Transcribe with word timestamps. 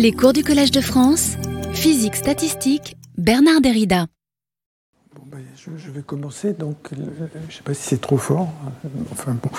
Les 0.00 0.12
cours 0.12 0.32
du 0.32 0.42
Collège 0.42 0.70
de 0.70 0.80
France, 0.80 1.36
physique 1.74 2.16
statistique, 2.16 2.96
Bernard 3.18 3.60
Derrida. 3.60 4.06
Bon, 5.14 5.20
ben, 5.30 5.40
je, 5.54 5.90
vais 5.90 6.00
commencer, 6.00 6.54
donc 6.54 6.76
je 6.90 7.02
ne 7.02 7.50
sais 7.50 7.62
pas 7.62 7.74
si 7.74 7.82
c'est 7.82 8.00
trop 8.00 8.16
fort. 8.16 8.48
Enfin 9.12 9.36
bon. 9.42 9.50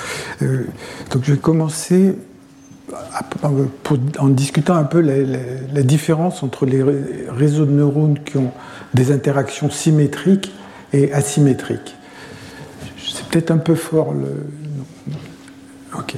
Euh, 0.41 0.65
donc 1.11 1.25
je 1.25 1.33
vais 1.33 1.39
commencer 1.39 2.15
en 4.17 4.29
discutant 4.29 4.73
un 4.73 4.83
peu 4.83 4.99
la, 4.99 5.83
différence 5.83 6.41
entre 6.41 6.65
les 6.65 6.81
réseaux 7.29 7.67
de 7.67 7.71
neurones 7.73 8.17
qui 8.23 8.37
ont 8.37 8.51
des 8.95 9.11
interactions 9.11 9.69
symétriques 9.69 10.51
et 10.91 11.13
asymétriques. 11.13 11.95
C'est 12.97 13.27
peut-être 13.27 13.51
un 13.51 13.59
peu 13.59 13.75
fort 13.75 14.11
le. 14.11 14.47
Ok. 15.93 16.15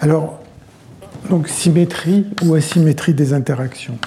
Alors, 0.00 0.43
donc 1.28 1.48
symétrie 1.48 2.26
ou 2.44 2.54
asymétrie 2.54 3.14
des 3.14 3.32
interactions. 3.32 3.98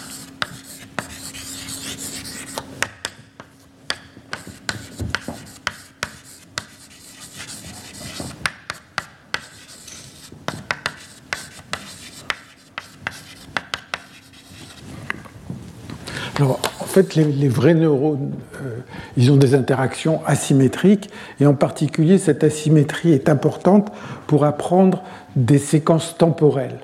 Alors, 16.39 16.59
en 16.79 16.85
fait, 16.85 17.15
les, 17.15 17.47
vrais 17.47 17.73
neurones, 17.73 18.31
euh, 18.61 18.77
ils 19.17 19.31
ont 19.31 19.37
des 19.37 19.55
interactions 19.55 20.21
asymétriques, 20.27 21.09
et 21.39 21.47
en 21.47 21.55
particulier, 21.55 22.19
cette 22.19 22.43
asymétrie 22.43 23.11
est 23.11 23.27
importante 23.27 23.91
pour 24.27 24.45
apprendre 24.45 25.03
des 25.35 25.57
séquences 25.57 26.15
temporelles. 26.15 26.77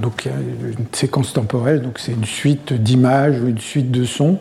Donc, 0.00 0.26
une 0.26 0.86
séquence 0.92 1.32
temporelle, 1.32 1.82
donc 1.82 1.98
c'est 1.98 2.12
une 2.12 2.24
suite 2.24 2.72
d'images 2.72 3.40
ou 3.40 3.48
une 3.48 3.58
suite 3.58 3.90
de 3.90 4.04
sons 4.04 4.38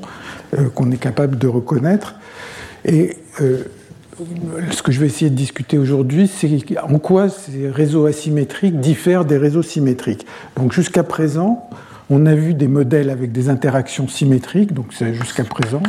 euh, 0.57 0.69
qu'on 0.69 0.91
est 0.91 0.97
capable 0.97 1.37
de 1.37 1.47
reconnaître. 1.47 2.15
Et 2.85 3.17
euh, 3.41 3.63
ce 4.71 4.81
que 4.81 4.93
je 4.93 4.99
vais 4.99 5.07
essayer 5.07 5.29
de 5.29 5.35
discuter 5.35 5.77
aujourd'hui, 5.77 6.29
c'est 6.29 6.49
en 6.81 6.99
quoi 6.99 7.27
ces 7.27 7.69
réseaux 7.69 8.05
asymétriques 8.05 8.79
diffèrent 8.79 9.25
des 9.25 9.37
réseaux 9.37 9.63
symétriques. 9.63 10.25
Donc, 10.55 10.71
jusqu'à 10.71 11.03
présent, 11.03 11.69
on 12.09 12.25
a 12.25 12.35
vu 12.35 12.53
des 12.53 12.69
modèles 12.69 13.09
avec 13.09 13.31
des 13.31 13.49
interactions 13.49 14.07
symétriques, 14.07 14.73
donc 14.73 14.87
c'est 14.97 15.13
jusqu'à 15.13 15.43
présent. 15.43 15.83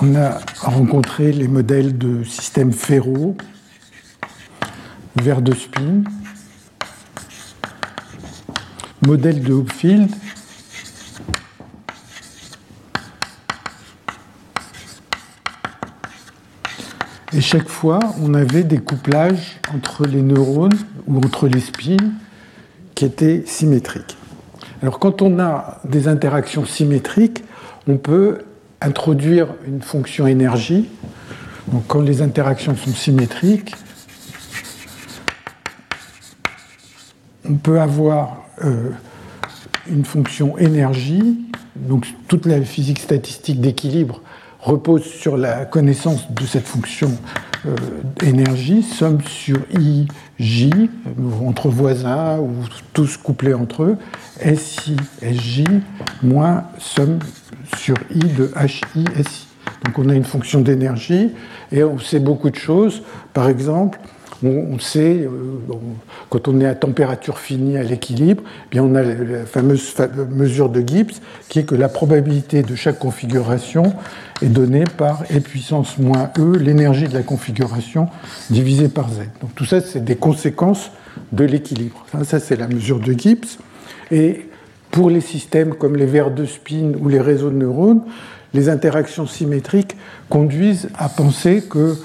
On 0.00 0.16
a 0.16 0.38
rencontré 0.60 1.32
les 1.32 1.48
modèles 1.48 1.98
de 1.98 2.24
systèmes 2.24 2.72
ferro, 2.72 3.36
verre 5.16 5.42
de 5.42 5.54
spin, 5.54 6.02
modèle 9.02 9.42
de 9.42 9.52
Hopfield, 9.52 10.10
Et 17.36 17.40
chaque 17.40 17.68
fois, 17.68 17.98
on 18.22 18.32
avait 18.32 18.62
des 18.62 18.78
couplages 18.78 19.58
entre 19.74 20.06
les 20.06 20.22
neurones 20.22 20.78
ou 21.08 21.16
entre 21.16 21.48
les 21.48 21.58
spins 21.58 21.96
qui 22.94 23.04
étaient 23.04 23.42
symétriques. 23.44 24.16
Alors 24.82 25.00
quand 25.00 25.20
on 25.20 25.40
a 25.40 25.80
des 25.84 26.06
interactions 26.06 26.64
symétriques, 26.64 27.42
on 27.88 27.96
peut 27.96 28.42
introduire 28.80 29.48
une 29.66 29.82
fonction 29.82 30.28
énergie. 30.28 30.88
Donc 31.72 31.82
quand 31.88 32.02
les 32.02 32.22
interactions 32.22 32.76
sont 32.76 32.92
symétriques, 32.92 33.74
on 37.48 37.54
peut 37.54 37.80
avoir 37.80 38.42
euh, 38.64 38.90
une 39.88 40.04
fonction 40.04 40.56
énergie. 40.58 41.40
Donc 41.76 42.06
toute 42.28 42.46
la 42.46 42.60
physique 42.62 43.00
statistique 43.00 43.60
d'équilibre 43.60 44.20
repose 44.60 45.04
sur 45.04 45.36
la 45.36 45.66
connaissance 45.66 46.30
de 46.30 46.46
cette 46.46 46.66
fonction 46.66 47.10
euh, 47.66 47.76
énergie, 48.22 48.82
somme 48.82 49.20
sur 49.22 49.58
I, 49.78 50.06
J, 50.38 50.90
entre 51.46 51.68
voisins 51.68 52.38
ou 52.38 52.52
tous 52.92 53.16
couplés 53.16 53.54
entre 53.54 53.82
eux, 53.84 53.96
SI, 54.56 54.96
SJ, 55.22 55.64
moins 56.22 56.64
somme 56.78 57.18
sur 57.76 57.96
I 58.10 58.20
de 58.20 58.50
HI, 58.56 59.04
SI. 59.22 59.46
Donc 59.84 59.98
on 59.98 60.08
a 60.08 60.14
une 60.14 60.24
fonction 60.24 60.60
d'énergie 60.60 61.30
et 61.72 61.84
on 61.84 61.98
sait 61.98 62.20
beaucoup 62.20 62.50
de 62.50 62.56
choses. 62.56 63.02
Par 63.32 63.48
exemple, 63.48 63.98
on, 64.42 64.78
sait, 64.78 65.20
euh, 65.20 65.28
quand 66.28 66.48
on 66.48 66.60
est 66.60 66.66
à 66.66 66.74
température 66.74 67.38
finie 67.38 67.76
à 67.76 67.82
l'équilibre, 67.82 68.42
eh 68.66 68.70
bien 68.70 68.82
on 68.82 68.94
a 68.94 69.02
la 69.02 69.46
fameuse 69.46 69.94
mesure 70.30 70.68
de 70.68 70.80
Gibbs 70.86 71.14
qui 71.48 71.60
est 71.60 71.64
que 71.64 71.74
la 71.74 71.88
probabilité 71.88 72.62
de 72.62 72.74
chaque 72.74 72.98
configuration 72.98 73.94
est 74.42 74.48
donnée 74.48 74.84
par 74.84 75.22
E 75.34 75.40
puissance 75.40 75.98
moins 75.98 76.30
E, 76.38 76.58
l'énergie 76.58 77.08
de 77.08 77.14
la 77.14 77.22
configuration 77.22 78.08
divisée 78.50 78.88
par 78.88 79.08
Z. 79.10 79.20
Donc 79.40 79.54
tout 79.54 79.64
ça, 79.64 79.80
c'est 79.80 80.04
des 80.04 80.16
conséquences 80.16 80.90
de 81.32 81.44
l'équilibre. 81.44 82.04
Ça, 82.24 82.40
c'est 82.40 82.56
la 82.56 82.68
mesure 82.68 82.98
de 82.98 83.12
Gibbs. 83.12 83.58
Et 84.10 84.48
pour 84.90 85.10
les 85.10 85.20
systèmes 85.20 85.74
comme 85.74 85.96
les 85.96 86.06
verres 86.06 86.30
de 86.30 86.44
spin 86.44 86.92
ou 87.00 87.08
les 87.08 87.20
réseaux 87.20 87.50
de 87.50 87.56
neurones, 87.56 88.02
les 88.52 88.68
interactions 88.68 89.26
symétriques 89.26 89.96
conduisent 90.28 90.88
à 90.96 91.08
penser 91.08 91.62
que 91.68 91.96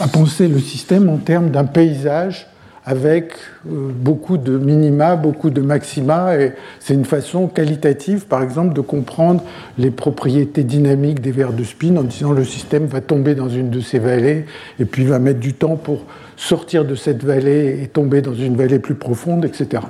à 0.00 0.08
penser 0.08 0.48
le 0.48 0.58
système 0.60 1.08
en 1.08 1.18
termes 1.18 1.50
d'un 1.50 1.64
paysage 1.64 2.48
avec 2.86 3.32
euh, 3.66 3.88
beaucoup 3.94 4.36
de 4.36 4.58
minima, 4.58 5.16
beaucoup 5.16 5.48
de 5.48 5.62
maxima, 5.62 6.36
et 6.36 6.52
c'est 6.80 6.92
une 6.92 7.06
façon 7.06 7.46
qualitative, 7.46 8.26
par 8.26 8.42
exemple, 8.42 8.74
de 8.74 8.82
comprendre 8.82 9.42
les 9.78 9.90
propriétés 9.90 10.64
dynamiques 10.64 11.20
des 11.20 11.32
vers 11.32 11.54
de 11.54 11.64
spin 11.64 11.96
en 11.96 12.02
disant 12.02 12.32
le 12.32 12.44
système 12.44 12.84
va 12.86 13.00
tomber 13.00 13.34
dans 13.34 13.48
une 13.48 13.70
de 13.70 13.80
ces 13.80 13.98
vallées, 13.98 14.44
et 14.78 14.84
puis 14.84 15.04
va 15.04 15.18
mettre 15.18 15.40
du 15.40 15.54
temps 15.54 15.76
pour 15.76 16.04
sortir 16.36 16.84
de 16.84 16.94
cette 16.94 17.24
vallée 17.24 17.80
et 17.82 17.88
tomber 17.88 18.20
dans 18.20 18.34
une 18.34 18.56
vallée 18.56 18.78
plus 18.78 18.96
profonde, 18.96 19.46
etc. 19.46 19.82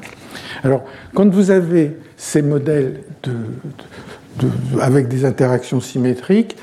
Alors, 0.62 0.84
quand 1.14 1.28
vous 1.28 1.50
avez 1.50 1.96
ces 2.16 2.42
modèles 2.42 3.00
avec 4.80 5.08
des 5.08 5.24
interactions 5.24 5.80
symétriques, 5.80 6.56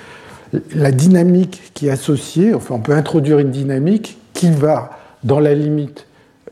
la 0.74 0.92
dynamique 0.92 1.72
qui 1.74 1.88
est 1.88 1.92
associée, 1.92 2.54
enfin 2.54 2.76
on 2.76 2.80
peut 2.80 2.94
introduire 2.94 3.40
une 3.40 3.52
dynamique 3.52 4.18
qui 4.34 4.50
va, 4.50 4.92
dans 5.24 5.40
la 5.40 5.54
limite 5.54 6.08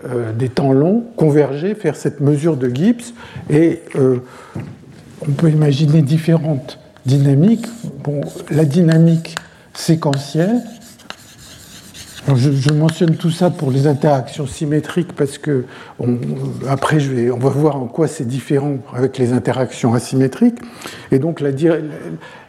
euh, 0.05 0.31
des 0.31 0.49
temps 0.49 0.71
longs, 0.71 1.03
converger, 1.15 1.75
faire 1.75 1.95
cette 1.95 2.21
mesure 2.21 2.55
de 2.55 2.69
Gibbs, 2.69 3.13
et 3.49 3.81
euh, 3.95 4.17
on 5.27 5.31
peut 5.31 5.49
imaginer 5.49 6.01
différentes 6.01 6.79
dynamiques. 7.05 7.65
Bon, 8.03 8.21
la 8.49 8.65
dynamique 8.65 9.35
séquentielle, 9.73 10.61
je, 12.35 12.73
mentionne 12.73 13.15
tout 13.15 13.31
ça 13.31 13.49
pour 13.49 13.71
les 13.71 13.87
interactions 13.87 14.45
symétriques 14.45 15.13
parce 15.13 15.37
que 15.37 15.65
après 16.67 16.99
je 16.99 17.11
vais, 17.11 17.31
on 17.31 17.37
va 17.37 17.49
voir 17.49 17.75
en 17.77 17.87
quoi 17.87 18.07
c'est 18.07 18.27
différent 18.27 18.77
avec 18.93 19.17
les 19.17 19.33
interactions 19.33 19.93
asymétriques. 19.93 20.59
Et 21.11 21.19
donc 21.19 21.41
la, 21.41 21.51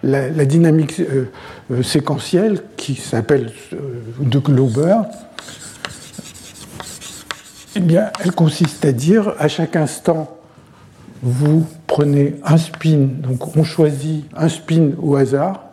la, 0.02 0.44
dynamique 0.44 1.00
euh, 1.00 1.30
euh, 1.70 1.82
séquentielle 1.82 2.60
qui 2.76 2.94
s'appelle 2.94 3.52
euh, 3.72 3.76
de 4.20 4.38
Glauber, 4.38 4.96
eh 7.76 7.80
bien, 7.80 8.10
elle 8.24 8.32
consiste 8.32 8.84
à 8.84 8.92
dire 8.92 9.34
à 9.38 9.48
chaque 9.48 9.76
instant 9.76 10.36
vous 11.22 11.66
prenez 11.86 12.36
un 12.44 12.56
spin, 12.56 13.08
donc 13.22 13.56
on 13.56 13.62
choisit 13.62 14.24
un 14.34 14.48
spin 14.48 14.92
au 15.02 15.16
hasard, 15.16 15.64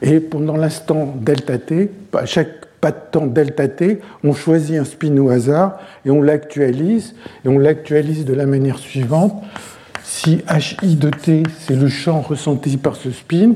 et 0.00 0.20
pendant 0.20 0.56
l'instant 0.56 1.14
delta 1.20 1.58
t, 1.58 1.90
à 2.12 2.24
chaque 2.24 2.59
pas 2.80 2.92
de 2.92 2.98
temps 3.10 3.26
delta 3.26 3.68
t, 3.68 4.00
on 4.24 4.32
choisit 4.32 4.76
un 4.76 4.84
spin 4.84 5.16
au 5.18 5.28
hasard 5.28 5.78
et 6.04 6.10
on 6.10 6.22
l'actualise. 6.22 7.14
Et 7.44 7.48
on 7.48 7.58
l'actualise 7.58 8.24
de 8.24 8.34
la 8.34 8.46
manière 8.46 8.78
suivante. 8.78 9.42
Si 10.02 10.42
hi 10.82 10.96
de 10.96 11.10
t, 11.10 11.42
c'est 11.58 11.76
le 11.76 11.88
champ 11.88 12.20
ressenti 12.20 12.76
par 12.76 12.96
ce 12.96 13.10
spin, 13.10 13.52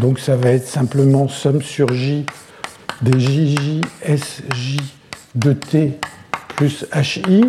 donc 0.00 0.18
ça 0.18 0.36
va 0.36 0.50
être 0.50 0.66
simplement 0.66 1.28
somme 1.28 1.60
sur 1.60 1.92
j 1.92 2.24
des 3.02 3.18
jj 3.18 3.80
sj 4.02 4.76
de 5.34 5.52
t 5.52 5.98
plus 6.56 6.86
hi. 7.28 7.44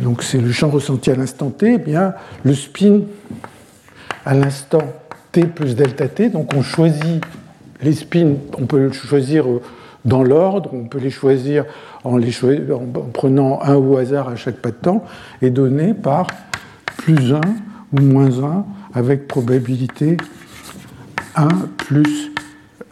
Donc 0.00 0.22
c'est 0.22 0.38
le 0.38 0.52
champ 0.52 0.70
ressenti 0.70 1.10
à 1.10 1.14
l'instant 1.14 1.50
t. 1.50 1.74
Eh 1.74 1.78
bien, 1.78 2.14
le 2.42 2.54
spin 2.54 3.00
à 4.24 4.34
l'instant 4.34 4.82
t 5.30 5.44
plus 5.44 5.76
delta 5.76 6.08
t, 6.08 6.30
donc 6.30 6.54
on 6.54 6.62
choisit 6.62 7.22
les 7.82 7.92
spins, 7.92 8.34
on 8.58 8.66
peut 8.66 8.86
les 8.86 8.92
choisir 8.92 9.48
euh, 9.48 9.60
dans 10.04 10.22
l'ordre, 10.22 10.70
on 10.72 10.84
peut 10.84 10.98
les 10.98 11.10
choisir 11.10 11.64
en, 12.04 12.18
prenant 13.12 13.60
un 13.62 13.76
au 13.76 13.96
hasard 13.96 14.28
à 14.28 14.36
chaque 14.36 14.56
pas 14.56 14.70
de 14.70 14.76
temps, 14.76 15.04
et 15.40 15.50
donner 15.50 15.94
par 15.94 16.26
plus 16.98 17.32
1 17.32 17.40
ou 17.92 18.00
moins 18.00 18.42
1 18.42 18.64
avec 18.94 19.28
probabilité 19.28 20.16
1 21.36 21.48
plus 21.76 22.32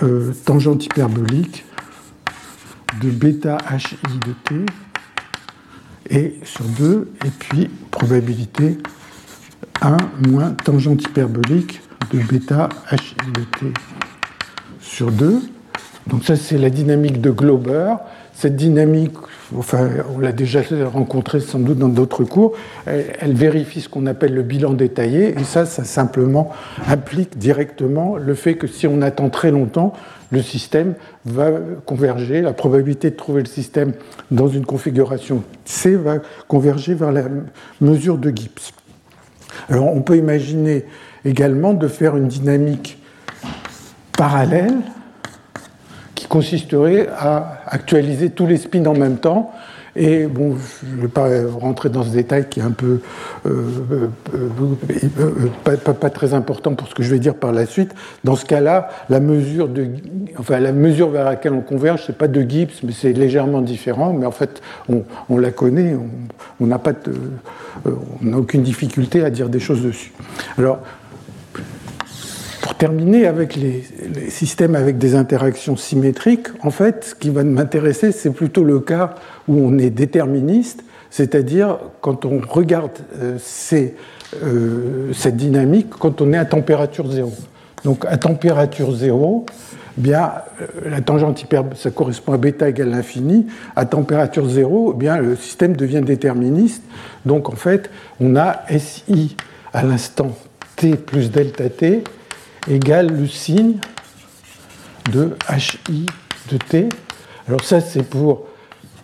euh, 0.03 0.33
tangente 0.45 0.85
hyperbolique 0.87 1.65
de 3.03 3.11
bêta 3.11 3.59
hi 3.71 3.97
de 4.27 4.33
t 4.45 4.67
et 6.11 6.41
sur 6.43 6.65
2, 6.65 7.13
et 7.25 7.31
puis 7.39 7.71
probabilité 7.91 8.79
1 9.83 9.97
moins 10.29 10.51
tangente 10.51 11.03
hyperbolique 11.03 11.81
de 12.13 12.19
bêta 12.19 12.69
h 12.91 13.15
de 13.33 13.43
t 13.59 13.73
sur 15.01 15.13
2. 15.13 15.41
Donc 16.09 16.25
ça, 16.25 16.37
c'est 16.37 16.59
la 16.59 16.69
dynamique 16.69 17.23
de 17.23 17.31
Glauber. 17.31 17.95
Cette 18.35 18.55
dynamique, 18.55 19.15
enfin, 19.57 19.89
on 20.15 20.19
l'a 20.19 20.33
déjà 20.33 20.61
rencontrée 20.93 21.41
sans 21.41 21.59
doute 21.59 21.79
dans 21.79 21.89
d'autres 21.89 22.25
cours, 22.25 22.53
elle, 22.85 23.33
vérifie 23.33 23.81
ce 23.81 23.89
qu'on 23.89 24.05
appelle 24.05 24.35
le 24.35 24.43
bilan 24.43 24.75
détaillé, 24.75 25.39
et 25.41 25.45
ça, 25.45 25.65
ça 25.65 25.85
simplement 25.85 26.51
implique 26.87 27.39
directement 27.39 28.17
le 28.17 28.35
fait 28.35 28.57
que 28.57 28.67
si 28.67 28.87
on 28.87 29.01
attend 29.01 29.31
très 29.31 29.51
longtemps, 29.51 29.95
le 30.33 30.43
système 30.43 30.93
va 31.25 31.51
converger, 31.87 32.43
la 32.43 32.53
probabilité 32.53 33.09
de 33.09 33.17
trouver 33.17 33.41
le 33.41 33.49
système 33.49 33.95
dans 34.31 34.49
une 34.49 34.67
configuration 34.67 35.45
C 35.65 35.97
va 35.97 36.19
converger 36.47 36.93
vers 36.93 37.11
la 37.11 37.25
mesure 37.81 38.19
de 38.19 38.29
Gibbs. 38.29 38.75
Alors 39.71 39.97
on 39.97 40.03
peut 40.03 40.19
imaginer 40.19 40.85
également 41.25 41.73
de 41.73 41.89
faire 41.89 42.19
une 42.19 42.29
dynamique 42.29 42.99
parallèle 44.21 44.77
qui 46.15 46.27
consisterait 46.27 47.09
à 47.19 47.63
actualiser 47.67 48.29
tous 48.29 48.47
les 48.47 48.59
spins 48.59 48.85
en 48.85 48.93
même 48.93 49.17
temps 49.17 49.51
et 49.97 50.27
bon, 50.27 50.57
je 50.85 50.95
ne 50.95 51.01
vais 51.01 51.09
pas 51.09 51.27
rentrer 51.59 51.89
dans 51.89 52.03
ce 52.03 52.11
détail 52.11 52.49
qui 52.51 52.61
est 52.61 52.63
un 52.63 52.71
peu 52.71 53.01
euh, 53.47 53.65
euh, 53.91 54.09
euh, 55.19 55.95
pas, 55.95 56.11
très 56.11 56.35
important 56.35 56.75
pour 56.75 56.87
ce 56.87 56.95
que 56.95 57.03
je 57.03 57.11
vais 57.11 57.19
dire 57.19 57.35
par 57.35 57.53
la 57.53 57.65
suite. 57.65 57.95
Dans 58.23 58.37
ce 58.37 58.45
cas-là, 58.45 58.91
la 59.09 59.21
mesure 59.21 59.69
de, 59.69 59.89
enfin 60.39 60.61
la 60.61 60.73
mesure 60.73 61.09
vers 61.09 61.25
laquelle 61.25 61.55
on 61.55 61.63
converge, 61.63 62.05
c'est 62.07 62.17
pas 62.17 62.29
de 62.29 62.43
Gibbs, 62.43 62.83
mais 62.85 62.93
c'est 62.93 63.15
légèrement 63.15 63.63
différent. 63.63 64.13
Mais 64.13 64.27
en 64.27 64.33
fait, 64.33 64.63
on, 64.89 65.39
la 65.39 65.51
connaît, 65.51 65.97
on 66.61 66.67
n'a 66.67 66.79
pas, 66.79 66.93
on 67.87 68.25
n'a 68.25 68.37
aucune 68.37 68.63
difficulté 68.63 69.25
à 69.25 69.31
dire 69.31 69.49
des 69.49 69.61
choses 69.61 69.83
dessus. 69.83 70.13
Alors, 70.57 70.81
terminer 72.81 73.27
avec 73.27 73.57
les, 73.57 73.85
systèmes 74.31 74.75
avec 74.75 74.97
des 74.97 75.15
interactions 75.15 75.77
symétriques, 75.77 76.49
en 76.63 76.71
fait, 76.71 77.05
ce 77.11 77.15
qui 77.15 77.29
va 77.29 77.45
m'intéresser, 77.45 78.11
c'est 78.11 78.31
plutôt 78.31 78.65
le 78.65 78.81
cas 78.81 79.17
où 79.49 79.59
on 79.59 79.77
est 79.77 79.91
déterministe, 79.91 80.83
c'est-à-dire 81.11 81.79
quand 82.01 82.25
on 82.25 82.41
regarde 82.41 82.99
euh, 83.21 83.37
euh, 84.43 85.13
cette 85.13 85.37
dynamique 85.37 85.91
quand 85.91 86.23
on 86.23 86.33
est 86.33 86.39
à 86.39 86.47
température 86.47 87.11
zéro. 87.11 87.33
Donc 87.85 88.07
à 88.07 88.17
température 88.17 88.93
zéro, 88.93 89.45
eh 89.99 90.01
bien, 90.01 90.33
euh, 90.63 90.89
la 90.89 91.03
tangente 91.03 91.43
hyperbolique, 91.43 91.79
ça 91.79 91.91
correspond 91.91 92.33
à 92.33 92.39
bêta 92.39 92.67
égale 92.67 92.89
l'infini. 92.89 93.47
À 93.77 93.85
température 93.85 94.49
zéro, 94.49 94.93
eh 94.95 94.99
bien, 94.99 95.19
le 95.19 95.37
système 95.37 95.77
devient 95.77 96.01
déterministe. 96.01 96.83
Donc 97.27 97.51
en 97.51 97.57
fait, 97.57 97.91
on 98.21 98.37
a 98.37 98.63
SI 98.79 99.37
à 99.75 99.83
l'instant 99.83 100.35
t 100.77 100.97
plus 100.97 101.31
delta 101.31 101.69
t 101.69 102.05
égale 102.69 103.09
le 103.09 103.27
signe 103.27 103.77
de 105.13 105.37
HI 105.49 106.07
de 106.51 106.57
t. 106.57 106.89
Alors 107.49 107.65
ça, 107.65 107.81
c'est 107.81 108.03
pour 108.03 108.47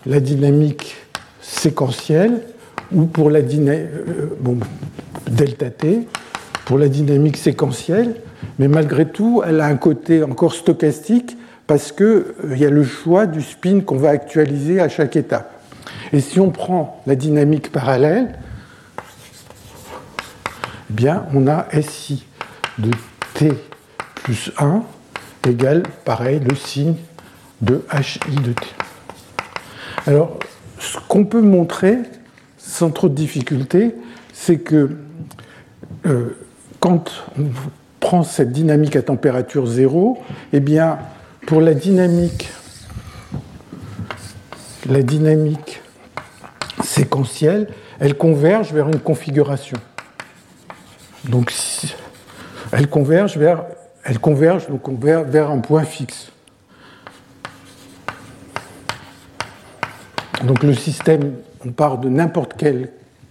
la 0.05 0.21
dynamique 0.21 0.97
séquentielle 1.41 2.43
ou 2.93 3.07
pour 3.07 3.31
la 3.31 3.43
dynamique 3.43 3.91
euh, 3.93 4.37
bon, 4.41 4.59
delta 5.29 5.71
t, 5.71 6.07
pour 6.65 6.79
la 6.79 6.89
dynamique 6.89 7.37
séquentielle, 7.37 8.15
mais 8.59 8.69
malgré 8.69 9.07
tout, 9.07 9.43
elle 9.47 9.61
a 9.61 9.67
un 9.67 9.77
côté 9.77 10.23
encore 10.23 10.55
stochastique 10.55 11.37
parce 11.67 11.93
qu'il 11.93 12.07
euh, 12.07 12.57
y 12.57 12.65
a 12.65 12.71
le 12.71 12.85
choix 12.85 13.27
du 13.27 13.43
spin 13.43 13.81
qu'on 13.81 13.97
va 13.97 14.11
actualiser 14.11 14.81
à 14.81 14.89
chaque 14.89 15.17
étape. 15.17 15.53
Et 16.13 16.21
si 16.21 16.39
on 16.39 16.51
prend 16.51 17.03
la 17.07 17.17
dynamique 17.17 17.73
parallèle, 17.73 18.39
eh 20.91 20.93
bien, 20.93 21.27
on 21.35 21.49
a 21.49 21.67
SI 21.83 22.25
de 22.79 22.91
t 23.37 23.53
plus 24.23 24.51
1 24.59 24.83
égale, 25.49 25.85
pareil, 26.05 26.41
le 26.41 26.57
signe 26.57 26.95
de 27.61 27.85
HI 27.93 28.35
de 28.37 28.53
t. 28.53 28.67
Alors, 30.07 30.39
ce 30.79 30.99
qu'on 31.09 31.25
peut 31.25 31.41
montrer, 31.41 31.99
sans 32.59 32.91
trop 32.91 33.09
de 33.09 33.15
difficulté, 33.15 33.95
c'est 34.33 34.59
que 34.59 34.97
euh, 36.07 36.37
quand 36.81 37.11
on 37.39 37.45
prend 38.01 38.23
cette 38.23 38.53
dynamique 38.53 38.97
à 38.97 39.03
température 39.03 39.67
zéro, 39.67 40.23
eh 40.53 40.61
bien, 40.61 40.99
pour 41.47 41.61
la 41.61 41.75
dynamique, 41.75 42.51
la 44.89 45.03
dynamique 45.03 45.81
séquentielle, 46.83 47.69
elle 47.99 48.17
converge 48.17 48.73
vers 48.73 48.89
une 48.89 49.01
configuration. 49.01 49.79
Donc, 51.29 51.51
elle 52.73 52.89
converge 52.89 53.37
vers, 53.39 53.65
donc 54.69 55.01
vers 55.01 55.51
un 55.51 55.59
point 55.59 55.85
fixe. 55.85 56.31
Donc 60.45 60.63
le 60.63 60.75
système, 60.75 61.33
on 61.65 61.71
part 61.71 61.99
de 61.99 62.09
n'importe 62.09 62.55
quelle 62.57 62.91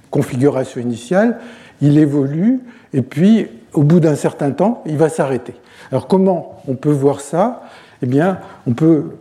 configuration 0.10 0.82
initiale, 0.82 1.40
il 1.82 1.98
évolue, 1.98 2.62
et 2.94 3.02
puis 3.02 3.48
au 3.74 3.84
bout 3.84 4.00
d'un 4.00 4.16
certain 4.16 4.52
temps, 4.52 4.82
il 4.86 4.98
va 4.98 5.10
s'arrêter. 5.10 5.54
Alors 5.92 6.08
comment 6.08 6.62
on 6.68 6.76
peut 6.76 6.92
voir 6.92 7.22
ça? 7.22 7.64
Eh 8.02 8.08
bien, 8.08 8.40
on 8.68 8.74
peut, 8.74 9.18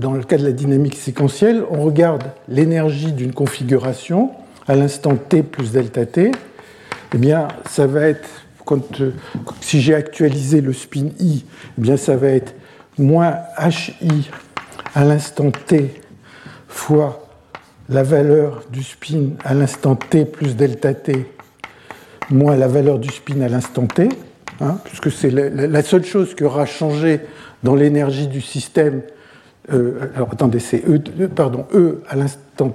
dans 0.00 0.12
le 0.12 0.22
cas 0.22 0.38
de 0.38 0.44
la 0.44 0.52
dynamique 0.52 0.96
séquentielle, 0.96 1.62
on 1.70 1.82
regarde 1.82 2.24
l'énergie 2.48 3.12
d'une 3.12 3.32
configuration 3.32 4.30
à 4.66 4.74
l'instant 4.74 5.16
t 5.16 5.42
plus 5.42 5.72
delta 5.72 6.06
t. 6.06 6.30
Eh 7.14 7.18
bien, 7.18 7.48
ça 7.68 7.86
va 7.86 8.02
être 8.02 8.28
euh, 8.72 9.10
si 9.60 9.80
j'ai 9.80 9.94
actualisé 9.94 10.60
le 10.60 10.72
spin 10.72 11.08
i, 11.18 11.44
eh 11.78 11.80
bien 11.80 11.96
ça 11.96 12.16
va 12.16 12.28
être 12.28 12.54
moins 12.98 13.36
hi 14.00 14.30
à 14.94 15.04
l'instant 15.04 15.50
t 15.50 16.00
fois 16.68 17.28
la 17.88 18.02
valeur 18.02 18.64
du 18.70 18.82
spin 18.82 19.30
à 19.44 19.54
l'instant 19.54 19.96
t 19.96 20.24
plus 20.24 20.56
delta 20.56 20.94
t 20.94 21.26
moins 22.30 22.56
la 22.56 22.68
valeur 22.68 22.98
du 22.98 23.08
spin 23.08 23.40
à 23.40 23.48
l'instant 23.48 23.86
t, 23.86 24.08
hein, 24.60 24.78
puisque 24.84 25.10
c'est 25.10 25.30
la, 25.30 25.82
seule 25.82 26.04
chose 26.04 26.34
qui 26.34 26.44
aura 26.44 26.66
changé 26.66 27.20
dans 27.62 27.74
l'énergie 27.74 28.28
du 28.28 28.40
système. 28.40 29.02
Euh, 29.72 30.10
alors 30.14 30.30
attendez, 30.32 30.58
c'est 30.58 30.82
e, 30.88 30.98
pardon, 31.28 31.66
e 31.72 32.02
à 32.08 32.16
l'instant, 32.16 32.74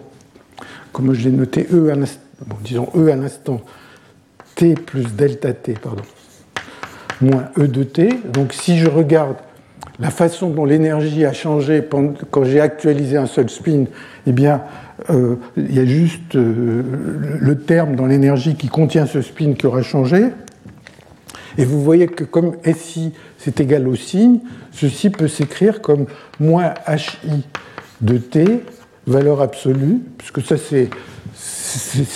comment 0.91 1.13
je 1.13 1.23
l'ai 1.29 1.35
noté, 1.35 1.67
e 1.71 1.89
à 1.89 1.95
l'instant, 1.95 2.21
bon, 2.45 2.55
disons 2.63 2.89
e 2.95 3.11
à 3.11 3.15
l'instant 3.15 3.61
t 4.59 4.73
plus 4.73 5.15
delta 5.15 5.53
t, 5.53 5.73
pardon, 5.73 6.03
moins 7.21 7.45
e 7.57 7.65
de 7.65 7.83
t. 7.83 8.09
Donc 8.33 8.51
si 8.51 8.77
je 8.77 8.89
regarde 8.89 9.37
la 10.01 10.09
façon 10.09 10.49
dont 10.49 10.65
l'énergie 10.65 11.23
a 11.23 11.31
changé 11.31 11.81
quand 12.29 12.43
j'ai 12.43 12.59
actualisé 12.59 13.15
un 13.15 13.25
seul 13.25 13.49
spin, 13.49 13.85
eh 14.27 14.33
bien, 14.33 14.61
euh, 15.11 15.37
il 15.55 15.73
y 15.73 15.79
a 15.79 15.85
juste 15.85 16.35
euh, 16.35 16.83
le 17.39 17.57
terme 17.57 17.95
dans 17.95 18.05
l'énergie 18.05 18.55
qui 18.55 18.67
contient 18.67 19.05
ce 19.05 19.21
spin 19.21 19.53
qui 19.53 19.65
aura 19.65 19.81
changé. 19.81 20.25
Et 21.57 21.63
vous 21.63 21.81
voyez 21.81 22.07
que 22.07 22.25
comme 22.25 22.57
SI 22.65 23.13
c'est 23.37 23.61
égal 23.61 23.87
au 23.87 23.95
signe, 23.95 24.39
ceci 24.73 25.09
peut 25.09 25.29
s'écrire 25.29 25.81
comme 25.81 26.05
moins 26.41 26.73
HI 26.85 27.45
de 28.01 28.17
t, 28.17 28.61
valeur 29.07 29.39
absolue, 29.39 30.01
puisque 30.17 30.41
ça 30.41 30.57
c'est 30.57 30.89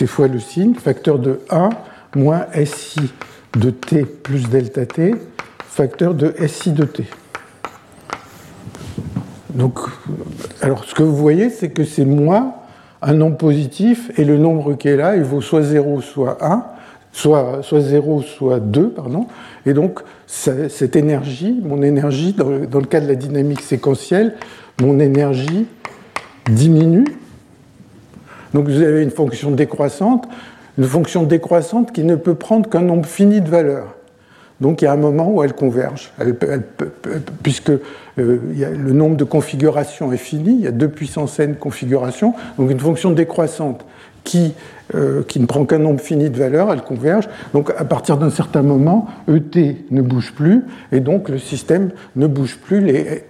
fois 0.07 0.27
le 0.27 0.39
signe, 0.39 0.73
facteur 0.75 1.19
de 1.19 1.39
1 1.49 1.69
moins 2.15 2.45
SI 2.65 3.11
de 3.59 3.69
t 3.69 4.03
plus 4.05 4.49
delta 4.49 4.85
t, 4.85 5.15
facteur 5.59 6.13
de 6.13 6.33
SI 6.47 6.71
de 6.71 6.85
t. 6.85 7.05
Donc, 9.53 9.79
alors 10.61 10.83
ce 10.85 10.95
que 10.95 11.03
vous 11.03 11.15
voyez, 11.15 11.49
c'est 11.49 11.69
que 11.69 11.83
c'est 11.83 12.05
moins 12.05 12.55
un 13.01 13.13
nombre 13.13 13.37
positif 13.37 14.11
et 14.17 14.25
le 14.25 14.37
nombre 14.37 14.73
qui 14.73 14.87
est 14.87 14.95
là, 14.95 15.15
il 15.15 15.23
vaut 15.23 15.41
soit 15.41 15.61
0, 15.61 16.01
soit 16.01 16.37
1, 16.41 16.65
soit, 17.11 17.59
soit 17.61 17.81
0, 17.81 18.21
soit 18.21 18.59
2, 18.59 18.89
pardon. 18.89 19.27
Et 19.65 19.73
donc, 19.73 19.99
cette 20.25 20.95
énergie, 20.95 21.59
mon 21.63 21.81
énergie, 21.81 22.33
dans 22.33 22.49
le, 22.49 22.65
dans 22.65 22.79
le 22.79 22.85
cas 22.85 22.99
de 22.99 23.07
la 23.07 23.15
dynamique 23.15 23.61
séquentielle, 23.61 24.35
mon 24.81 24.99
énergie 24.99 25.67
diminue. 26.49 27.05
Donc, 28.53 28.67
vous 28.67 28.81
avez 28.81 29.03
une 29.03 29.11
fonction 29.11 29.51
décroissante 29.51 30.27
une 30.77 30.85
fonction 30.85 31.23
décroissante 31.23 31.91
qui 31.91 32.03
ne 32.03 32.15
peut 32.15 32.35
prendre 32.35 32.69
qu'un 32.69 32.81
nombre 32.81 33.05
fini 33.05 33.41
de 33.41 33.49
valeurs. 33.49 33.95
Donc 34.61 34.81
il 34.81 34.85
y 34.85 34.87
a 34.87 34.93
un 34.93 34.97
moment 34.97 35.29
où 35.29 35.43
elle 35.43 35.53
converge, 35.53 36.13
puisque 37.41 37.71
le 38.17 38.91
nombre 38.93 39.17
de 39.17 39.23
configurations 39.23 40.13
est 40.13 40.17
fini, 40.17 40.53
il 40.53 40.61
y 40.61 40.67
a 40.67 40.71
deux 40.71 40.87
puissance 40.87 41.39
n 41.39 41.55
configurations, 41.55 42.33
donc 42.57 42.71
une 42.71 42.79
fonction 42.79 43.11
décroissante 43.11 43.83
qui, 44.23 44.53
euh, 44.95 45.23
qui 45.23 45.39
ne 45.39 45.45
prend 45.45 45.65
qu'un 45.65 45.79
nombre 45.79 45.99
fini 45.99 46.29
de 46.29 46.37
valeurs, 46.37 46.71
elle 46.71 46.81
converge. 46.81 47.27
Donc 47.53 47.71
à 47.77 47.85
partir 47.85 48.17
d'un 48.17 48.29
certain 48.29 48.61
moment, 48.61 49.07
ET 49.27 49.85
ne 49.91 50.01
bouge 50.01 50.33
plus, 50.33 50.63
et 50.91 50.99
donc 50.99 51.29
le 51.29 51.39
système 51.39 51.91
ne 52.15 52.27
bouge 52.27 52.57
plus. 52.57 52.81
Les, 52.81 53.25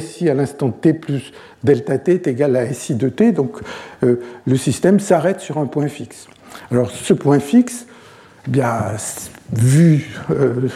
SI 0.00 0.28
à 0.28 0.34
l'instant 0.34 0.70
t 0.70 0.94
plus 0.94 1.32
delta 1.64 1.98
t 1.98 2.14
est 2.14 2.26
égal 2.26 2.56
à 2.56 2.72
SI 2.72 2.94
de 2.94 3.08
t, 3.08 3.32
donc 3.32 3.58
euh, 4.04 4.20
le 4.46 4.56
système 4.56 5.00
s'arrête 5.00 5.40
sur 5.40 5.58
un 5.58 5.66
point 5.66 5.88
fixe. 5.88 6.28
Alors 6.70 6.90
ce 6.90 7.12
point 7.12 7.38
fixe, 7.38 7.86
eh 8.46 8.50
bien, 8.50 8.72
vu 9.52 10.08
euh, 10.30 10.68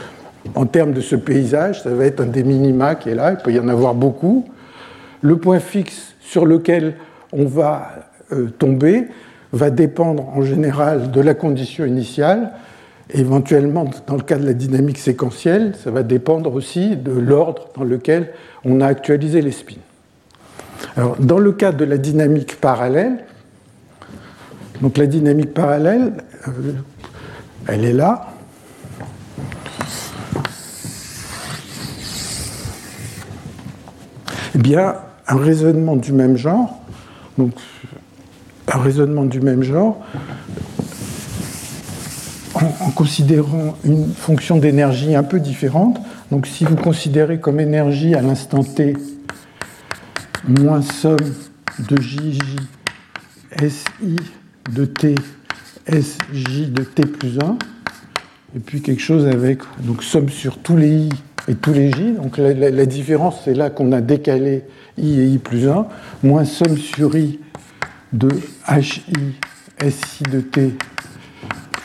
en 0.54 0.66
termes 0.66 0.92
de 0.92 1.00
ce 1.00 1.16
paysage, 1.16 1.82
ça 1.82 1.90
va 1.90 2.04
être 2.06 2.20
un 2.20 2.26
des 2.26 2.42
minima 2.42 2.94
qui 2.94 3.10
est 3.10 3.14
là, 3.14 3.32
il 3.32 3.42
peut 3.42 3.52
y 3.52 3.60
en 3.60 3.68
avoir 3.68 3.94
beaucoup. 3.94 4.48
Le 5.20 5.36
point 5.36 5.60
fixe 5.60 6.14
sur 6.20 6.46
lequel 6.46 6.94
on 7.32 7.44
va 7.44 7.90
tomber, 8.58 9.08
va 9.52 9.70
dépendre 9.70 10.28
en 10.34 10.42
général 10.42 11.10
de 11.10 11.20
la 11.20 11.34
condition 11.34 11.84
initiale. 11.84 12.52
Éventuellement, 13.10 13.90
dans 14.06 14.16
le 14.16 14.22
cas 14.22 14.38
de 14.38 14.46
la 14.46 14.54
dynamique 14.54 14.98
séquentielle, 14.98 15.74
ça 15.82 15.90
va 15.90 16.02
dépendre 16.02 16.54
aussi 16.54 16.96
de 16.96 17.12
l'ordre 17.12 17.68
dans 17.76 17.84
lequel 17.84 18.30
on 18.64 18.80
a 18.80 18.86
actualisé 18.86 19.42
les 19.42 19.50
spins. 19.50 19.74
Alors, 20.96 21.16
dans 21.18 21.38
le 21.38 21.52
cas 21.52 21.72
de 21.72 21.84
la 21.84 21.98
dynamique 21.98 22.60
parallèle, 22.60 23.24
donc 24.82 24.98
la 24.98 25.06
dynamique 25.06 25.54
parallèle, 25.54 26.12
elle 27.68 27.84
est 27.84 27.92
là. 27.92 28.32
Eh 34.56 34.58
bien, 34.58 34.96
un 35.28 35.36
raisonnement 35.36 35.94
du 35.94 36.12
même 36.12 36.36
genre, 36.36 36.82
un 37.38 38.78
raisonnement 38.78 39.24
du 39.24 39.40
même 39.40 39.62
genre 39.62 40.04
en, 42.54 42.90
considérant 42.90 43.76
une 43.84 44.12
fonction 44.12 44.56
d'énergie 44.56 45.14
un 45.14 45.22
peu 45.22 45.38
différente. 45.38 46.00
Donc 46.32 46.48
si 46.48 46.64
vous 46.64 46.76
considérez 46.76 47.38
comme 47.38 47.60
énergie 47.60 48.16
à 48.16 48.20
l'instant 48.20 48.64
t 48.64 48.96
moins 50.48 50.82
somme 50.82 51.16
de 51.78 52.00
JJ 52.00 52.40
SI 53.60 54.16
de 54.70 54.84
t 54.84 55.14
SJ 55.88 56.70
de 56.70 56.82
t 56.82 57.02
plus 57.02 57.38
1, 57.38 57.56
et 58.56 58.60
puis 58.60 58.82
quelque 58.82 59.02
chose 59.02 59.26
avec 59.26 59.60
donc 59.80 60.02
somme 60.02 60.28
sur 60.28 60.58
tous 60.58 60.76
les 60.76 60.90
i 60.90 61.08
et 61.48 61.54
tous 61.54 61.72
les 61.72 61.90
j. 61.90 62.12
Donc 62.12 62.38
la, 62.38 62.86
différence, 62.86 63.42
c'est 63.44 63.54
là 63.54 63.70
qu'on 63.70 63.92
a 63.92 64.00
décalé 64.00 64.62
i 64.98 65.20
et 65.20 65.26
i 65.26 65.38
plus 65.38 65.68
1, 65.68 65.86
moins 66.22 66.44
somme 66.44 66.76
sur 66.76 67.16
i 67.16 67.40
de 68.12 68.28
HI 68.68 69.02
SI 69.90 70.22
de 70.30 70.40
T 70.40 70.74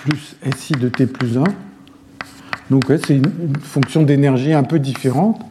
plus 0.03 0.35
SI 0.55 0.73
de 0.73 0.89
T 0.89 1.07
plus 1.07 1.37
1. 1.37 1.43
Donc 2.69 2.83
c'est 2.87 3.15
une, 3.15 3.57
fonction 3.61 4.03
d'énergie 4.03 4.53
un 4.53 4.63
peu 4.63 4.79
différente. 4.79 5.41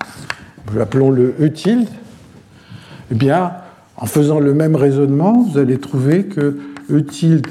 Appelons-le 0.79 1.35
E 1.41 1.49
tilde. 1.49 1.89
Eh 3.11 3.15
bien, 3.15 3.53
en 3.97 4.07
faisant 4.07 4.41
le 4.41 4.53
même 4.53 4.77
raisonnement, 4.77 5.43
vous 5.43 5.59
allez 5.59 5.79
trouver 5.79 6.27
que 6.27 6.59
E 6.91 7.03
tilde 7.03 7.47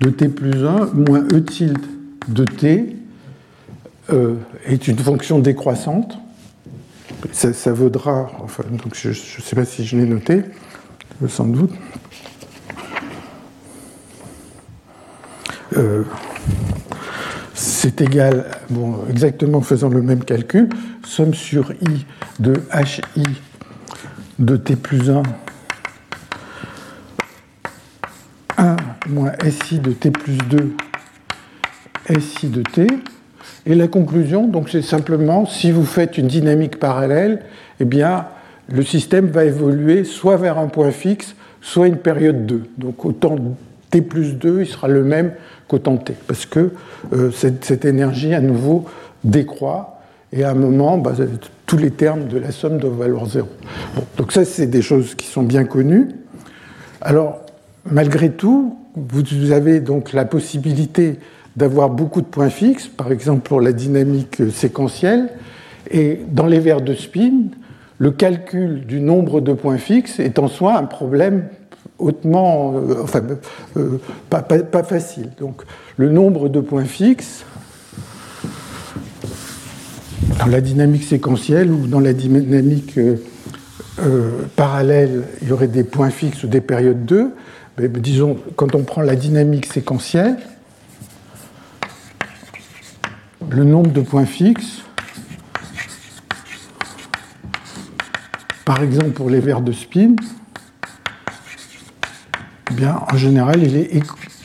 de 0.00 0.10
T 0.10 0.28
plus 0.28 0.64
1 0.64 0.86
moins 0.94 1.24
E 1.32 1.40
tilde 1.40 1.78
de 2.28 2.44
T 2.44 2.96
euh, 4.12 4.34
est 4.66 4.88
une 4.88 4.98
fonction 4.98 5.38
décroissante. 5.38 6.18
Ça, 7.32 7.72
vaudra, 7.72 8.30
enfin, 8.42 8.64
donc 8.70 8.94
je 8.94 9.08
ne 9.08 9.14
sais 9.14 9.54
pas 9.54 9.64
si 9.64 9.84
je 9.84 9.96
l'ai 9.96 10.06
noté, 10.06 10.42
sans 11.28 11.44
doute. 11.44 11.72
Euh, 15.76 16.02
c'est 17.54 18.00
égal, 18.00 18.46
bon, 18.70 19.00
exactement 19.10 19.58
en 19.58 19.62
faisant 19.62 19.90
le 19.90 20.02
même 20.02 20.24
calcul, 20.24 20.68
somme 21.04 21.34
sur 21.34 21.72
i 21.72 22.06
de 22.38 22.54
hi 23.16 23.22
de 24.38 24.56
t 24.56 24.76
plus 24.76 25.10
1, 25.10 25.22
1 28.56 28.76
moins 29.10 29.32
si 29.64 29.78
de 29.78 29.92
t 29.92 30.10
plus 30.10 30.38
2, 30.48 30.72
si 32.20 32.48
de 32.48 32.62
t. 32.62 32.86
Et 33.66 33.74
la 33.74 33.88
conclusion, 33.88 34.46
donc 34.48 34.68
c'est 34.70 34.82
simplement, 34.82 35.46
si 35.46 35.70
vous 35.70 35.84
faites 35.84 36.16
une 36.18 36.28
dynamique 36.28 36.78
parallèle, 36.78 37.42
eh 37.78 37.84
bien, 37.84 38.26
le 38.72 38.82
système 38.82 39.26
va 39.26 39.44
évoluer 39.44 40.04
soit 40.04 40.36
vers 40.36 40.58
un 40.58 40.68
point 40.68 40.90
fixe, 40.90 41.34
soit 41.60 41.88
une 41.88 41.96
période 41.96 42.46
2. 42.46 42.62
Donc 42.78 43.04
autant 43.04 43.36
t 43.90 44.00
plus 44.00 44.34
2, 44.34 44.60
il 44.62 44.66
sera 44.66 44.88
le 44.88 45.04
même 45.04 45.32
tenter, 45.78 46.14
parce 46.26 46.46
que 46.46 46.72
euh, 47.12 47.30
cette, 47.30 47.84
énergie 47.84 48.34
à 48.34 48.40
nouveau 48.40 48.86
décroît, 49.24 50.00
et 50.32 50.44
à 50.44 50.50
un 50.50 50.54
moment, 50.54 50.98
bah, 50.98 51.12
tous 51.66 51.76
les 51.76 51.90
termes 51.90 52.26
de 52.28 52.38
la 52.38 52.52
somme 52.52 52.78
doivent 52.78 52.98
valoir 52.98 53.26
zéro. 53.26 53.48
donc 54.16 54.32
ça, 54.32 54.44
c'est 54.44 54.66
des 54.66 54.82
choses 54.82 55.14
qui 55.14 55.26
sont 55.26 55.42
bien 55.42 55.64
connues. 55.64 56.08
Alors, 57.00 57.40
malgré 57.90 58.30
tout, 58.30 58.76
vous 59.12 59.52
avez 59.52 59.80
donc 59.80 60.12
la 60.12 60.24
possibilité 60.24 61.18
d'avoir 61.56 61.90
beaucoup 61.90 62.20
de 62.20 62.26
points 62.26 62.50
fixes, 62.50 62.86
par 62.86 63.10
exemple 63.12 63.42
pour 63.42 63.60
la 63.60 63.72
dynamique 63.72 64.50
séquentielle, 64.52 65.30
et 65.90 66.20
dans 66.30 66.46
les 66.46 66.60
verres 66.60 66.82
de 66.82 66.94
spin, 66.94 67.48
le 67.98 68.10
calcul 68.10 68.86
du 68.86 69.00
nombre 69.00 69.40
de 69.40 69.52
points 69.52 69.78
fixes 69.78 70.20
est 70.20 70.38
en 70.38 70.48
soi 70.48 70.76
un 70.76 70.84
problème 70.84 71.48
hautement, 72.00 72.74
euh, 72.74 73.02
enfin, 73.02 73.20
euh, 73.76 73.98
pas, 74.30 74.82
facile. 74.82 75.30
Donc, 75.38 75.62
le 75.96 76.08
nombre 76.08 76.48
de 76.48 76.60
points 76.60 76.84
fixes, 76.84 77.44
dans 80.38 80.46
la 80.46 80.60
dynamique 80.60 81.04
séquentielle 81.04 81.70
ou 81.70 81.86
dans 81.86 82.00
la 82.00 82.14
dynamique 82.14 82.98
euh, 82.98 83.16
parallèle, 84.56 85.24
il 85.42 85.48
y 85.48 85.52
aurait 85.52 85.68
des 85.68 85.84
points 85.84 86.10
fixes 86.10 86.42
ou 86.44 86.48
des 86.48 86.62
périodes 86.62 87.04
2. 87.04 87.32
Disons, 87.88 88.38
quand 88.56 88.74
on 88.74 88.82
prend 88.82 89.02
la 89.02 89.16
dynamique 89.16 89.66
séquentielle, 89.66 90.36
le 93.50 93.64
nombre 93.64 93.90
de 93.90 94.00
points 94.00 94.26
fixes, 94.26 94.82
par 98.64 98.82
exemple 98.82 99.10
pour 99.10 99.30
les 99.30 99.40
verres 99.40 99.62
de 99.62 99.72
spin, 99.72 100.14
eh 102.70 102.74
bien, 102.74 103.00
en 103.10 103.16
général, 103.16 103.62
il 103.62 103.76
est 103.76 103.90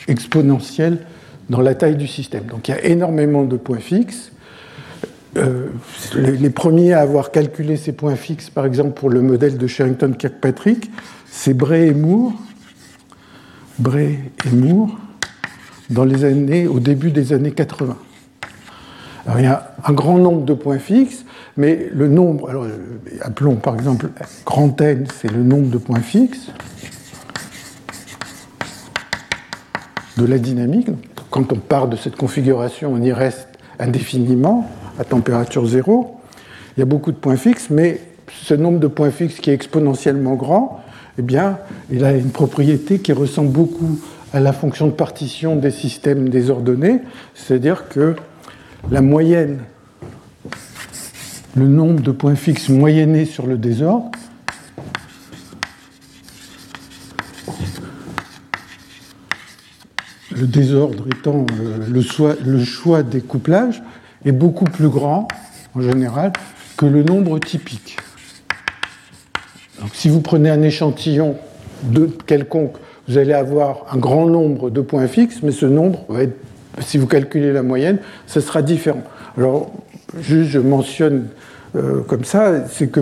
exponentiel 0.07 0.99
dans 1.49 1.61
la 1.61 1.75
taille 1.75 1.95
du 1.95 2.07
système. 2.07 2.45
Donc 2.45 2.67
il 2.67 2.71
y 2.71 2.73
a 2.73 2.83
énormément 2.85 3.43
de 3.43 3.57
points 3.57 3.79
fixes. 3.79 4.31
Euh, 5.37 5.67
les, 6.15 6.49
premiers 6.49 6.93
à 6.93 7.01
avoir 7.01 7.29
calculé 7.29 7.75
ces 7.75 7.91
points 7.91 8.15
fixes, 8.15 8.49
par 8.49 8.65
exemple 8.65 8.91
pour 8.91 9.09
le 9.09 9.21
modèle 9.21 9.57
de 9.57 9.67
Sherrington-Kirkpatrick, 9.67 10.89
c'est 11.29 11.53
Bray 11.53 11.89
et 11.89 11.93
Moore. 11.93 12.33
Bray 13.79 14.19
et 14.45 14.55
Moore, 14.55 14.97
dans 15.89 16.05
les 16.05 16.23
années, 16.23 16.67
au 16.67 16.79
début 16.79 17.11
des 17.11 17.33
années 17.33 17.51
80. 17.51 17.97
Alors, 19.25 19.39
il 19.39 19.43
y 19.43 19.47
a 19.47 19.75
un 19.83 19.93
grand 19.93 20.17
nombre 20.17 20.45
de 20.45 20.53
points 20.53 20.79
fixes, 20.79 21.25
mais 21.57 21.89
le 21.91 22.07
nombre, 22.07 22.49
alors 22.49 22.67
appelons 23.21 23.55
par 23.55 23.75
exemple 23.75 24.09
grand 24.45 24.79
N, 24.81 25.07
c'est 25.19 25.31
le 25.31 25.43
nombre 25.43 25.69
de 25.69 25.77
points 25.77 26.01
fixes. 26.01 26.51
de 30.17 30.25
la 30.25 30.37
dynamique. 30.37 30.87
Quand 31.29 31.51
on 31.51 31.57
part 31.57 31.87
de 31.87 31.95
cette 31.95 32.15
configuration, 32.15 32.93
on 32.93 33.01
y 33.01 33.11
reste 33.11 33.49
indéfiniment 33.79 34.69
à 34.97 35.03
température 35.03 35.65
zéro. 35.65 36.17
Il 36.75 36.79
y 36.79 36.83
a 36.83 36.85
beaucoup 36.85 37.11
de 37.11 37.17
points 37.17 37.35
fixes, 37.35 37.69
mais 37.69 37.99
ce 38.31 38.53
nombre 38.53 38.79
de 38.79 38.87
points 38.87 39.11
fixes 39.11 39.39
qui 39.39 39.49
est 39.49 39.53
exponentiellement 39.53 40.35
grand, 40.35 40.81
eh 41.17 41.21
bien, 41.21 41.59
il 41.91 42.03
a 42.03 42.13
une 42.13 42.31
propriété 42.31 42.99
qui 42.99 43.13
ressemble 43.13 43.51
beaucoup 43.51 43.99
à 44.33 44.39
la 44.39 44.51
fonction 44.51 44.87
de 44.87 44.91
partition 44.91 45.55
des 45.55 45.71
systèmes 45.71 46.29
désordonnés, 46.29 46.99
c'est-à-dire 47.33 47.87
que 47.87 48.15
la 48.91 49.01
moyenne, 49.01 49.59
le 51.55 51.67
nombre 51.67 52.01
de 52.01 52.11
points 52.11 52.35
fixes 52.35 52.69
moyennés 52.69 53.25
sur 53.25 53.47
le 53.47 53.57
désordre, 53.57 54.11
le 60.35 60.47
désordre 60.47 61.05
étant 61.07 61.45
le, 61.87 62.63
choix, 62.63 63.03
des 63.03 63.21
couplages, 63.21 63.81
est 64.25 64.33
beaucoup 64.33 64.65
plus 64.65 64.89
grand, 64.89 65.27
en 65.75 65.81
général, 65.81 66.33
que 66.77 66.85
le 66.85 67.03
nombre 67.03 67.39
typique. 67.39 67.97
Si 69.93 70.09
vous 70.09 70.21
prenez 70.21 70.49
un 70.49 70.61
échantillon 70.61 71.35
de 71.83 72.09
quelconque, 72.25 72.75
vous 73.07 73.17
allez 73.17 73.33
avoir 73.33 73.85
un 73.91 73.97
grand 73.97 74.25
nombre 74.25 74.69
de 74.69 74.81
points 74.81 75.07
fixes, 75.07 75.41
mais 75.43 75.51
ce 75.51 75.65
nombre 75.65 76.05
si 76.81 76.97
vous 76.97 77.07
calculez 77.07 77.53
la 77.53 77.63
moyenne, 77.63 77.99
ce 78.27 78.39
sera 78.39 78.61
différent. 78.61 79.03
Alors, 79.37 79.71
juste, 80.19 80.49
je 80.49 80.59
mentionne 80.59 81.27
euh, 81.75 82.01
comme 82.01 82.23
ça, 82.23 82.67
c'est 82.67 82.87
que, 82.87 83.01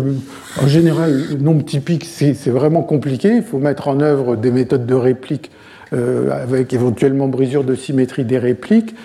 en 0.61 0.67
général, 0.67 1.25
le 1.31 1.37
nombre 1.37 1.63
typique, 1.63 2.05
c'est 2.05 2.33
vraiment 2.49 2.81
compliqué. 2.81 3.37
Il 3.37 3.43
faut 3.43 3.59
mettre 3.59 3.87
en 3.87 3.99
œuvre 3.99 4.35
des 4.35 4.51
méthodes 4.51 4.85
de 4.85 4.95
réplique 4.95 5.51
euh, 5.93 6.31
avec 6.31 6.73
éventuellement 6.73 7.27
brisure 7.27 7.63
de 7.63 7.75
symétrie 7.75 8.25
des 8.25 8.39
répliques. 8.39 8.95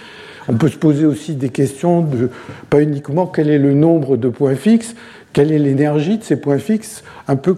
On 0.51 0.55
peut 0.55 0.69
se 0.69 0.79
poser 0.79 1.05
aussi 1.05 1.35
des 1.35 1.51
questions 1.51 2.01
de, 2.01 2.31
pas 2.71 2.81
uniquement 2.81 3.27
quel 3.27 3.51
est 3.51 3.59
le 3.59 3.75
nombre 3.75 4.17
de 4.17 4.31
points 4.31 4.55
fixes, 4.55 4.95
quelle 5.33 5.53
est 5.53 5.59
l'énergie 5.59 6.19
de 6.19 6.25
ces 6.25 6.37
points 6.37 6.59
fixes? 6.59 7.05
Un 7.27 7.37
peu 7.37 7.57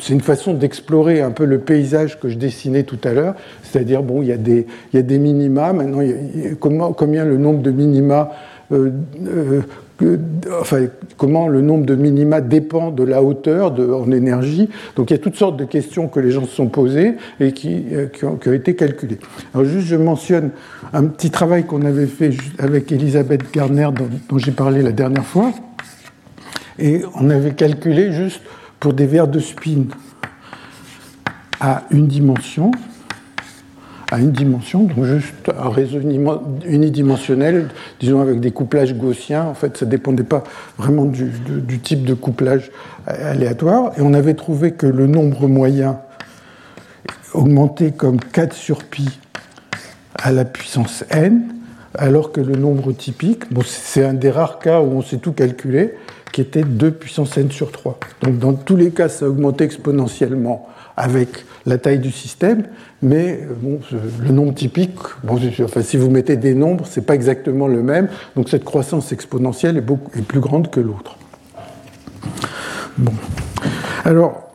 c'est 0.00 0.12
une 0.12 0.20
façon 0.20 0.54
d'explorer 0.54 1.20
un 1.20 1.30
peu 1.30 1.44
le 1.44 1.58
paysage 1.58 2.18
que 2.18 2.28
je 2.28 2.36
dessinais 2.36 2.82
tout 2.82 2.98
à 3.04 3.12
l'heure, 3.12 3.34
c'est-à-dire 3.62 4.02
bon, 4.02 4.22
il 4.22 4.28
y 4.28 4.32
a 4.32 4.36
des, 4.36 4.66
il 4.92 4.96
y 4.96 4.98
a 4.98 5.02
des 5.02 5.18
minima. 5.18 5.72
Maintenant, 5.72 6.00
comment, 6.60 6.92
combien 6.92 7.24
le 7.24 7.36
nombre 7.36 7.62
de 7.62 7.70
minima 7.70 8.30
euh, 8.72 8.90
euh, 9.26 9.60
enfin, 10.60 10.86
comment 11.16 11.46
le 11.46 11.60
nombre 11.60 11.86
de 11.86 11.94
minima 11.94 12.40
dépend 12.40 12.90
de 12.90 13.04
la 13.04 13.22
hauteur 13.22 13.74
en 13.78 14.10
énergie? 14.10 14.68
Donc 14.96 15.10
il 15.10 15.14
y 15.14 15.16
a 15.16 15.18
toutes 15.18 15.36
sortes 15.36 15.56
de 15.56 15.64
questions 15.64 16.08
que 16.08 16.18
les 16.18 16.30
gens 16.30 16.44
se 16.44 16.54
sont 16.54 16.66
posées 16.66 17.14
et 17.40 17.52
qui, 17.52 17.84
euh, 17.92 18.08
ont, 18.22 18.52
été 18.52 18.74
calculées. 18.74 19.18
Alors 19.54 19.66
juste, 19.66 19.86
je 19.86 19.96
mentionne 19.96 20.50
un 20.92 21.04
petit 21.04 21.30
travail 21.30 21.64
qu'on 21.64 21.82
avait 21.82 22.06
fait 22.06 22.30
avec 22.58 22.90
Elisabeth 22.90 23.42
Gardner, 23.52 23.88
dont, 23.94 24.08
dont 24.28 24.38
j'ai 24.38 24.52
parlé 24.52 24.82
la 24.82 24.92
dernière 24.92 25.24
fois. 25.24 25.52
Et 26.78 27.02
on 27.14 27.30
avait 27.30 27.54
calculé 27.54 28.12
juste 28.12 28.40
pour 28.80 28.92
des 28.92 29.06
verres 29.06 29.28
de 29.28 29.40
spin 29.40 29.84
à 31.60 31.84
une 31.90 32.08
dimension, 32.08 32.70
à 34.10 34.18
une 34.18 34.32
dimension, 34.32 34.84
donc 34.84 35.04
juste 35.04 35.50
un 35.58 35.70
réseau 35.70 35.98
unidimensionnel, 36.66 37.68
disons 38.00 38.20
avec 38.20 38.40
des 38.40 38.50
couplages 38.50 38.94
gaussiens. 38.94 39.44
En 39.44 39.54
fait, 39.54 39.76
ça 39.76 39.86
ne 39.86 39.90
dépendait 39.90 40.24
pas 40.24 40.44
vraiment 40.76 41.04
du, 41.04 41.30
type 41.82 42.04
de 42.04 42.14
couplage 42.14 42.70
aléatoire. 43.06 43.92
Et 43.96 44.02
on 44.02 44.12
avait 44.12 44.34
trouvé 44.34 44.72
que 44.72 44.86
le 44.86 45.06
nombre 45.06 45.48
moyen 45.48 46.00
augmentait 47.32 47.92
comme 47.92 48.20
4 48.20 48.52
sur 48.52 48.84
pi 48.84 49.18
à 50.16 50.32
la 50.32 50.44
puissance 50.44 51.04
n, 51.10 51.42
alors 51.96 52.32
que 52.32 52.40
le 52.40 52.56
nombre 52.56 52.92
typique, 52.92 53.52
bon, 53.52 53.62
c'est 53.64 54.04
un 54.04 54.14
des 54.14 54.30
rares 54.30 54.58
cas 54.58 54.80
où 54.80 54.92
on 54.92 55.02
sait 55.02 55.16
tout 55.16 55.32
calculer, 55.32 55.94
qui 56.34 56.40
était 56.40 56.64
2 56.64 56.90
puissance 56.90 57.38
n 57.38 57.48
sur 57.52 57.70
3. 57.70 57.96
Donc 58.22 58.40
dans 58.40 58.54
tous 58.54 58.74
les 58.74 58.90
cas, 58.90 59.08
ça 59.08 59.28
augmentait 59.28 59.64
exponentiellement 59.64 60.68
avec 60.96 61.28
la 61.64 61.78
taille 61.78 62.00
du 62.00 62.10
système, 62.10 62.64
mais 63.02 63.46
euh, 63.62 63.98
le 64.20 64.32
nombre 64.32 64.52
typique, 64.52 64.96
si 65.82 65.96
vous 65.96 66.10
mettez 66.10 66.36
des 66.36 66.54
nombres, 66.54 66.88
ce 66.88 66.98
n'est 66.98 67.06
pas 67.06 67.14
exactement 67.14 67.68
le 67.68 67.84
même, 67.84 68.08
donc 68.34 68.48
cette 68.48 68.64
croissance 68.64 69.12
exponentielle 69.12 69.76
est, 69.76 69.80
beaucoup, 69.80 70.10
est 70.18 70.22
plus 70.22 70.40
grande 70.40 70.72
que 70.72 70.80
l'autre. 70.80 71.16
Bon. 72.98 73.14
Alors, 74.04 74.50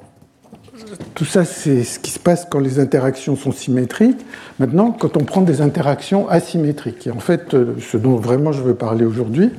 tout 1.15 1.25
ça, 1.25 1.45
c'est 1.45 1.85
ce 1.85 1.97
qui 1.97 2.11
se 2.11 2.19
passe 2.19 2.45
quand 2.49 2.59
les 2.59 2.79
interactions 2.79 3.37
sont 3.37 3.53
symétriques. 3.53 4.19
Maintenant, 4.59 4.91
quand 4.91 5.15
on 5.15 5.23
prend 5.23 5.41
des 5.41 5.61
interactions 5.61 6.27
asymétriques, 6.27 7.07
et 7.07 7.11
en 7.11 7.19
fait, 7.19 7.53
euh, 7.53 7.75
ce 7.79 7.95
dont 7.95 8.17
vraiment 8.17 8.51
je 8.51 8.61
veux 8.61 8.75
parler 8.75 9.05
aujourd'hui, 9.05 9.51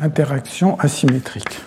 interaction 0.00 0.78
asymétrique. 0.78 1.60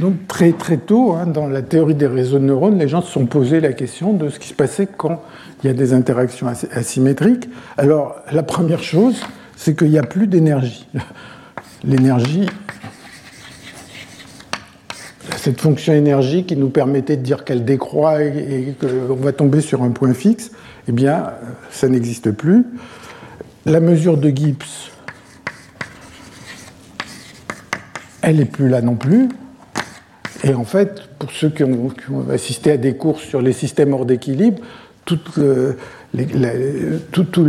donc 0.00 0.26
très 0.26 0.52
très 0.52 0.76
tôt, 0.76 1.12
hein, 1.12 1.26
dans 1.26 1.46
la 1.46 1.62
théorie 1.62 1.94
des 1.94 2.06
réseaux 2.06 2.38
de 2.38 2.44
neurones, 2.44 2.78
les 2.78 2.88
gens 2.88 3.02
se 3.02 3.10
sont 3.10 3.26
posé 3.26 3.60
la 3.60 3.72
question 3.72 4.12
de 4.12 4.28
ce 4.28 4.38
qui 4.38 4.48
se 4.48 4.54
passait 4.54 4.86
quand 4.86 5.22
il 5.62 5.66
y 5.66 5.70
a 5.70 5.74
des 5.74 5.92
interactions 5.92 6.46
asymétriques. 6.72 7.48
Alors 7.76 8.16
la 8.32 8.42
première 8.42 8.82
chose, 8.82 9.20
c'est 9.56 9.76
qu'il 9.76 9.90
n'y 9.90 9.98
a 9.98 10.02
plus 10.02 10.26
d'énergie. 10.26 10.86
L'énergie, 11.84 12.48
cette 15.36 15.60
fonction 15.60 15.92
énergie 15.92 16.44
qui 16.44 16.56
nous 16.56 16.70
permettait 16.70 17.16
de 17.16 17.22
dire 17.22 17.44
qu'elle 17.44 17.64
décroît 17.64 18.22
et, 18.22 18.74
qu'on 18.80 19.14
va 19.14 19.32
tomber 19.32 19.60
sur 19.60 19.82
un 19.82 19.90
point 19.90 20.12
fixe, 20.12 20.50
eh 20.88 20.92
bien, 20.92 21.26
ça 21.70 21.88
n'existe 21.88 22.32
plus. 22.32 22.66
La 23.64 23.80
mesure 23.80 24.16
de 24.16 24.30
Gibbs, 24.30 24.90
elle 28.28 28.36
n'est 28.36 28.44
plus 28.44 28.68
là 28.68 28.82
non 28.82 28.94
plus. 28.94 29.28
Et 30.44 30.52
en 30.52 30.64
fait, 30.64 31.02
pour 31.18 31.32
ceux 31.32 31.48
qui 31.48 31.64
ont, 31.64 31.90
assisté 32.30 32.72
à 32.72 32.76
des 32.76 32.94
cours 32.94 33.20
sur 33.20 33.40
les 33.40 33.54
systèmes 33.54 33.94
hors 33.94 34.04
d'équilibre, 34.04 34.58
tout 35.06 35.18
le, 35.38 35.76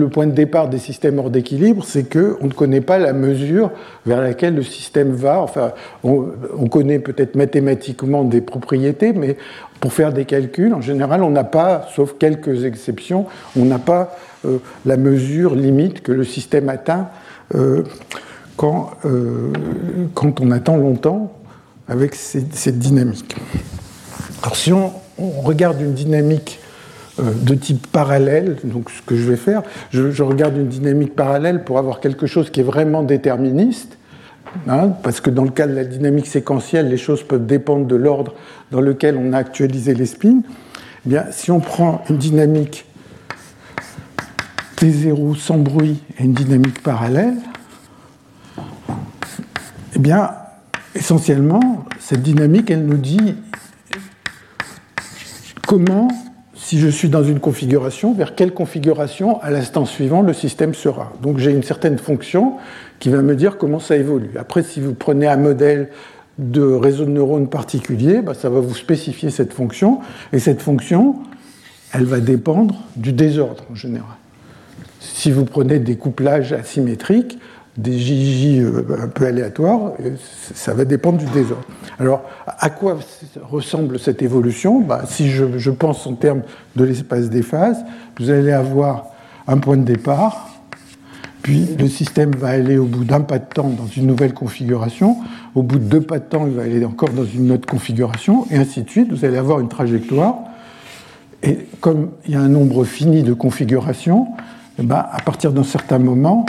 point 0.07 0.25
de 0.25 0.31
départ 0.31 0.69
des 0.69 0.77
systèmes 0.77 1.20
hors 1.20 1.29
d'équilibre, 1.29 1.83
c'est 1.83 2.09
qu'on 2.09 2.48
ne 2.48 2.53
connaît 2.53 2.79
pas 2.79 2.98
la 2.98 3.11
mesure 3.11 3.72
vers 4.05 4.22
laquelle 4.22 4.55
le 4.55 4.63
système 4.63 5.11
va. 5.11 5.42
Enfin, 5.42 5.74
on, 6.05 6.24
connaît 6.72 7.00
peut-être 7.00 7.35
mathématiquement 7.35 8.24
des 8.24 8.39
propriétés, 8.39 9.11
mais 9.11 9.35
pour 9.81 9.92
faire 9.92 10.13
des 10.13 10.24
calculs, 10.24 10.74
en 10.74 10.81
général, 10.81 11.24
on 11.24 11.31
n'a 11.31 11.44
pas, 11.44 11.89
sauf 11.94 12.15
quelques 12.18 12.63
exceptions, 12.63 13.25
on 13.57 13.65
n'a 13.65 13.79
pas 13.79 14.18
euh, 14.46 14.59
la 14.85 14.96
mesure 14.96 15.55
limite 15.55 16.01
que 16.01 16.13
le 16.13 16.24
système 16.24 16.70
atteint. 16.70 17.09
Euh, 17.55 17.83
quand, 18.59 18.91
euh, 19.05 19.53
quand 20.15 20.41
on 20.41 20.51
attend 20.51 20.75
longtemps 20.75 21.31
avec 21.87 22.13
cette, 22.13 22.77
dynamique. 22.77 23.37
Alors 24.43 24.57
si 24.57 24.74
on, 24.74 24.91
regarde 25.17 25.79
une 25.79 25.93
dynamique 25.93 26.59
euh, 27.19 27.31
de 27.41 27.55
type 27.55 27.87
parallèle, 27.87 28.57
donc 28.65 28.89
ce 28.89 29.01
que 29.01 29.15
je 29.15 29.29
vais 29.29 29.37
faire, 29.37 29.63
je, 29.91 30.22
regarde 30.22 30.57
une 30.57 30.67
dynamique 30.67 31.15
parallèle 31.15 31.63
pour 31.63 31.77
avoir 31.77 32.01
quelque 32.01 32.27
chose 32.27 32.50
qui 32.50 32.59
est 32.59 32.63
vraiment 32.63 33.01
déterministe, 33.01 33.98
hein, 34.67 34.89
parce 35.03 35.22
que 35.22 35.29
dans 35.29 35.45
le 35.45 35.51
cas 35.51 35.65
de 35.65 35.74
la 35.74 35.85
dynamique 35.85 36.27
séquentielle, 36.27 36.89
les 36.89 36.98
choses 36.98 37.24
peuvent 37.24 37.45
dépendre 37.45 37.85
de 37.85 37.95
l'ordre 37.95 38.33
dans 38.72 38.81
lequel 38.81 39.15
on 39.15 39.31
a 39.31 39.37
actualisé 39.37 39.93
les 39.93 40.05
spins. 40.05 40.41
Eh 41.05 41.09
bien, 41.09 41.27
si 41.31 41.50
on 41.50 41.61
prend 41.61 42.03
une 42.09 42.17
dynamique 42.17 42.85
T0 44.75 45.37
sans 45.37 45.59
bruit 45.59 46.03
et 46.19 46.25
une 46.25 46.33
dynamique 46.33 46.83
parallèle, 46.83 47.35
eh 50.00 50.01
bien, 50.01 50.31
essentiellement, 50.96 51.83
cette 52.00 52.22
dynamique, 52.22 52.72
elle 52.72 52.85
nous 52.85 52.96
dit 52.96 53.35
comment, 55.68 56.07
si 56.55 56.79
je 56.79 56.88
suis 56.88 57.09
dans 57.09 57.25
une 57.25 57.42
configuration, 57.42 58.14
vers 58.14 58.33
quelle 58.33 58.53
configuration, 58.53 59.42
à 59.42 59.51
l'instant 59.51 59.83
suivant, 59.83 60.22
le 60.22 60.31
système 60.31 60.74
sera. 60.74 61.12
Donc 61.22 61.38
j'ai 61.38 61.51
une 61.51 61.64
certaine 61.64 61.98
fonction 61.98 62.53
qui 63.00 63.09
va 63.09 63.22
me 63.22 63.35
dire 63.35 63.57
comment 63.57 63.79
ça 63.79 63.98
évolue. 63.98 64.31
Après, 64.40 64.64
si 64.64 64.79
vous 64.79 64.94
prenez 64.94 65.27
un 65.27 65.35
modèle 65.35 65.90
de 66.38 66.62
réseau 66.62 67.03
de 67.03 67.12
neurones 67.12 67.50
particulier, 67.50 68.22
bah, 68.22 68.35
ça 68.35 68.50
va 68.50 68.62
vous 68.62 68.75
spécifier 68.75 69.31
cette 69.31 69.51
fonction, 69.51 70.00
et 70.31 70.40
cette 70.40 70.62
fonction, 70.62 71.18
elle 71.92 72.05
va 72.05 72.22
dépendre 72.22 72.83
du 72.96 73.12
désordre 73.12 73.66
en 73.70 73.75
général. 73.75 74.16
Si 75.01 75.29
vous 75.29 75.44
prenez 75.44 75.79
des 75.79 75.98
couplages 75.98 76.53
asymétriques, 76.53 77.38
des 77.79 77.98
JJ 77.98 78.59
euh, 78.59 79.03
un 79.03 79.07
peu 79.07 79.25
aléatoires, 79.25 79.94
ça 80.53 80.74
va 80.74 80.85
dépendre 80.85 81.18
du 81.18 81.25
désordre. 81.25 81.65
Alors, 81.98 82.24
à 82.46 82.70
quoi 82.70 82.98
ressemble 83.42 84.00
cette 84.00 84.22
évolution? 84.22 84.81
Bah, 84.81 85.03
Si 85.07 85.29
je, 85.29 85.72
pense 85.72 86.05
en 86.05 86.13
termes 86.13 86.42
de 86.75 86.83
l'espace 86.83 87.29
des 87.29 87.42
phases, 87.42 87.83
vous 88.20 88.29
allez 88.29 88.51
avoir 88.51 89.07
un 89.48 89.57
point 89.57 89.77
de 89.77 89.83
départ, 89.83 90.50
puis 91.42 91.68
le 91.79 91.87
système 91.87 92.31
va 92.35 92.50
aller 92.50 92.77
au 92.77 92.85
bout 92.85 93.05
d'un 93.05 93.22
pas 93.22 93.39
de 93.39 93.46
temps 93.46 93.70
dans 93.70 93.87
une 93.87 94.07
nouvelle 94.07 94.33
configuration, 94.33 95.18
au 95.55 95.63
bout 95.63 95.79
de 95.79 95.85
deux 95.85 96.01
pas 96.01 96.20
de 96.20 96.25
temps, 96.25 96.46
il 96.48 96.53
va 96.53 96.63
aller 96.63 96.83
encore 96.83 97.09
dans 97.09 97.25
une 97.25 97.51
autre 97.51 97.68
configuration, 97.68 98.46
et 98.51 98.57
ainsi 98.57 98.83
de 98.83 98.89
suite. 98.89 99.11
Vous 99.11 99.24
allez 99.24 99.37
avoir 99.37 99.61
une 99.61 99.70
trajectoire. 99.70 100.35
Et 101.42 101.57
comme 101.79 102.09
il 102.25 102.33
y 102.33 102.35
a 102.35 102.42
un 102.42 102.50
nombre 102.50 102.83
fini 102.83 103.24
de 103.24 103.33
configurations, 103.33 104.27
eh 104.77 104.83
ben, 104.83 105.05
à 105.11 105.22
partir 105.22 105.53
d'un 105.53 105.63
certain 105.63 106.00
moment, 106.00 106.46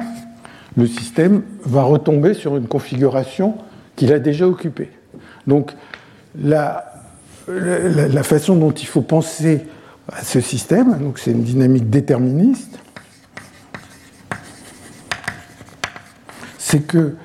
le 0.76 0.86
système 0.86 1.42
va 1.64 1.82
retomber 1.82 2.34
sur 2.34 2.56
une 2.56 2.66
configuration 2.66 3.56
qu'il 3.96 4.12
a 4.12 4.18
déjà 4.18 4.46
occupée. 4.46 4.90
Donc 5.46 5.72
la, 6.38 6.84
façon 8.22 8.56
dont 8.56 8.70
il 8.70 8.86
faut 8.86 9.02
penser 9.02 9.66
à 10.12 10.22
ce 10.22 10.40
système, 10.40 10.98
donc 10.98 11.18
c'est 11.18 11.32
une 11.32 11.42
dynamique 11.42 11.90
déterministe, 11.90 12.78
c'est 16.58 16.86
que 16.86 17.16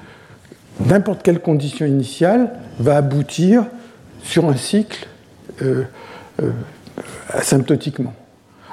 n'importe 0.79 1.21
quelle 1.21 1.39
condition 1.39 1.85
initiale 1.85 2.51
va 2.79 2.97
aboutir 2.97 3.65
sur 4.23 4.45
un 4.49 4.55
cycle 4.55 5.07
euh, 5.61 5.83
euh, 6.41 6.51
asymptotiquement. 7.29 8.13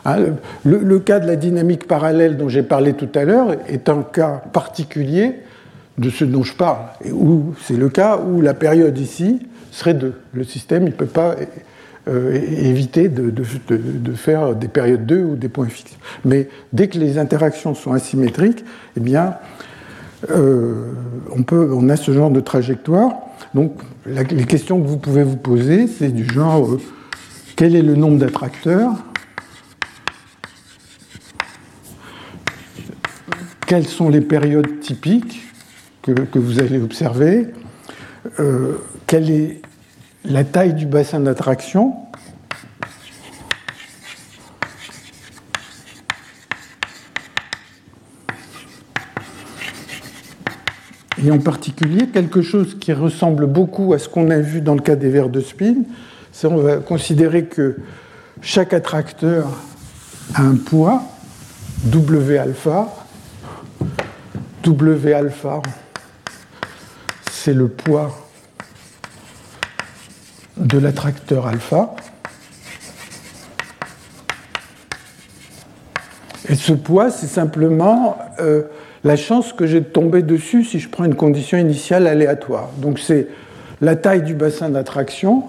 Hein, 0.05 0.17
le, 0.65 0.99
cas 0.99 1.21
de 1.21 1.27
la 1.27 1.37
dynamique 1.37 1.87
parallèle 1.87 2.37
dont 2.37 2.49
j'ai 2.49 2.65
parlé 2.65 2.95
tout 2.95 3.09
à 3.15 3.25
l'heure 3.25 3.57
est 3.69 3.89
un 3.89 4.03
cas 4.03 4.43
particulier 4.53 5.37
de 5.99 6.11
ce 6.11 6.25
dont 6.25 6.43
je 6.43 6.55
parle. 6.55 6.87
où 7.13 7.55
c'est 7.63 7.77
le 7.77 7.89
cas 7.89 8.19
où 8.19 8.41
la 8.41 8.55
période 8.55 8.99
ici 8.99 9.41
serait 9.71 9.95
2. 9.95 10.15
Le 10.33 10.45
système 10.45 10.85
ne 10.85 10.91
peut 10.91 11.07
pas 11.07 11.37
euh, 12.09 12.35
éviter 12.35 13.09
de, 13.09 13.45
faire 14.15 14.57
des 14.57 14.69
périodes 14.69 15.07
2 15.07 15.23
ou 15.23 15.37
des 15.37 15.49
points 15.49 15.69
fixes. 15.69 15.97
Mais 16.25 16.49
dès 16.73 16.89
que 16.89 16.99
les 16.99 17.19
interactions 17.19 17.75
sont 17.75 17.93
asymétriques, 17.93 18.65
eh 18.97 19.01
bien, 19.01 19.37
peut, 20.27 21.71
on 21.73 21.89
a 21.89 21.97
ce 21.97 22.13
genre 22.13 22.31
de 22.31 22.41
trajectoire. 22.41 23.13
Donc 23.55 23.75
les 24.07 24.45
questions 24.47 24.81
que 24.81 24.87
vous 24.89 24.99
pouvez 24.99 25.23
vous 25.23 25.37
poser, 25.37 25.87
c'est 25.87 26.09
du 26.09 26.25
genre 26.25 26.77
quel 27.55 27.77
est 27.77 27.83
le 27.83 27.95
nombre 27.95 28.19
d'attracteurs 28.19 28.95
Quelles 33.73 33.89
sont 33.89 34.11
les 34.11 34.21
périodes 34.21 34.81
typiques 34.81 35.45
que, 36.03 36.39
vous 36.39 36.61
allez 36.61 36.79
observer 36.79 37.47
Quelle 39.07 39.31
est 39.31 39.63
la 40.27 40.45
taille 40.45 40.75
du 40.75 40.85
bassin 40.85 41.21
d'attraction 41.21 41.95
et 51.25 51.31
en 51.31 51.39
particulier 51.39 52.09
quelque 52.09 52.43
chose 52.43 52.77
qui 52.79 52.93
ressemble 52.93 53.47
beaucoup 53.47 53.95
à 53.95 53.99
ce 53.99 54.11
qu'on 54.11 54.29
a 54.29 54.39
vu 54.39 54.61
dans 54.61 54.75
le 54.75 54.83
cas 54.83 54.97
des 54.97 55.09
verres 55.09 55.31
de 55.31 55.41
spin, 55.41 55.77
c'est 56.31 56.47
on 56.47 56.59
va 56.59 56.77
considérer 56.77 57.47
que 57.47 57.79
chaque 58.43 58.75
attracteur 58.75 59.49
a 60.35 60.43
un 60.43 60.57
poids, 60.57 61.05
W 61.87 62.37
alpha. 62.37 63.02
W 64.63 65.13
alpha, 65.13 65.61
c'est 67.31 67.53
le 67.53 67.67
poids 67.67 68.17
de 70.57 70.79
l'attracteur 70.79 71.49
alpha. 71.49 71.97
Et 76.49 76.55
ce 76.55 76.73
poids, 76.73 77.11
c'est 77.11 77.27
simplement 77.27 78.19
euh, 78.39 78.63
la 79.03 79.17
chance 79.17 79.53
que 79.53 79.67
j'ai 79.67 79.81
de 79.81 79.87
tomber 79.87 80.23
dessus 80.23 80.65
si 80.65 80.79
je 80.79 80.89
prends 80.89 81.05
une 81.05 81.17
condition 81.17 81.59
initiale 81.59 82.07
aléatoire. 82.07 82.69
Donc 82.77 83.01
c'est 83.01 83.27
la 83.81 83.97
taille 83.97 84.23
du 84.23 84.35
bassin 84.35 84.69
d'attraction 84.69 85.45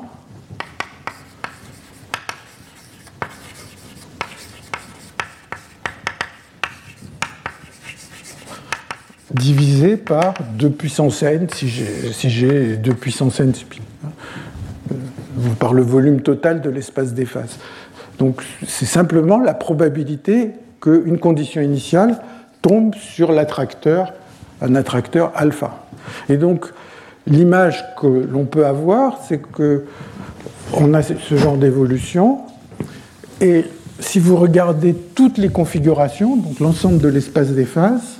par 9.97 10.33
2 10.57 10.69
puissance 10.69 11.23
n 11.23 11.47
si 11.49 11.67
j'ai 11.67 12.77
2 12.77 12.93
puissance 12.93 13.39
n 13.39 13.53
spin, 13.53 13.81
par 15.59 15.73
le 15.73 15.81
volume 15.81 16.21
total 16.21 16.61
de 16.61 16.69
l'espace 16.69 17.13
des 17.13 17.25
phases. 17.25 17.57
Donc 18.19 18.43
c'est 18.67 18.85
simplement 18.85 19.39
la 19.39 19.53
probabilité 19.53 20.51
qu'une 20.81 21.17
condition 21.17 21.61
initiale 21.61 22.19
tombe 22.61 22.95
sur 22.95 23.31
l'attracteur, 23.31 24.13
un 24.61 24.75
attracteur 24.75 25.31
alpha. 25.35 25.85
Et 26.29 26.37
donc, 26.37 26.67
l'image 27.27 27.83
que 27.99 28.07
l'on 28.07 28.45
peut 28.45 28.65
avoir, 28.65 29.19
c'est 29.27 29.41
que 29.41 29.85
on 30.73 30.93
a 30.93 31.01
ce 31.01 31.35
genre 31.35 31.57
d'évolution, 31.57 32.39
et 33.41 33.65
si 33.99 34.19
vous 34.19 34.35
regardez 34.35 34.93
toutes 34.93 35.37
les 35.37 35.49
configurations, 35.49 36.35
donc 36.35 36.59
l'ensemble 36.59 36.99
de 36.99 37.07
l'espace 37.09 37.49
des 37.49 37.65
phases, 37.65 38.17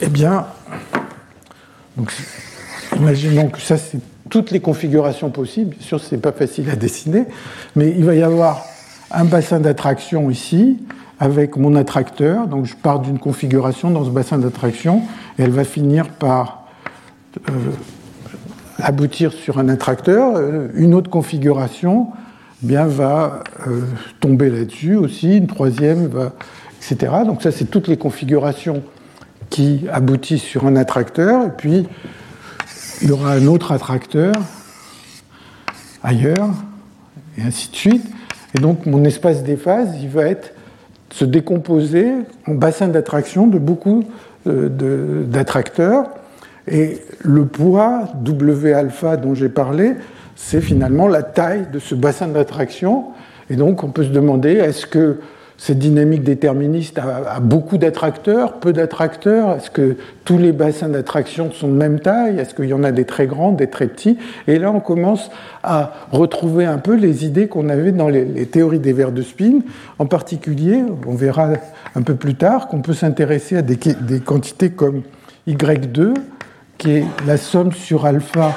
eh 0.00 0.08
bien, 0.08 0.46
imaginons 2.96 3.48
que 3.48 3.60
ça, 3.60 3.76
c'est 3.76 3.98
toutes 4.28 4.50
les 4.50 4.60
configurations 4.60 5.30
possibles. 5.30 5.70
Bien 5.76 5.86
sûr, 5.86 6.00
ce 6.00 6.14
n'est 6.14 6.20
pas 6.20 6.32
facile 6.32 6.68
à 6.70 6.76
dessiner, 6.76 7.24
mais 7.74 7.90
il 7.96 8.04
va 8.04 8.14
y 8.14 8.22
avoir 8.22 8.64
un 9.10 9.24
bassin 9.24 9.60
d'attraction 9.60 10.30
ici, 10.30 10.78
avec 11.18 11.56
mon 11.56 11.74
attracteur. 11.76 12.46
Donc 12.46 12.66
je 12.66 12.74
pars 12.76 13.00
d'une 13.00 13.18
configuration 13.18 13.90
dans 13.90 14.04
ce 14.04 14.10
bassin 14.10 14.38
d'attraction 14.38 15.02
et 15.38 15.44
elle 15.44 15.50
va 15.50 15.64
finir 15.64 16.08
par 16.08 16.66
euh, 17.48 17.52
aboutir 18.78 19.32
sur 19.32 19.58
un 19.58 19.68
attracteur. 19.68 20.38
Une 20.74 20.94
autre 20.94 21.10
configuration 21.10 22.08
bien, 22.62 22.86
va 22.86 23.44
euh, 23.66 23.82
tomber 24.20 24.50
là-dessus 24.50 24.96
aussi, 24.96 25.38
une 25.38 25.46
troisième 25.46 26.06
va, 26.06 26.32
etc. 26.78 27.12
Donc 27.24 27.42
ça, 27.42 27.50
c'est 27.50 27.66
toutes 27.66 27.88
les 27.88 27.96
configurations 27.96 28.82
qui 29.50 29.86
aboutissent 29.92 30.42
sur 30.42 30.66
un 30.66 30.76
attracteur. 30.76 31.46
Et 31.46 31.50
puis, 31.56 31.86
il 33.02 33.08
y 33.08 33.12
aura 33.12 33.32
un 33.32 33.46
autre 33.46 33.72
attracteur 33.72 34.34
ailleurs, 36.02 36.50
et 37.36 37.42
ainsi 37.42 37.70
de 37.70 37.76
suite. 37.76 38.06
Et 38.56 38.60
donc, 38.60 38.86
mon 38.86 39.04
espace 39.04 39.42
des 39.42 39.56
phases, 39.56 39.90
il 40.00 40.08
va 40.08 40.22
se 41.10 41.24
décomposer 41.24 42.12
en 42.46 42.54
bassin 42.54 42.88
d'attraction 42.88 43.46
de 43.46 43.58
beaucoup 43.58 44.04
euh, 44.46 45.24
d'attracteurs. 45.24 46.06
Et 46.68 47.00
le 47.20 47.46
poids 47.46 48.08
W 48.16 48.72
alpha 48.72 49.16
dont 49.16 49.34
j'ai 49.34 49.48
parlé, 49.48 49.92
c'est 50.34 50.60
finalement 50.60 51.08
la 51.08 51.22
taille 51.22 51.66
de 51.72 51.78
ce 51.78 51.94
bassin 51.94 52.28
d'attraction. 52.28 53.06
Et 53.50 53.56
donc 53.56 53.84
on 53.84 53.90
peut 53.90 54.04
se 54.04 54.10
demander, 54.10 54.50
est-ce 54.50 54.86
que 54.86 55.20
cette 55.58 55.78
dynamique 55.78 56.22
déterministe 56.22 56.98
a, 56.98 57.40
beaucoup 57.40 57.78
d'attracteurs, 57.78 58.54
peu 58.54 58.72
d'attracteurs. 58.72 59.56
Est-ce 59.56 59.70
que 59.70 59.96
tous 60.24 60.36
les 60.36 60.52
bassins 60.52 60.88
d'attraction 60.88 61.50
sont 61.50 61.68
de 61.68 61.72
même 61.72 61.98
taille? 62.00 62.38
Est-ce 62.38 62.54
qu'il 62.54 62.66
y 62.66 62.74
en 62.74 62.84
a 62.84 62.92
des 62.92 63.04
très 63.04 63.26
grands, 63.26 63.52
des 63.52 63.68
très 63.68 63.86
petits? 63.86 64.18
Et 64.48 64.58
là, 64.58 64.70
on 64.70 64.80
commence 64.80 65.30
à 65.62 65.92
retrouver 66.12 66.66
un 66.66 66.78
peu 66.78 66.94
les 66.94 67.24
idées 67.24 67.48
qu'on 67.48 67.70
avait 67.70 67.92
dans 67.92 68.08
les, 68.08 68.46
théories 68.46 68.80
des 68.80 68.92
verres 68.92 69.12
de 69.12 69.22
spin. 69.22 69.60
En 69.98 70.06
particulier, 70.06 70.82
on 71.06 71.14
verra 71.14 71.52
un 71.94 72.02
peu 72.02 72.16
plus 72.16 72.34
tard 72.34 72.68
qu'on 72.68 72.82
peut 72.82 72.94
s'intéresser 72.94 73.56
à 73.56 73.62
des, 73.62 73.76
des 73.76 74.20
quantités 74.20 74.70
comme 74.70 75.02
Y2, 75.48 76.14
qui 76.76 76.90
est 76.90 77.04
la 77.26 77.38
somme 77.38 77.72
sur 77.72 78.04
alpha 78.04 78.52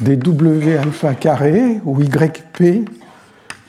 des 0.00 0.16
W 0.16 0.78
alpha 0.78 1.14
carré, 1.14 1.80
ou 1.84 2.00
YP, 2.00 2.88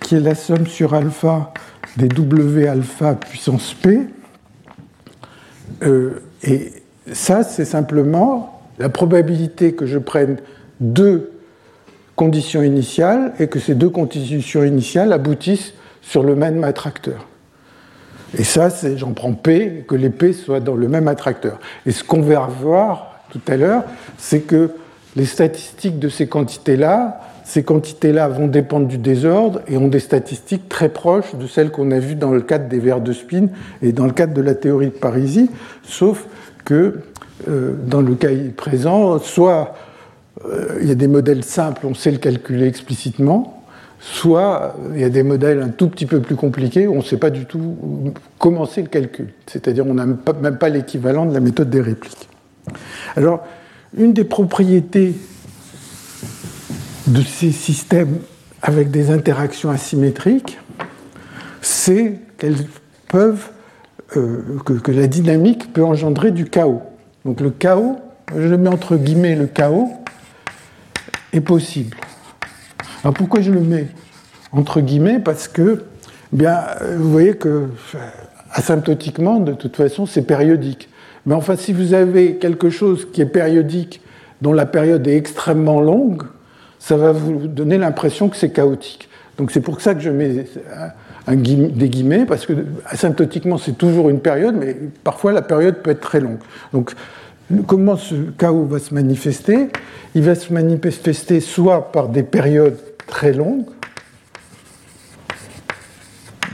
qui 0.02 0.16
est 0.16 0.20
la 0.20 0.36
somme 0.36 0.68
sur 0.68 0.94
alpha 0.94 1.54
des 1.98 2.08
W 2.08 2.68
alpha 2.68 3.16
puissance 3.16 3.74
P. 3.74 4.00
Euh, 5.84 6.22
et 6.44 6.72
ça, 7.12 7.44
c'est 7.44 7.66
simplement 7.66 8.62
la 8.78 8.90
probabilité 8.90 9.74
que 9.74 9.86
je 9.86 9.98
prenne 9.98 10.38
deux 10.80 11.32
conditions 12.16 12.64
initiales 12.64 13.34
et 13.40 13.48
que 13.48 13.60
ces 13.60 13.76
deux 13.76 13.90
conditions 13.90 14.64
initiales 14.64 15.14
aboutissent 15.14 15.74
sur 16.02 16.24
le 16.24 16.36
même 16.36 16.64
attracteur. 16.64 17.26
Et 18.38 18.44
ça, 18.44 18.70
c'est 18.70 18.98
j'en 18.98 19.14
prends 19.14 19.34
P, 19.34 19.86
que 19.88 19.96
les 19.96 20.10
P 20.10 20.34
soient 20.34 20.60
dans 20.60 20.76
le 20.76 20.88
même 20.88 21.08
attracteur. 21.08 21.60
Et 21.86 21.92
ce 21.92 22.04
qu'on 22.04 22.22
va 22.22 22.48
voir 22.48 23.22
tout 23.32 23.42
à 23.48 23.58
l'heure, 23.58 23.84
c'est 24.18 24.42
que 24.42 24.72
les 25.16 25.26
statistiques 25.26 26.00
de 26.00 26.10
ces 26.10 26.28
quantités-là 26.28 27.22
ces 27.50 27.64
quantités-là 27.64 28.28
vont 28.28 28.46
dépendre 28.46 28.88
du 28.88 29.00
désordre 29.00 29.62
et 29.68 29.76
ont 29.76 29.88
des 29.88 30.00
statistiques 30.00 30.70
très 30.70 30.88
proches 30.88 31.34
de 31.34 31.48
celles 31.48 31.72
qu'on 31.72 31.90
a 31.90 31.98
vues 31.98 32.14
dans 32.14 32.30
le 32.30 32.42
cadre 32.42 32.68
des 32.68 32.78
verres 32.78 33.02
de 33.02 33.12
spin 33.12 33.48
et 33.82 33.92
dans 33.92 34.06
le 34.06 34.12
cadre 34.12 34.36
de 34.36 34.42
la 34.42 34.54
théorie 34.54 34.88
de 34.88 34.92
Parisie, 34.92 35.50
sauf 35.82 36.28
que 36.64 37.00
euh, 37.48 37.74
dans 37.88 38.02
le 38.02 38.14
cas 38.14 38.30
présent, 38.56 39.18
soit 39.18 39.74
euh, 40.46 40.78
il 40.80 40.88
y 40.88 40.92
a 40.92 40.96
des 40.96 41.08
modèles 41.08 41.44
simples, 41.44 41.88
on 41.88 41.96
sait 41.96 42.12
le 42.12 42.20
calculer 42.20 42.68
explicitement, 42.68 43.64
soit 44.00 44.76
il 44.94 45.02
y 45.02 45.04
a 45.04 45.10
des 45.10 45.24
modèles 45.24 45.64
un 45.64 45.70
tout 45.70 45.90
petit 45.90 46.06
peu 46.06 46.20
plus 46.20 46.36
compliqués 46.36 46.88
on 46.88 46.98
ne 46.98 47.02
sait 47.02 47.18
pas 47.18 47.32
du 47.32 47.48
tout 47.48 48.14
comment 48.38 48.68
c'est 48.68 48.84
le 48.84 48.90
calcul. 48.90 49.34
C'est-à-dire 49.48 49.88
on 49.88 49.96
n'a 49.96 50.06
même 50.06 50.58
pas 50.60 50.70
l'équivalent 50.70 51.26
de 51.26 51.34
la 51.34 51.40
méthode 51.40 51.72
des 51.72 51.82
répliques. 51.82 52.30
Alors, 53.16 53.44
une 53.98 54.14
des 54.14 54.24
propriétés 54.24 55.16
de 57.10 57.22
ces 57.24 57.52
systèmes 57.52 58.20
avec 58.62 58.92
des 58.92 59.10
interactions 59.10 59.72
asymétriques, 59.72 60.60
c'est 61.62 62.20
qu'elles 62.38 62.68
peuvent, 63.08 63.50
euh, 64.16 64.42
que, 64.64 64.92
la 64.92 65.08
dynamique 65.08 65.74
peut 65.74 65.84
engendrer 65.84 66.32
du 66.32 66.46
chaos. 66.46 66.82
Donc 67.26 67.42
le 67.42 67.50
chaos, 67.50 67.98
je 68.36 68.48
le 68.48 68.58
mets 68.58 68.70
entre 68.70 68.96
guillemets, 68.96 69.36
le 69.36 69.48
chaos 69.48 69.92
est 71.34 71.42
possible. 71.42 71.98
Alors 73.04 73.14
pourquoi 73.14 73.42
je 73.42 73.52
le 73.52 73.62
mets 73.62 73.88
entre 74.52 74.82
guillemets? 74.82 75.20
Parce 75.20 75.48
que, 75.48 75.86
bien, 76.32 76.62
vous 76.98 77.12
voyez 77.12 77.36
que 77.36 77.70
asymptotiquement, 78.52 79.40
de 79.40 79.54
toute 79.54 79.76
façon, 79.76 80.06
c'est 80.06 80.22
périodique. 80.22 80.90
Mais 81.26 81.34
enfin, 81.34 81.56
si 81.56 81.74
vous 81.74 81.94
avez 81.94 82.36
quelque 82.36 82.70
chose 82.70 83.08
qui 83.12 83.22
est 83.22 83.26
périodique, 83.26 84.02
dont 84.42 84.54
la 84.54 84.66
période 84.66 85.08
est 85.08 85.18
extrêmement 85.18 85.82
longue, 85.82 86.24
ça 86.80 86.98
va 86.98 87.12
vous 87.12 87.48
donner 87.48 87.78
l'impression 87.78 88.30
que 88.30 88.38
c'est 88.38 88.52
chaotique. 88.52 89.10
Donc 89.38 89.52
c'est 89.52 89.62
pour 89.62 89.80
ça 89.82 89.94
que 89.94 90.02
je 90.02 90.10
mets 90.10 90.46
un 91.28 91.36
des 91.36 91.90
guillemets, 91.90 92.26
parce 92.26 92.46
que 92.46 92.54
asymptotiquement 92.86 93.58
c'est 93.58 93.78
toujours 93.78 94.10
une 94.10 94.20
période, 94.20 94.56
mais 94.56 94.76
parfois 95.04 95.32
la 95.32 95.42
période 95.42 95.76
peut 95.76 95.92
être 95.92 96.02
très 96.02 96.20
longue. 96.20 96.40
Donc 96.74 96.94
comment 97.68 97.98
ce 97.98 98.16
chaos 98.38 98.66
va 98.66 98.80
se 98.80 98.94
manifester? 98.94 99.70
Il 100.16 100.24
va 100.24 100.36
se 100.36 100.52
manifester 100.52 101.40
soit 101.40 101.92
par 101.92 102.10
des 102.10 102.24
périodes 102.24 102.80
très 103.08 103.34
longues, 103.34 103.66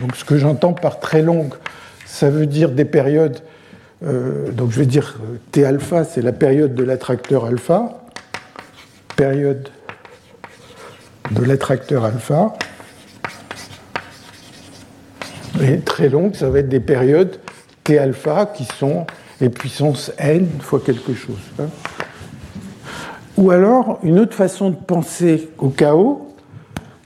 donc 0.02 0.16
ce 0.16 0.26
que 0.26 0.38
j'entends 0.38 0.74
par 0.74 1.00
très 1.00 1.22
longue, 1.22 1.54
ça 2.06 2.30
veut 2.30 2.46
dire 2.46 2.72
des 2.72 2.86
périodes 2.86 3.40
euh, 4.04 4.52
donc 4.52 4.72
je 4.72 4.80
vais 4.80 4.86
dire 4.86 5.20
T 5.52 5.66
alpha, 5.66 6.04
c'est 6.04 6.22
la 6.22 6.34
période 6.34 6.76
de 6.76 6.84
l'attracteur 6.84 7.46
alpha, 7.46 8.04
période 9.16 9.70
de 11.32 11.44
l'attracteur 11.44 12.06
alpha, 12.06 12.54
et 15.62 15.80
très 15.80 16.10
longue, 16.10 16.36
ça 16.36 16.50
va 16.50 16.60
être 16.60 16.70
des 16.70 16.80
périodes 16.80 17.40
T 17.84 17.98
alpha 17.98 18.46
qui 18.46 18.66
sont 18.66 19.06
les 19.40 19.50
puissances 19.50 20.12
n 20.18 20.48
fois 20.60 20.82
quelque 20.86 21.14
chose. 21.14 21.40
Hein. 21.60 21.68
Ou 23.38 23.52
alors, 23.52 24.00
une 24.04 24.20
autre 24.20 24.34
façon 24.34 24.70
de 24.70 24.76
penser 24.76 25.50
au 25.58 25.70
chaos, 25.70 26.36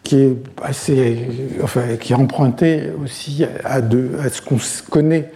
qui 0.03 0.21
est 0.21 0.37
assez, 0.63 1.27
enfin, 1.61 1.97
qui 1.99 2.13
est 2.13 2.15
empruntée 2.15 2.91
aussi 3.03 3.45
à, 3.63 3.75
à 3.75 4.29
ce 4.29 4.41
qu'on 4.41 4.57
connaît 4.89 5.31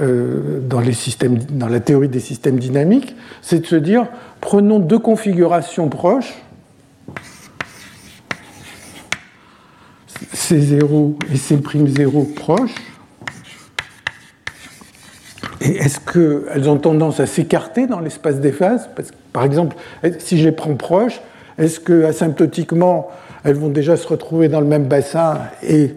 euh, 0.00 0.60
dans, 0.60 0.80
les 0.80 0.92
systèmes, 0.92 1.38
dans 1.38 1.68
la 1.68 1.80
théorie 1.80 2.08
des 2.08 2.20
systèmes 2.20 2.58
dynamiques, 2.58 3.14
c'est 3.42 3.60
de 3.60 3.66
se 3.66 3.76
dire, 3.76 4.06
prenons 4.40 4.78
deux 4.78 4.98
configurations 4.98 5.88
proches, 5.88 6.42
C0 10.34 11.14
et 11.32 11.36
C'0 11.36 12.34
proches, 12.34 12.74
est-ce 15.60 16.00
qu'elles 16.00 16.68
ont 16.70 16.78
tendance 16.78 17.20
à 17.20 17.26
s'écarter 17.26 17.86
dans 17.86 18.00
l'espace 18.00 18.40
des 18.40 18.52
phases? 18.52 18.88
Parce 18.96 19.10
que, 19.10 19.16
Par 19.32 19.44
exemple, 19.44 19.76
si 20.18 20.38
je 20.38 20.44
les 20.44 20.52
prends 20.52 20.74
proches, 20.74 21.20
est-ce 21.58 21.80
que 21.80 22.04
asymptotiquement, 22.04 23.10
elles 23.44 23.56
vont 23.56 23.68
déjà 23.68 23.96
se 23.96 24.06
retrouver 24.06 24.48
dans 24.48 24.60
le 24.60 24.66
même 24.66 24.86
bassin 24.86 25.38
et 25.62 25.94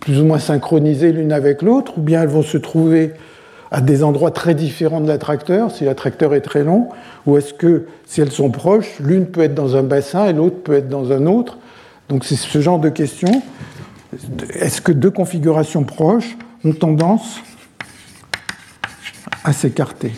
plus 0.00 0.20
ou 0.20 0.24
moins 0.24 0.38
synchronisées 0.38 1.12
l'une 1.12 1.32
avec 1.32 1.62
l'autre, 1.62 1.98
ou 1.98 2.00
bien 2.00 2.22
elles 2.22 2.28
vont 2.28 2.42
se 2.42 2.56
trouver 2.56 3.12
à 3.70 3.82
des 3.82 4.02
endroits 4.02 4.30
très 4.30 4.54
différents 4.54 5.00
de 5.00 5.08
l'attracteur, 5.08 5.70
si 5.70 5.84
l'attracteur 5.84 6.34
est 6.34 6.40
très 6.40 6.64
long, 6.64 6.88
ou 7.26 7.36
est-ce 7.36 7.52
que 7.52 7.84
si 8.06 8.22
elles 8.22 8.32
sont 8.32 8.50
proches, 8.50 8.98
l'une 9.00 9.26
peut 9.26 9.42
être 9.42 9.54
dans 9.54 9.76
un 9.76 9.82
bassin 9.82 10.26
et 10.26 10.32
l'autre 10.32 10.62
peut 10.62 10.74
être 10.74 10.88
dans 10.88 11.12
un 11.12 11.26
autre? 11.26 11.58
Donc 12.08 12.24
c'est 12.24 12.36
ce 12.36 12.60
genre 12.60 12.78
de 12.78 12.88
questions. 12.88 13.42
Est-ce 14.54 14.80
que 14.80 14.92
deux 14.92 15.10
configurations 15.10 15.84
proches 15.84 16.36
ont 16.64 16.72
tendance 16.72 17.40
à 19.44 19.52
s'écarter? 19.52 20.12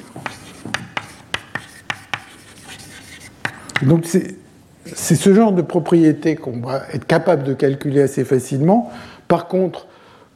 Donc 3.82 4.04
c'est 4.06 5.14
ce 5.14 5.34
genre 5.34 5.52
de 5.52 5.62
propriété 5.62 6.36
qu'on 6.36 6.60
va 6.60 6.82
être 6.92 7.06
capable 7.06 7.44
de 7.44 7.54
calculer 7.54 8.02
assez 8.02 8.24
facilement. 8.24 8.90
Par 9.26 9.48
contre, 9.48 9.86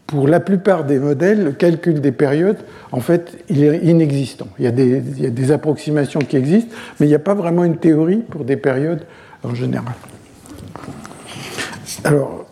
pour 0.07 0.29
la 0.29 0.41
plupart 0.41 0.85
des 0.85 0.99
modèles, 0.99 1.45
le 1.45 1.53
calcul 1.53 2.01
des 2.01 2.13
périodes, 2.13 2.59
en 2.93 3.01
fait, 3.01 3.39
il 3.49 3.65
est 3.65 3.79
inexistant. 3.79 4.49
Il 4.59 4.65
y 4.65 4.69
a 4.69 4.71
des, 4.71 5.03
il 5.17 5.23
y 5.23 5.27
a 5.27 5.31
des 5.31 5.51
approximations 5.51 6.21
qui 6.21 6.37
existent, 6.37 6.75
mais 6.99 7.07
il 7.07 7.09
n'y 7.09 7.15
a 7.15 7.21
pas 7.21 7.35
vraiment 7.35 7.65
une 7.65 7.79
théorie 7.79 8.19
pour 8.19 8.45
des 8.45 8.57
périodes 8.57 9.05
en 9.43 9.55
général. 9.55 9.95
Alors, 12.05 12.47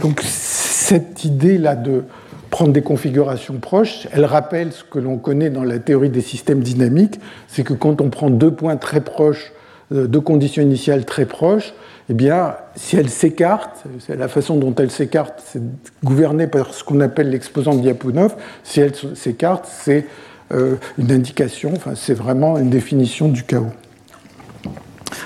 donc 0.00 0.20
cette 0.22 1.24
idée-là 1.24 1.76
de 1.76 2.04
prendre 2.50 2.72
des 2.72 2.82
configurations 2.82 3.58
proches. 3.58 4.08
Elle 4.12 4.24
rappelle 4.24 4.72
ce 4.72 4.82
que 4.82 4.98
l'on 4.98 5.18
connaît 5.18 5.50
dans 5.50 5.64
la 5.64 5.78
théorie 5.78 6.08
des 6.08 6.20
systèmes 6.20 6.60
dynamiques, 6.60 7.20
c'est 7.48 7.64
que 7.64 7.74
quand 7.74 8.00
on 8.00 8.08
prend 8.08 8.30
deux 8.30 8.50
points 8.50 8.76
très 8.76 9.02
proches, 9.02 9.52
euh, 9.92 10.06
deux 10.06 10.20
conditions 10.20 10.62
initiales 10.62 11.04
très 11.04 11.26
proches, 11.26 11.74
eh 12.08 12.14
bien, 12.14 12.54
si 12.76 12.96
elles 12.96 13.10
s'écartent, 13.10 13.84
la 14.08 14.28
façon 14.28 14.56
dont 14.56 14.74
elles 14.76 14.90
s'écartent, 14.90 15.42
c'est 15.44 15.60
gouverné 16.04 16.46
par 16.46 16.72
ce 16.72 16.84
qu'on 16.84 17.00
appelle 17.00 17.30
l'exposant 17.30 17.74
de 17.74 17.82
Lyapunov. 17.82 18.36
Si 18.62 18.80
elles 18.80 18.94
s'écartent, 19.14 19.68
c'est 19.68 20.06
euh, 20.52 20.76
une 20.98 21.10
indication, 21.10 21.72
enfin, 21.74 21.92
c'est 21.96 22.14
vraiment 22.14 22.58
une 22.58 22.70
définition 22.70 23.28
du 23.28 23.42
chaos. 23.42 23.72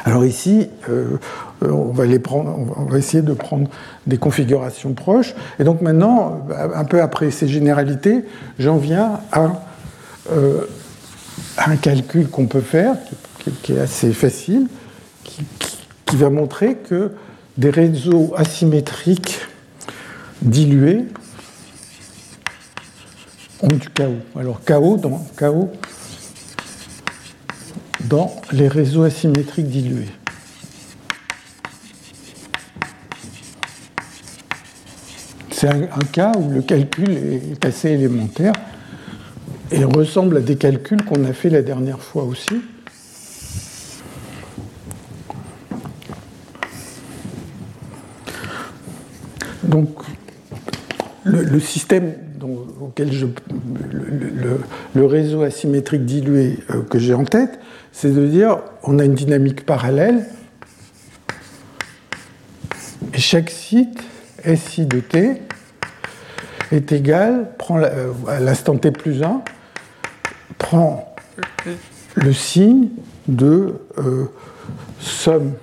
Alors 0.05 0.25
ici, 0.25 0.69
euh, 0.89 1.19
on, 1.63 1.93
va 1.93 2.07
les 2.07 2.19
prendre, 2.19 2.57
on 2.77 2.85
va 2.85 2.99
essayer 2.99 3.23
de 3.23 3.33
prendre 3.33 3.69
des 4.07 4.19
configurations 4.19 4.93
proches. 4.95 5.35
Et 5.59 5.65
donc 5.65 5.81
maintenant, 5.81 6.47
un 6.75 6.85
peu 6.85 7.01
après 7.03 7.31
ces 7.31 7.49
généralités, 7.49 8.25
j'en 8.59 8.77
viens 8.77 9.21
à, 9.33 9.63
euh, 10.33 10.63
un 11.59 11.77
calcul 11.77 12.29
qu'on 12.29 12.47
peut 12.47 12.61
faire, 12.61 12.95
qui, 13.63 13.73
est 13.73 13.81
assez 13.81 14.13
facile, 14.13 14.69
qui, 15.25 15.45
va 16.17 16.29
montrer 16.29 16.75
que 16.75 17.13
des 17.57 17.71
réseaux 17.71 18.35
asymétriques 18.37 19.39
dilués 20.43 21.05
ont 23.63 23.69
du 23.69 23.89
chaos. 23.91 24.17
Alors 24.37 24.61
chaos 24.65 25.01
dans 28.09 28.35
les 28.51 28.67
réseaux 28.67 29.05
asymétriques 29.05 29.69
dilués. 29.69 30.09
C'est 35.61 35.69
un, 35.69 35.83
cas 36.11 36.33
où 36.39 36.49
le 36.49 36.63
calcul 36.63 37.11
est 37.11 37.63
assez 37.67 37.91
élémentaire 37.91 38.55
et 39.71 39.85
ressemble 39.85 40.39
à 40.39 40.41
des 40.41 40.57
calculs 40.57 41.05
qu'on 41.05 41.23
a 41.27 41.35
fait 41.35 41.51
la 41.51 41.61
dernière 41.61 42.01
fois 42.01 42.23
aussi. 42.23 42.63
Donc, 49.65 49.91
le, 51.25 51.61
système 51.61 52.15
auquel 52.81 53.13
je, 53.13 53.27
le, 54.95 55.05
réseau 55.05 55.43
asymétrique 55.43 56.07
dilué 56.07 56.57
euh, 56.71 56.81
que 56.85 56.99
j'ai 56.99 57.13
en 57.13 57.27
tête, 57.27 57.61
c'est 57.93 58.15
de 58.15 58.27
dire 58.27 58.61
on 58.83 58.99
a 58.99 59.05
une 59.05 59.13
dynamique 59.13 59.67
parallèle 59.67 60.25
et 63.13 63.19
chaque 63.19 63.51
site 63.51 64.10
SI 64.57 64.87
de 64.87 65.01
t 65.01 65.41
est 66.73 66.93
égal, 66.93 67.51
prend 67.59 67.79
euh, 67.79 68.13
à 68.29 68.41
l'instant 68.41 68.77
t 68.77 68.91
plus 68.91 69.23
1, 69.23 69.43
prend 70.59 71.15
le 72.15 72.33
signe 72.33 72.89
de 73.29 73.75
euh, 73.99 74.27
somme. 75.01 75.55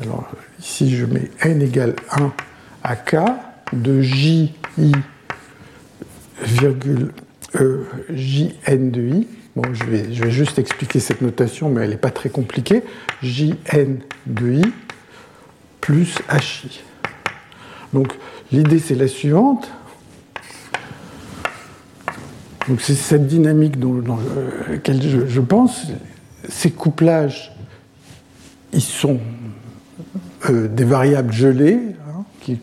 Alors 0.00 0.30
ici 0.60 0.94
je 0.94 1.06
mets 1.06 1.30
n 1.42 1.62
égale 1.62 1.94
1 2.12 2.32
à 2.84 2.96
k 2.96 3.16
de 3.72 4.00
j 4.00 4.54
i 4.78 4.92
virgule 6.42 7.12
e, 7.54 7.84
jn 8.10 8.90
de 8.90 9.02
i. 9.02 9.28
Bon, 9.56 9.62
je 9.72 9.84
vais, 9.84 10.12
je 10.12 10.22
vais 10.22 10.30
juste 10.30 10.58
expliquer 10.58 11.00
cette 11.00 11.22
notation, 11.22 11.70
mais 11.70 11.84
elle 11.84 11.90
n'est 11.90 11.96
pas 11.96 12.10
très 12.10 12.28
compliquée. 12.28 12.82
jn 13.22 14.00
de 14.26 14.52
i 14.52 14.72
plus 15.80 16.18
hi. 16.30 16.82
Donc 17.96 18.12
l'idée 18.52 18.78
c'est 18.78 18.94
la 18.94 19.08
suivante. 19.08 19.70
Donc 22.68 22.82
c'est 22.82 22.94
cette 22.94 23.26
dynamique 23.26 23.80
dans, 23.80 24.18
laquelle 24.68 25.00
je, 25.02 25.40
pense. 25.40 25.86
Ces 26.46 26.72
couplages, 26.72 27.56
ils 28.74 28.82
sont 28.82 29.18
euh, 30.50 30.68
des 30.68 30.84
variables 30.84 31.32
gelées. 31.32 31.78
Hein, 32.10 32.54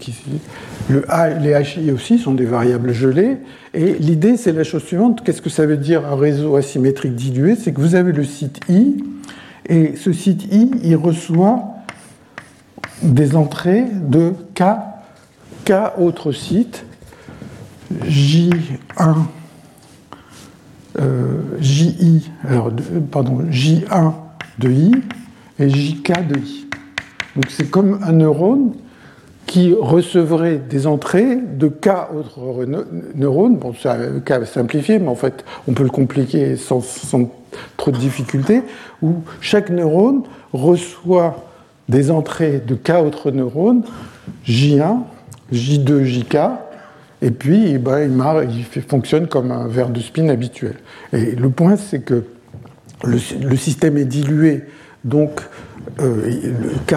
le 0.87 1.11
A, 1.11 1.29
les 1.29 1.59
HI 1.59 1.91
aussi 1.91 2.19
sont 2.19 2.35
des 2.35 2.45
variables 2.45 2.93
gelées. 2.93 3.37
Et 3.73 3.93
l'idée, 3.93 4.37
c'est 4.37 4.51
la 4.51 4.63
chose 4.63 4.83
suivante. 4.83 5.23
Qu'est-ce 5.23 5.41
que 5.41 5.49
ça 5.49 5.65
veut 5.65 5.77
dire 5.77 6.05
un 6.05 6.15
réseau 6.15 6.57
asymétrique 6.57 7.15
dilué? 7.15 7.55
C'est 7.55 7.73
que 7.73 7.81
vous 7.81 7.95
avez 7.95 8.11
le 8.11 8.23
site 8.23 8.59
I, 8.69 9.03
et 9.67 9.95
ce 9.95 10.13
site 10.13 10.43
I, 10.53 10.69
il 10.83 10.95
reçoit 10.95 11.69
des 13.01 13.35
entrées 13.35 13.85
de 13.85 14.33
K 14.53 14.92
K 15.65 15.71
autres 15.97 16.31
sites, 16.31 16.85
J1, 18.05 19.15
euh, 20.99 21.41
JI, 21.59 22.29
alors, 22.47 22.71
pardon, 23.11 23.43
J1 23.49 24.13
de 24.59 24.71
I 24.71 24.91
et 25.59 25.69
JK 25.69 26.27
de 26.27 26.39
I. 26.39 26.67
Donc 27.35 27.45
c'est 27.49 27.69
comme 27.69 27.99
un 28.03 28.11
neurone 28.11 28.73
qui 29.45 29.73
recevrait 29.73 30.57
des 30.57 30.87
entrées 30.87 31.35
de 31.35 31.67
K 31.67 31.89
autres 32.15 32.65
neurones. 33.15 33.57
Bon, 33.57 33.73
c'est 33.79 33.89
un 33.89 34.45
simplifié, 34.45 34.99
mais 34.99 35.09
en 35.09 35.15
fait, 35.15 35.43
on 35.67 35.73
peut 35.73 35.83
le 35.83 35.89
compliquer 35.89 36.55
sans, 36.55 36.81
sans 36.81 37.29
trop 37.77 37.91
de 37.91 37.97
difficultés, 37.97 38.63
où 39.01 39.15
chaque 39.41 39.69
neurone 39.69 40.23
reçoit 40.53 41.45
des 41.89 42.09
entrées 42.09 42.63
de 42.65 42.75
K 42.75 42.91
autres 43.03 43.31
neurones, 43.31 43.83
J1, 44.47 45.01
J2, 45.53 46.03
JK, 46.03 46.37
et 47.21 47.31
puis 47.31 47.77
ben, 47.77 48.11
il, 48.49 48.81
fonctionne 48.83 49.27
comme 49.27 49.51
un 49.51 49.67
verre 49.67 49.89
de 49.89 50.01
spin 50.01 50.27
habituel. 50.27 50.75
Et 51.13 51.31
le 51.31 51.49
point, 51.49 51.77
c'est 51.77 51.99
que 51.99 52.25
le, 53.05 53.55
système 53.55 53.97
est 53.97 54.05
dilué, 54.05 54.63
donc 55.05 55.41
euh, 55.99 56.25
le 56.25 56.69
K 56.85 56.95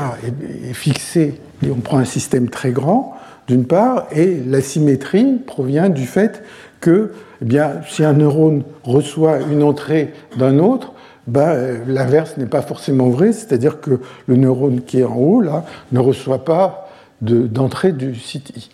est, 0.68 0.72
fixé, 0.72 1.40
on 1.64 1.80
prend 1.80 1.98
un 1.98 2.04
système 2.04 2.48
très 2.48 2.72
grand, 2.72 3.16
d'une 3.46 3.66
part, 3.66 4.06
et 4.12 4.40
la 4.46 4.60
symétrie 4.60 5.40
provient 5.46 5.88
du 5.88 6.06
fait 6.06 6.42
que 6.80 7.12
eh 7.42 7.44
bien, 7.44 7.74
si 7.88 8.02
un 8.02 8.14
neurone 8.14 8.62
reçoit 8.82 9.40
une 9.40 9.62
entrée 9.62 10.12
d'un 10.36 10.58
autre, 10.58 10.92
ben, 11.26 11.80
l'inverse 11.86 12.36
n'est 12.36 12.46
pas 12.46 12.62
forcément 12.62 13.10
vrai, 13.10 13.32
c'est-à-dire 13.32 13.80
que 13.80 14.00
le 14.26 14.36
neurone 14.36 14.80
qui 14.82 15.00
est 15.00 15.04
en 15.04 15.16
haut, 15.16 15.40
là, 15.40 15.64
ne 15.92 15.98
reçoit 15.98 16.44
pas 16.44 16.85
d'entrée 17.20 17.92
du 17.92 18.14
site 18.14 18.52
I. 18.56 18.68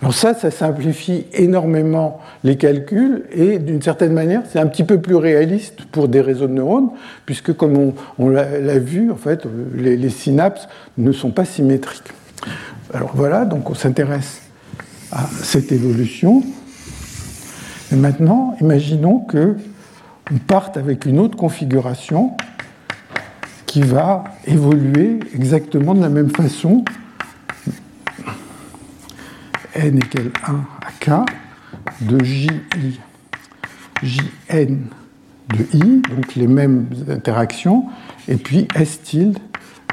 Alors 0.00 0.14
ça, 0.14 0.34
ça 0.34 0.50
simplifie 0.50 1.24
énormément 1.32 2.20
les 2.44 2.56
calculs 2.56 3.24
et 3.32 3.58
d'une 3.58 3.82
certaine 3.82 4.12
manière, 4.12 4.42
c'est 4.48 4.60
un 4.60 4.66
petit 4.66 4.84
peu 4.84 5.00
plus 5.00 5.16
réaliste 5.16 5.84
pour 5.90 6.08
des 6.08 6.20
réseaux 6.20 6.46
de 6.46 6.52
neurones, 6.52 6.90
puisque 7.26 7.52
comme 7.54 7.94
on, 8.18 8.28
l'a 8.28 8.78
vu, 8.78 9.10
en 9.10 9.16
fait, 9.16 9.44
les, 9.74 9.96
les, 9.96 10.10
synapses 10.10 10.68
ne 10.98 11.10
sont 11.10 11.30
pas 11.30 11.44
symétriques. 11.44 12.12
Alors 12.94 13.10
voilà, 13.14 13.44
donc 13.44 13.70
on 13.70 13.74
s'intéresse 13.74 14.42
à 15.10 15.26
cette 15.42 15.72
évolution. 15.72 16.44
Et 17.90 17.96
maintenant, 17.96 18.56
imaginons 18.60 19.20
que 19.20 19.56
on 20.30 20.36
parte 20.36 20.76
avec 20.76 21.06
une 21.06 21.18
autre 21.18 21.36
configuration 21.36 22.36
qui 23.66 23.82
va 23.82 24.24
évoluer 24.46 25.20
exactement 25.34 25.94
de 25.94 26.02
la 26.02 26.08
même 26.10 26.30
façon 26.30 26.84
n 29.78 29.96
égale 29.96 30.32
1 30.46 30.54
à 30.82 30.92
k 31.00 31.10
de 32.00 32.24
ji, 32.24 32.50
jn 34.02 34.78
de 35.48 35.64
i, 35.74 36.02
donc 36.10 36.34
les 36.34 36.46
mêmes 36.46 36.86
interactions, 37.08 37.86
et 38.26 38.36
puis 38.36 38.68
s 38.74 39.00
tilde 39.02 39.38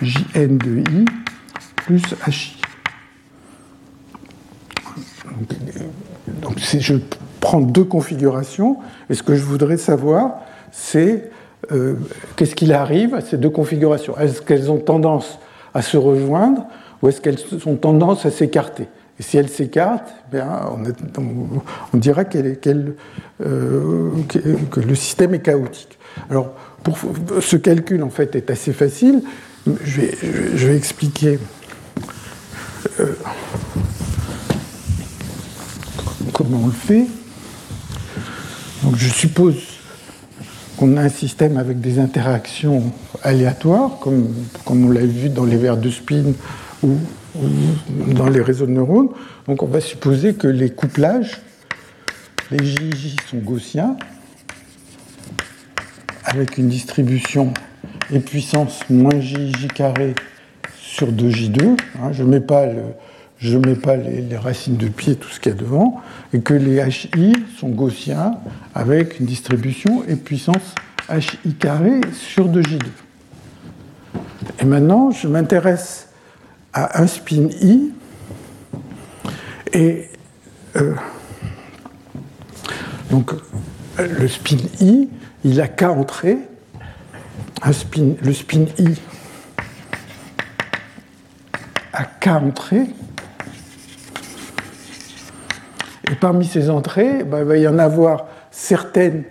jn 0.02 0.58
de 0.58 0.80
i 0.80 1.06
plus 1.78 2.02
hi. 2.28 2.58
Donc, 6.42 6.60
je 6.60 6.96
prends 7.40 7.62
deux 7.62 7.84
configurations, 7.84 8.78
et 9.10 9.14
ce 9.14 9.24
que 9.24 9.36
je 9.36 9.44
voudrais 9.44 9.78
savoir, 9.78 10.40
c'est 10.72 11.32
euh, 11.72 11.96
qu'est-ce 12.36 12.56
qu'il 12.56 12.74
arrive 12.74 13.14
à 13.14 13.22
ces 13.22 13.38
deux 13.38 13.50
configurations? 13.50 14.18
Est-ce 14.18 14.42
qu'elles 14.42 14.72
ont 14.72 14.78
tendance 14.78 15.40
à 15.74 15.82
se 15.82 15.98
rejoindre 15.98 16.66
ou 17.02 17.10
est-ce 17.10 17.22
qu'elles 17.22 17.40
ont 17.66 17.76
tendance 17.76 18.26
à 18.26 18.32
s'écarter? 18.32 18.88
Et 19.20 19.24
si 19.24 19.38
elle 19.38 19.50
s'écarte, 19.50 20.14
eh 20.34 20.40
on, 21.94 21.98
dira 21.98 22.24
euh, 22.26 24.12
que 24.72 24.80
le 24.82 24.96
système 24.96 25.34
est 25.34 25.40
chaotique. 25.40 25.98
Alors, 26.30 26.54
ce 27.40 27.56
calcul, 27.56 28.04
en 28.04 28.10
fait, 28.10 28.36
est 28.36 28.50
assez 28.50 28.74
facile. 28.74 29.22
Je 29.84 30.68
vais, 30.68 30.76
expliquer 30.76 31.40
euh, 33.00 33.14
comment 36.34 36.64
on 36.64 36.68
le 36.68 36.74
fait. 36.74 37.08
Donc, 38.84 38.98
je 38.98 39.08
suppose 39.08 39.56
qu'on 40.78 40.98
a 40.98 41.02
un 41.04 41.10
système 41.10 41.58
avec 41.58 41.80
des 41.80 42.00
interactions 42.00 42.92
aléatoires, 43.24 43.98
comme, 44.00 44.36
on 44.68 44.90
l'a 44.90 45.06
vu 45.06 45.30
dans 45.30 45.46
les 45.46 45.56
verres 45.56 45.78
de 45.78 45.90
spin 45.90 46.34
ou 46.84 46.98
dans 48.14 48.30
les 48.30 48.42
réseaux 48.42 48.66
de 48.66 48.72
neurones. 48.72 49.10
Donc 49.48 49.64
on 49.64 49.68
va 49.68 49.82
supposer 49.82 50.34
que 50.34 50.48
les 50.48 50.70
couplages, 50.70 51.42
les 52.52 52.64
JJ 52.64 53.16
sont 53.30 53.38
gaussiens, 53.38 53.98
avec 56.24 56.58
une 56.58 56.68
distribution 56.68 57.54
et 58.12 58.20
puissance 58.20 58.82
moins 58.90 59.20
JJ 59.20 59.68
carré 59.74 60.16
sur 60.78 61.12
2J2. 61.12 61.78
Hein, 62.02 62.12
je 62.12 62.24
ne 62.24 62.30
mets 62.30 62.42
pas, 62.42 62.68
je 63.38 63.58
mets 63.58 63.76
pas 63.76 63.96
les, 63.96 64.38
racines 64.38 64.78
de 64.78 64.88
pied, 64.88 65.16
tout 65.16 65.30
ce 65.30 65.40
qu'il 65.40 65.52
y 65.52 65.56
a 65.56 65.58
devant, 65.58 66.02
et 66.34 66.42
que 66.42 66.54
les 66.54 66.82
HI 66.88 67.34
sont 67.60 67.70
gaussiens 67.70 68.36
avec 68.74 69.20
une 69.20 69.26
distribution 69.26 70.04
et 70.08 70.16
puissance 70.16 70.76
HI 71.10 71.54
carré 71.54 72.02
sur 72.14 72.50
2J2. 72.50 72.80
Et 74.62 74.66
maintenant, 74.66 75.12
je 75.12 75.28
m'intéresse 75.28 76.05
à 76.76 77.02
un 77.02 77.08
spin 77.08 77.48
i 77.62 77.94
et 79.72 80.10
euh, 80.76 80.94
donc 83.10 83.32
le 83.98 84.28
spin 84.28 84.58
i 84.82 85.10
il 85.46 85.62
a 85.62 85.70
k 85.70 85.84
entrées 85.84 86.38
le 87.64 88.34
spin 88.34 88.66
i 88.78 88.94
a 91.94 92.04
k 92.04 92.28
entrées 92.28 92.88
et 96.12 96.16
parmi 96.16 96.46
ces 96.46 96.70
entrées 96.70 97.24
bah, 97.24 97.40
il 97.40 97.46
va 97.46 97.58
y 97.58 97.68
en 97.70 97.80
avoir 97.80 98.26
certaines 98.52 99.24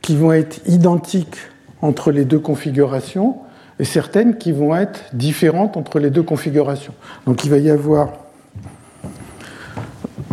qui 0.00 0.16
vont 0.16 0.32
être 0.32 0.60
identiques 0.68 1.38
entre 1.82 2.12
les 2.12 2.24
deux 2.24 2.38
configurations 2.38 3.43
et 3.78 3.84
certaines 3.84 4.38
qui 4.38 4.52
vont 4.52 4.76
être 4.76 5.04
différentes 5.12 5.76
entre 5.76 5.98
les 5.98 6.10
deux 6.10 6.22
configurations. 6.22 6.94
Donc 7.26 7.44
il 7.44 7.50
va 7.50 7.58
y 7.58 7.70
avoir 7.70 8.12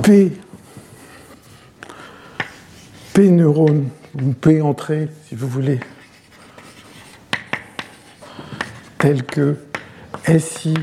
P, 0.03 0.31
P 3.13 3.29
neurones, 3.29 3.89
ou 4.15 4.33
P 4.33 4.61
entrées, 4.61 5.09
si 5.27 5.35
vous 5.35 5.47
voulez, 5.47 5.79
tel 8.97 9.23
que 9.23 9.57
SI 10.37 10.73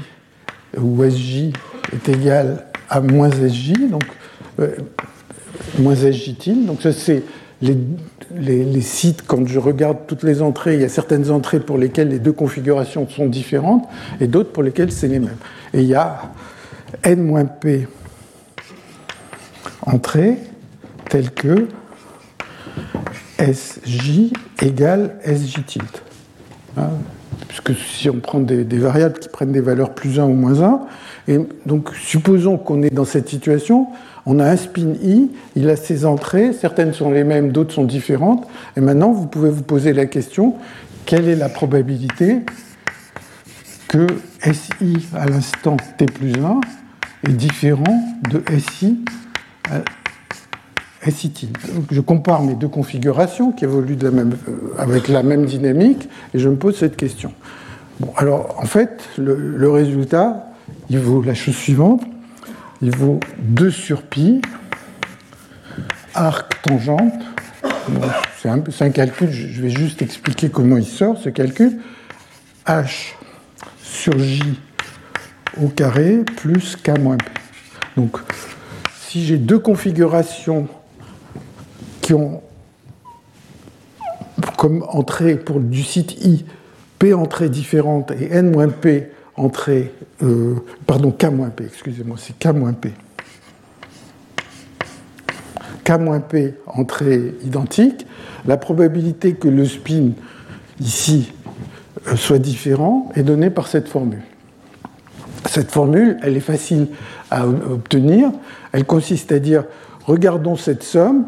ou 0.76 1.04
SJ 1.04 1.52
est 1.92 2.08
égal 2.08 2.66
à 2.90 3.00
moins 3.00 3.30
SJ, 3.30 3.72
donc 3.90 4.04
euh, 4.60 4.76
moins 5.78 5.94
SJ 5.94 6.36
tilde. 6.38 6.66
Donc 6.66 6.82
ça 6.82 6.92
c'est 6.92 7.22
les 7.62 7.76
les, 8.34 8.80
sites, 8.80 9.22
quand 9.26 9.46
je 9.46 9.58
regarde 9.58 9.98
toutes 10.06 10.22
les 10.22 10.42
entrées, 10.42 10.74
il 10.74 10.80
y 10.80 10.84
a 10.84 10.88
certaines 10.88 11.30
entrées 11.30 11.60
pour 11.60 11.78
lesquelles 11.78 12.08
les 12.08 12.18
deux 12.18 12.32
configurations 12.32 13.08
sont 13.08 13.26
différentes 13.26 13.88
et 14.20 14.26
d'autres 14.26 14.52
pour 14.52 14.62
lesquelles 14.62 14.92
c'est 14.92 15.08
les 15.08 15.18
mêmes. 15.18 15.36
Et 15.72 15.80
il 15.80 15.88
y 15.88 15.94
a 15.94 16.22
n-p 17.02 17.88
entrées 19.82 20.38
telles 21.08 21.30
que 21.30 21.68
sj 23.38 24.32
égale 24.62 25.16
sj 25.24 25.64
tilde. 25.64 25.86
Hein, 26.76 26.90
puisque 27.48 27.74
si 27.74 28.10
on 28.10 28.20
prend 28.20 28.40
des, 28.40 28.64
des, 28.64 28.78
variables 28.78 29.18
qui 29.18 29.28
prennent 29.28 29.52
des 29.52 29.60
valeurs 29.60 29.94
plus 29.94 30.20
1 30.20 30.24
ou 30.24 30.34
moins 30.34 30.62
1, 30.62 30.80
et 31.28 31.38
donc 31.66 31.94
supposons 31.94 32.58
qu'on 32.58 32.82
est 32.82 32.90
dans 32.90 33.04
cette 33.04 33.28
situation, 33.28 33.88
on 34.26 34.38
a 34.38 34.44
un 34.44 34.56
spin 34.56 34.94
i, 35.02 35.30
il 35.56 35.70
a 35.70 35.76
ses 35.76 36.04
entrées, 36.04 36.52
certaines 36.52 36.92
sont 36.92 37.10
les 37.10 37.24
mêmes, 37.24 37.52
d'autres 37.52 37.74
sont 37.74 37.84
différentes. 37.84 38.46
Et 38.76 38.80
maintenant, 38.80 39.12
vous 39.12 39.26
pouvez 39.26 39.50
vous 39.50 39.62
poser 39.62 39.92
la 39.92 40.06
question 40.06 40.54
quelle 41.06 41.28
est 41.28 41.36
la 41.36 41.48
probabilité 41.48 42.40
que 43.88 44.06
SI 44.42 45.08
à 45.14 45.26
l'instant 45.26 45.78
t 45.96 46.04
plus 46.04 46.34
1 46.34 46.60
est 47.26 47.32
différent 47.32 48.02
de 48.30 48.42
SI 48.58 48.98
à 49.70 49.80
tilde. 51.10 51.56
Je 51.90 52.00
compare 52.02 52.42
mes 52.42 52.54
deux 52.54 52.68
configurations 52.68 53.52
qui 53.52 53.64
évoluent 53.64 53.96
euh, 54.02 54.24
avec 54.76 55.08
la 55.08 55.22
même 55.22 55.46
dynamique 55.46 56.08
et 56.34 56.38
je 56.38 56.48
me 56.50 56.56
pose 56.56 56.76
cette 56.76 56.96
question. 56.96 57.32
Alors 58.16 58.58
en 58.58 58.66
fait, 58.66 59.08
le 59.16 59.70
résultat, 59.70 60.48
il 60.90 60.98
vaut 60.98 61.22
la 61.22 61.34
chose 61.34 61.56
suivante 61.56 62.02
il 62.80 62.94
vaut 62.94 63.20
2 63.38 63.70
sur 63.70 64.02
pi, 64.02 64.40
arc 66.14 66.62
tangente. 66.62 67.12
c'est 68.36 68.48
un, 68.48 68.90
calcul, 68.90 69.30
je 69.30 69.62
vais 69.62 69.70
juste 69.70 70.02
expliquer 70.02 70.48
comment 70.50 70.76
il 70.76 70.86
sort 70.86 71.18
ce 71.18 71.28
calcul. 71.28 71.78
h 72.66 73.14
sur 73.82 74.18
j 74.18 74.42
au 75.60 75.68
carré 75.68 76.18
plus 76.36 76.76
k 76.76 76.98
moins 76.98 77.16
p. 77.16 77.24
Donc, 77.96 78.18
si 79.00 79.24
j'ai 79.24 79.38
deux 79.38 79.58
configurations 79.58 80.68
qui 82.00 82.14
ont 82.14 82.42
comme 84.56 84.84
entrée 84.88 85.36
pour 85.36 85.60
du 85.60 85.82
site 85.82 86.24
i 86.24 86.44
p 86.98 87.14
entrées 87.14 87.48
différentes 87.48 88.12
et 88.12 88.32
n 88.32 88.50
moins 88.50 88.68
p 88.68 89.10
entrée, 89.38 89.92
euh, 90.22 90.56
pardon, 90.86 91.10
K-P, 91.10 91.64
excusez-moi, 91.64 92.16
c'est 92.18 92.38
K-P. 92.38 92.92
K-P, 95.84 96.54
entrée 96.66 97.34
identique, 97.44 98.06
la 98.46 98.56
probabilité 98.56 99.34
que 99.34 99.48
le 99.48 99.64
spin 99.64 100.10
ici 100.80 101.32
euh, 102.08 102.16
soit 102.16 102.38
différent 102.38 103.10
est 103.14 103.22
donnée 103.22 103.50
par 103.50 103.68
cette 103.68 103.88
formule. 103.88 104.22
Cette 105.46 105.70
formule, 105.70 106.18
elle 106.22 106.36
est 106.36 106.40
facile 106.40 106.88
à 107.30 107.46
obtenir. 107.46 108.30
Elle 108.72 108.84
consiste 108.84 109.32
à 109.32 109.38
dire, 109.38 109.64
regardons 110.04 110.56
cette 110.56 110.82
somme, 110.82 111.26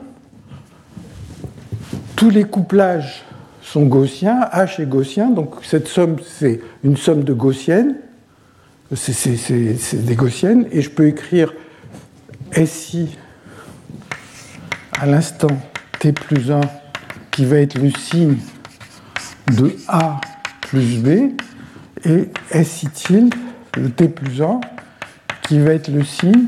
tous 2.17 2.29
les 2.29 2.45
couplages 2.45 3.25
sont 3.71 3.87
gaussiens, 3.87 4.49
H 4.53 4.83
est 4.83 4.87
gaussien, 4.87 5.31
donc 5.31 5.55
cette 5.63 5.87
somme, 5.87 6.17
c'est 6.27 6.61
une 6.83 6.97
somme 6.97 7.23
de 7.23 7.33
gaussiennes, 7.33 7.95
c'est 8.93 10.05
des 10.05 10.17
gaussiennes, 10.17 10.67
et 10.73 10.83
je 10.83 10.91
peux 10.91 11.07
écrire 11.07 11.55
SI 12.67 13.17
à 14.99 15.07
l'instant 15.07 15.57
t 16.01 16.11
plus 16.11 16.51
1 16.51 16.61
qui 17.31 17.45
va 17.45 17.59
être 17.59 17.79
le 17.79 17.93
signe 17.93 18.39
de 19.57 19.77
A 19.87 20.21
plus 20.63 20.99
B 20.99 21.37
et 22.05 22.65
SI 22.65 22.89
tilde, 22.89 23.33
le 23.77 23.89
t 23.89 24.09
plus 24.09 24.43
1, 24.43 24.61
qui 25.43 25.61
va 25.61 25.75
être 25.75 25.93
le 25.93 26.03
signe 26.03 26.47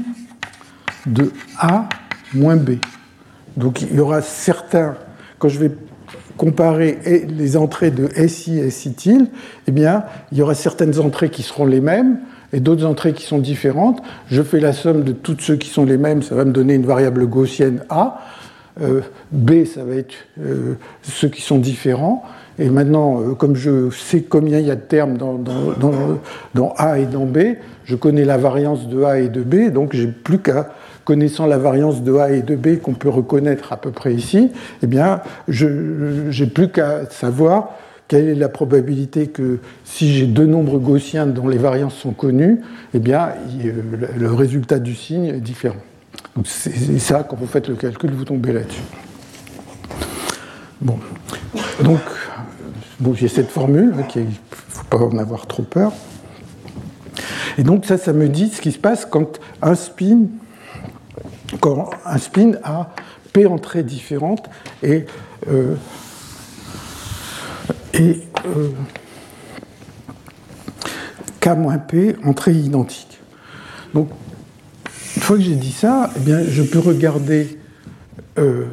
de 1.06 1.32
A 1.56 1.88
moins 2.34 2.56
B. 2.56 2.78
Donc 3.56 3.80
il 3.80 3.94
y 3.94 4.00
aura 4.00 4.22
certains, 4.22 4.96
quand 5.38 5.48
je 5.48 5.60
vais 5.60 5.70
comparer 6.36 6.98
les 7.28 7.56
entrées 7.56 7.90
de 7.90 8.08
SI 8.26 8.58
et 8.58 8.70
SI 8.70 8.92
tilde, 8.92 9.28
eh 9.66 9.72
bien, 9.72 10.04
il 10.30 10.38
y 10.38 10.42
aura 10.42 10.54
certaines 10.54 10.98
entrées 10.98 11.30
qui 11.30 11.42
seront 11.42 11.66
les 11.66 11.80
mêmes 11.80 12.18
et 12.52 12.60
d'autres 12.60 12.84
entrées 12.84 13.12
qui 13.12 13.24
sont 13.24 13.38
différentes. 13.38 14.02
Je 14.30 14.42
fais 14.42 14.60
la 14.60 14.72
somme 14.72 15.04
de 15.04 15.12
toutes 15.12 15.40
ceux 15.40 15.56
qui 15.56 15.68
sont 15.68 15.84
les 15.84 15.98
mêmes, 15.98 16.22
ça 16.22 16.34
va 16.34 16.44
me 16.44 16.52
donner 16.52 16.74
une 16.74 16.86
variable 16.86 17.26
gaussienne 17.26 17.84
A. 17.88 18.20
Euh, 18.80 19.02
B, 19.30 19.64
ça 19.66 19.84
va 19.84 19.96
être 19.96 20.14
euh, 20.40 20.74
ceux 21.02 21.28
qui 21.28 21.42
sont 21.42 21.58
différents. 21.58 22.24
Et 22.58 22.70
maintenant, 22.70 23.20
euh, 23.20 23.34
comme 23.34 23.54
je 23.54 23.90
sais 23.90 24.22
combien 24.22 24.58
il 24.58 24.66
y 24.66 24.70
a 24.70 24.76
de 24.76 24.80
termes 24.80 25.18
dans, 25.18 25.38
dans, 26.54 26.74
A 26.78 26.98
et 26.98 27.06
dans 27.06 27.26
B, 27.26 27.56
je 27.84 27.96
connais 27.96 28.24
la 28.24 28.38
variance 28.38 28.88
de 28.88 29.02
A 29.02 29.18
et 29.18 29.28
de 29.28 29.42
B, 29.42 29.70
donc 29.70 29.94
j'ai 29.94 30.06
plus 30.06 30.38
qu'à, 30.38 30.70
connaissant 31.04 31.46
la 31.46 31.58
variance 31.58 32.02
de 32.02 32.14
A 32.16 32.30
et 32.30 32.42
de 32.42 32.56
B 32.56 32.78
qu'on 32.78 32.94
peut 32.94 33.08
reconnaître 33.08 33.72
à 33.72 33.76
peu 33.76 33.90
près 33.90 34.14
ici, 34.14 34.50
eh 34.82 34.86
bien, 34.86 35.20
je 35.48 35.66
n'ai 35.66 36.50
plus 36.50 36.68
qu'à 36.68 37.08
savoir 37.10 37.70
quelle 38.08 38.28
est 38.28 38.34
la 38.34 38.48
probabilité 38.48 39.28
que 39.28 39.58
si 39.84 40.12
j'ai 40.12 40.26
deux 40.26 40.46
nombres 40.46 40.78
gaussiens 40.78 41.26
dont 41.26 41.48
les 41.48 41.58
variances 41.58 41.94
sont 41.94 42.12
connues, 42.12 42.60
eh 42.94 42.98
bien, 42.98 43.30
le 44.18 44.32
résultat 44.32 44.78
du 44.78 44.94
signe 44.94 45.26
est 45.26 45.40
différent. 45.40 45.80
C'est 46.44 46.98
ça, 46.98 47.26
quand 47.28 47.36
vous 47.36 47.46
faites 47.46 47.68
le 47.68 47.74
calcul, 47.74 48.10
vous 48.10 48.24
tombez 48.24 48.52
là-dessus. 48.52 48.82
Bon, 50.80 50.98
donc 51.82 52.00
bon, 52.98 53.14
j'ai 53.14 53.28
cette 53.28 53.50
formule, 53.50 53.94
il 54.16 54.22
ne 54.22 54.26
faut 54.68 54.84
pas 54.90 54.98
en 54.98 55.16
avoir 55.18 55.46
trop 55.46 55.62
peur. 55.62 55.92
Et 57.58 57.62
donc 57.62 57.84
ça, 57.84 57.98
ça 57.98 58.12
me 58.12 58.28
dit 58.28 58.48
ce 58.48 58.60
qui 58.60 58.72
se 58.72 58.78
passe 58.78 59.06
quand 59.06 59.38
un 59.60 59.74
spin, 59.74 60.22
quand 61.60 61.90
un 62.04 62.18
spin 62.18 62.52
a 62.62 62.94
p 63.32 63.46
entrées 63.46 63.82
différentes 63.82 64.48
et, 64.82 65.06
euh, 65.48 65.74
euh, 67.94 68.70
k-p 71.40 72.16
entrées 72.24 72.52
identiques. 72.52 73.20
Donc 73.94 74.10
une 75.16 75.22
fois 75.22 75.36
que 75.36 75.42
j'ai 75.42 75.56
dit 75.56 75.72
ça, 75.72 76.10
eh 76.16 76.20
bien, 76.20 76.42
je 76.42 76.62
peux 76.62 76.78
regarder 76.78 77.58
euh, 78.38 78.66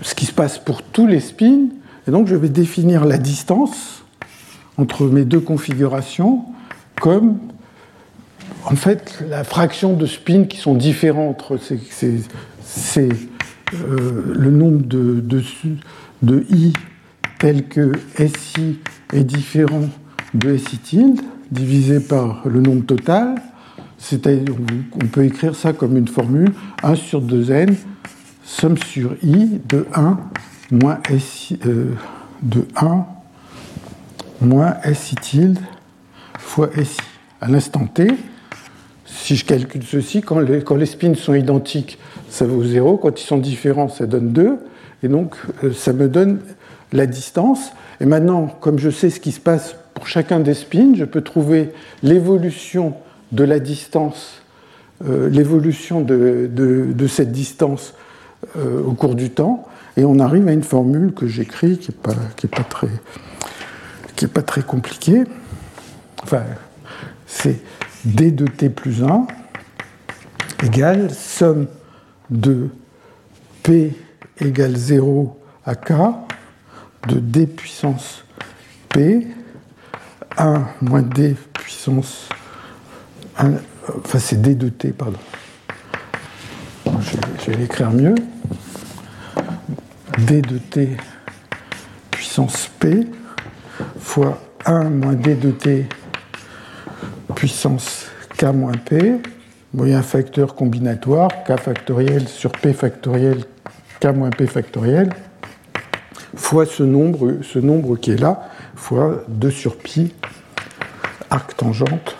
ce 0.00 0.14
qui 0.14 0.26
se 0.26 0.32
passe 0.32 0.58
pour 0.58 0.82
tous 0.82 1.06
les 1.06 1.20
spins, 1.20 1.68
et 2.06 2.10
donc 2.10 2.26
je 2.26 2.34
vais 2.34 2.48
définir 2.48 3.04
la 3.04 3.18
distance 3.18 4.04
entre 4.78 5.04
mes 5.04 5.24
deux 5.24 5.40
configurations 5.40 6.44
comme 7.00 7.38
en 8.64 8.76
fait 8.76 9.24
la 9.28 9.44
fraction 9.44 9.94
de 9.94 10.06
spins 10.06 10.44
qui 10.44 10.58
sont 10.58 10.74
différents 10.74 11.28
entre 11.28 11.58
ces, 11.58 11.78
euh, 13.74 14.34
le 14.34 14.50
nombre 14.50 14.82
de, 14.86 16.44
i 16.50 16.72
tel 17.38 17.66
que 17.68 17.92
SI 18.16 18.78
est 19.12 19.24
différent 19.24 19.88
de 20.34 20.56
SI 20.56 20.78
tilde 20.78 21.20
divisé 21.50 22.00
par 22.00 22.42
le 22.46 22.60
nombre 22.60 22.84
total 22.86 23.34
on 25.00 25.06
peut 25.06 25.24
écrire 25.24 25.54
ça 25.54 25.72
comme 25.72 25.96
une 25.96 26.08
formule 26.08 26.52
1 26.82 26.94
sur 26.96 27.22
2n, 27.22 27.74
somme 28.44 28.76
sur 28.76 29.14
i 29.22 29.60
de 29.68 29.86
1 29.94 30.18
moins 30.70 30.98
s, 31.08 31.52
euh, 31.66 31.94
de 32.42 32.66
1 32.76 33.06
moins 34.40 34.74
si 34.94 35.14
tilde 35.16 35.58
fois 36.38 36.70
si. 36.82 36.98
À 37.40 37.48
l'instant 37.48 37.86
t, 37.86 38.08
si 39.12 39.36
je 39.36 39.44
calcule 39.44 39.82
ceci, 39.84 40.22
quand 40.22 40.38
les, 40.40 40.86
spins 40.86 41.14
sont 41.14 41.34
identiques, 41.34 41.98
ça 42.28 42.46
vaut 42.46 42.64
0. 42.64 42.96
Quand 42.96 43.20
ils 43.20 43.24
sont 43.24 43.38
différents, 43.38 43.88
ça 43.88 44.06
donne 44.06 44.32
2. 44.32 44.58
Et 45.02 45.08
donc, 45.08 45.36
euh, 45.64 45.72
ça 45.72 45.92
me 45.92 46.08
donne 46.08 46.40
la 46.92 47.06
distance. 47.06 47.72
Et 48.00 48.06
maintenant, 48.06 48.46
comme 48.60 48.78
je 48.78 48.90
sais 48.90 49.10
ce 49.10 49.20
qui 49.20 49.32
se 49.32 49.40
passe 49.40 49.76
pour 49.94 50.06
chacun 50.06 50.40
des 50.40 50.54
spins, 50.54 50.94
je 50.94 51.04
peux 51.04 51.20
trouver 51.20 51.72
l'évolution 52.02 52.94
de 53.32 53.44
la 53.44 53.58
distance, 53.58 54.42
euh, 55.06 55.28
l'évolution 55.28 56.00
de, 56.00 57.06
cette 57.06 57.32
distance 57.32 57.94
euh, 58.56 58.82
au 58.82 58.92
cours 58.92 59.14
du 59.14 59.30
temps, 59.30 59.68
et 59.96 60.04
on 60.04 60.18
arrive 60.18 60.48
à 60.48 60.52
une 60.52 60.62
formule 60.62 61.12
que 61.12 61.26
j'écris 61.26 61.78
qui 61.78 61.90
n'est 61.90 62.48
pas, 62.48 62.64
très, 62.64 62.88
très 64.42 64.62
compliquée. 64.62 65.24
Enfin, 66.22 66.42
c'est 67.26 67.60
d 68.04 68.30
de 68.30 68.46
t 68.46 68.68
plus 68.68 69.02
1 69.02 69.26
égale 70.64 71.10
somme 71.10 71.66
de 72.30 72.68
p 73.62 73.96
égale 74.40 74.76
0 74.76 75.40
à 75.64 75.74
k 75.74 75.92
de 77.08 77.18
d 77.18 77.46
puissance 77.46 78.24
p 78.88 79.26
1 80.36 80.64
moins 80.80 81.02
d 81.02 81.36
puissance 81.52 82.28
enfin 83.36 84.18
c'est 84.18 84.40
D 84.40 84.54
de 84.54 84.68
T, 84.68 84.90
pardon. 84.90 85.18
Je 86.86 87.50
vais, 87.50 87.56
l'écrire 87.56 87.90
mieux. 87.90 88.14
D 90.26 90.42
de 90.42 90.58
T 90.58 90.96
puissance 92.10 92.70
P 92.78 93.06
fois 93.98 94.40
1 94.66 94.90
moins 94.90 95.14
D 95.14 95.34
de 95.34 95.50
T 95.50 95.86
puissance 97.42 98.06
K 98.38 98.44
moins 98.54 98.70
P. 98.76 99.20
Un 99.76 100.02
facteur 100.02 100.54
combinatoire, 100.54 101.28
K 101.42 101.58
factoriel 101.58 102.28
sur 102.28 102.52
P 102.52 102.72
factoriel, 102.72 103.42
K 103.98 104.14
moins 104.14 104.30
P 104.30 104.46
factoriel, 104.46 105.10
fois 106.36 106.66
ce 106.66 106.84
nombre, 106.84 107.38
ce 107.42 107.58
nombre 107.58 107.96
qui 107.96 108.12
est 108.12 108.20
là, 108.20 108.48
fois 108.76 109.24
2 109.26 109.50
sur 109.50 109.76
pi, 109.76 110.14
arc 111.30 111.56
tangente 111.56 112.16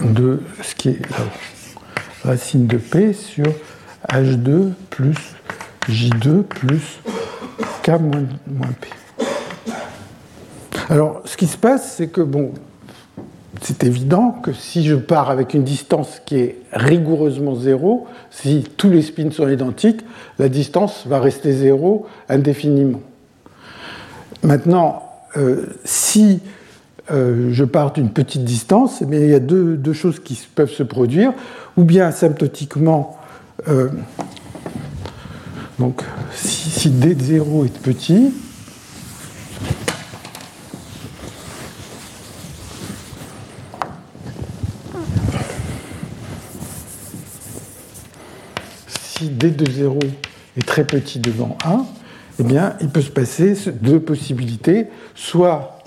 de 0.00 0.40
ce 0.62 0.76
qui 0.76 0.90
est 0.90 1.00
la 1.10 2.30
racine 2.30 2.68
de 2.68 2.76
P 2.76 3.14
sur 3.14 3.46
H2 4.08 4.74
plus 4.90 5.34
J2 5.88 6.44
plus 6.44 7.00
K 7.82 7.98
moins, 7.98 8.70
P. 8.80 8.97
Alors, 10.90 11.20
ce 11.26 11.36
qui 11.36 11.46
se 11.46 11.58
passe, 11.58 11.96
c'est 11.96 12.06
que, 12.06 12.22
bon, 12.22 12.52
c'est 13.60 13.84
évident 13.84 14.30
que 14.30 14.54
si 14.54 14.84
je 14.86 14.94
pars 14.94 15.28
avec 15.28 15.52
une 15.52 15.64
distance 15.64 16.22
qui 16.24 16.36
est 16.36 16.62
rigoureusement 16.72 17.54
zéro, 17.54 18.06
si 18.30 18.64
tous 18.76 18.88
les 18.88 19.02
spins 19.02 19.30
sont 19.30 19.48
identiques, 19.48 20.00
la 20.38 20.48
distance 20.48 21.06
va 21.06 21.20
rester 21.20 21.52
zéro 21.52 22.06
indéfiniment. 22.30 23.00
Maintenant, 24.42 25.02
euh, 25.36 25.66
si 25.84 26.40
euh, 27.10 27.50
je 27.52 27.64
pars 27.64 27.92
d'une 27.92 28.10
petite 28.10 28.44
distance, 28.44 29.02
mais 29.06 29.20
il 29.20 29.30
y 29.30 29.34
a 29.34 29.40
deux, 29.40 29.92
choses 29.92 30.20
qui 30.20 30.40
peuvent 30.54 30.70
se 30.70 30.82
produire, 30.82 31.32
ou 31.76 31.84
bien 31.84 32.06
asymptotiquement, 32.06 33.18
euh, 33.68 33.88
donc 35.78 36.02
si, 36.34 36.90
d 36.90 37.14
de 37.14 37.22
0 37.22 37.66
est 37.66 37.78
petit, 37.78 38.32
si 49.18 49.30
d 49.30 49.50
de 49.50 49.68
0 49.68 49.98
est 50.56 50.66
très 50.66 50.84
petit 50.84 51.18
devant 51.18 51.58
1, 51.64 51.84
eh 52.38 52.42
bien, 52.44 52.76
il 52.80 52.88
peut 52.88 53.00
se 53.00 53.10
passer 53.10 53.54
deux 53.82 53.98
possibilités. 53.98 54.86
Soit 55.16 55.80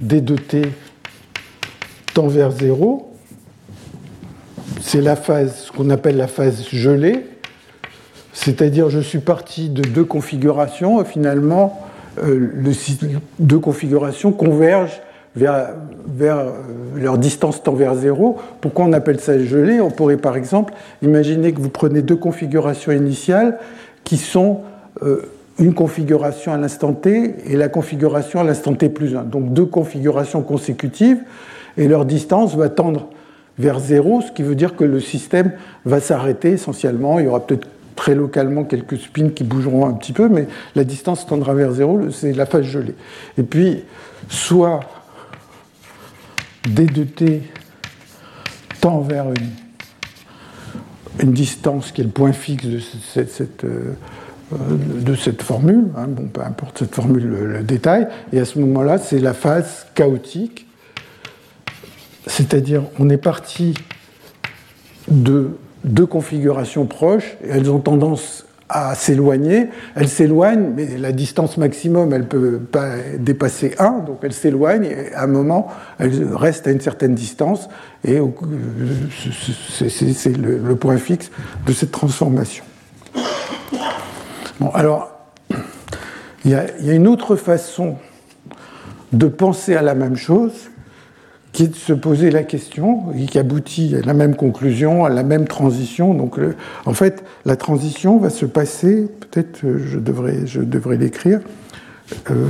d 0.00 0.20
de 0.20 0.36
t 0.36 0.62
tend 2.12 2.28
vers 2.28 2.52
0. 2.52 3.12
C'est 4.80 5.00
la 5.00 5.16
phase, 5.16 5.64
ce 5.66 5.72
qu'on 5.72 5.90
appelle 5.90 6.16
la 6.16 6.28
phase 6.28 6.68
gelée, 6.68 7.26
c'est-à-dire 8.32 8.88
je 8.88 9.00
suis 9.00 9.18
parti 9.18 9.68
de 9.68 9.82
deux 9.82 10.04
configurations 10.04 11.02
et 11.02 11.04
finalement 11.04 11.80
euh, 12.22 12.52
deux 13.38 13.58
configurations 13.58 14.30
convergent 14.30 15.00
vers, 15.36 15.70
vers 16.06 16.38
euh, 16.38 16.52
leur 16.96 17.18
distance 17.18 17.62
tend 17.62 17.74
vers 17.74 17.94
0. 17.94 18.38
Pourquoi 18.60 18.84
on 18.84 18.92
appelle 18.92 19.20
ça 19.20 19.38
gelée 19.38 19.80
On 19.80 19.90
pourrait 19.90 20.16
par 20.16 20.36
exemple 20.36 20.74
imaginer 21.02 21.52
que 21.52 21.60
vous 21.60 21.70
prenez 21.70 22.02
deux 22.02 22.16
configurations 22.16 22.92
initiales 22.92 23.58
qui 24.04 24.16
sont 24.16 24.60
euh, 25.02 25.22
une 25.58 25.74
configuration 25.74 26.52
à 26.52 26.56
l'instant 26.56 26.92
t 26.92 27.34
et 27.46 27.56
la 27.56 27.68
configuration 27.68 28.40
à 28.40 28.44
l'instant 28.44 28.74
t 28.74 28.88
plus 28.88 29.16
1. 29.16 29.24
Donc 29.24 29.52
deux 29.52 29.66
configurations 29.66 30.42
consécutives 30.42 31.18
et 31.76 31.88
leur 31.88 32.04
distance 32.04 32.56
va 32.56 32.68
tendre 32.68 33.08
vers 33.58 33.78
zéro, 33.78 34.20
ce 34.20 34.32
qui 34.32 34.42
veut 34.42 34.56
dire 34.56 34.74
que 34.74 34.84
le 34.84 35.00
système 35.00 35.52
va 35.84 36.00
s'arrêter 36.00 36.50
essentiellement. 36.50 37.18
Il 37.18 37.26
y 37.26 37.28
aura 37.28 37.46
peut-être 37.46 37.68
très 37.94 38.16
localement 38.16 38.64
quelques 38.64 38.98
spins 38.98 39.28
qui 39.28 39.44
bougeront 39.44 39.86
un 39.86 39.92
petit 39.92 40.12
peu, 40.12 40.28
mais 40.28 40.48
la 40.74 40.82
distance 40.82 41.26
tendra 41.26 41.54
vers 41.54 41.72
zéro, 41.72 42.10
c'est 42.10 42.32
la 42.32 42.46
phase 42.46 42.64
gelée. 42.64 42.94
Et 43.38 43.44
puis, 43.44 43.84
soit 44.28 44.80
d 46.66 46.86
de 46.86 47.04
t 47.04 47.42
tend 48.80 49.00
vers 49.00 49.26
une, 49.30 51.32
distance 51.32 51.92
qui 51.92 52.00
est 52.00 52.04
le 52.04 52.10
point 52.10 52.32
fixe 52.32 52.66
de 52.66 52.80
cette, 52.80 53.64
euh, 53.64 53.94
cette 55.16 55.42
formule, 55.42 55.86
hein, 55.96 56.06
bon, 56.06 56.28
peu 56.28 56.42
importe 56.42 56.80
cette 56.80 56.94
formule 56.94 57.24
le, 57.24 57.62
détail, 57.62 58.08
et 58.32 58.40
à 58.40 58.44
ce 58.44 58.58
moment-là, 58.58 58.98
c'est 58.98 59.18
la 59.18 59.32
phase 59.32 59.86
chaotique, 59.94 60.66
c'est-à-dire 62.26 62.82
on 62.98 63.08
est 63.08 63.16
parti 63.16 63.74
de 65.08 65.50
deux 65.84 66.06
configurations 66.06 66.86
proches, 66.86 67.36
et 67.42 67.50
elles 67.50 67.70
ont 67.70 67.80
tendance 67.80 68.44
à 68.68 68.94
s'éloigner. 68.94 69.68
Elles 69.94 70.08
s'éloignent, 70.08 70.72
mais 70.74 70.96
la 70.98 71.12
distance 71.12 71.56
maximum, 71.56 72.12
elle 72.12 72.22
ne 72.22 72.26
peut 72.26 72.58
pas 72.58 72.90
dépasser 73.18 73.74
1, 73.78 74.00
donc 74.00 74.18
elles 74.22 74.32
s'éloignent, 74.32 74.86
et 74.86 75.12
à 75.14 75.24
un 75.24 75.28
moment, 75.28 75.68
elles 75.98 76.34
restent 76.34 76.66
à 76.66 76.70
une 76.70 76.80
certaine 76.80 77.14
distance, 77.14 77.68
et 78.04 78.20
c'est 79.88 80.36
le 80.36 80.76
point 80.76 80.98
fixe 80.98 81.30
de 81.66 81.72
cette 81.72 81.92
transformation. 81.92 82.64
Bon, 84.60 84.70
alors, 84.70 85.10
il 86.44 86.50
y, 86.50 86.54
a, 86.54 86.66
une 86.92 87.08
autre 87.08 87.36
façon 87.36 87.96
de 89.12 89.26
penser 89.26 89.74
à 89.74 89.82
la 89.82 89.94
même 89.94 90.16
chose, 90.16 90.70
qui 91.54 91.62
est 91.62 91.68
de 91.68 91.76
se 91.76 91.92
poser 91.92 92.32
la 92.32 92.42
question, 92.42 93.12
et 93.16 93.26
qui 93.26 93.38
aboutit 93.38 93.94
à 93.94 94.04
la 94.04 94.12
même 94.12 94.34
conclusion, 94.34 95.04
à 95.04 95.08
la 95.08 95.22
même 95.22 95.46
transition. 95.46 96.12
Donc, 96.12 96.36
en 96.84 96.94
fait, 96.94 97.24
la 97.44 97.54
transition 97.54 98.18
va 98.18 98.28
se 98.28 98.44
passer, 98.44 99.06
peut-être 99.20 99.64
euh, 99.64 99.78
je 99.86 100.00
devrais, 100.00 100.96
l'écrire, 100.96 101.40
euh, 102.32 102.48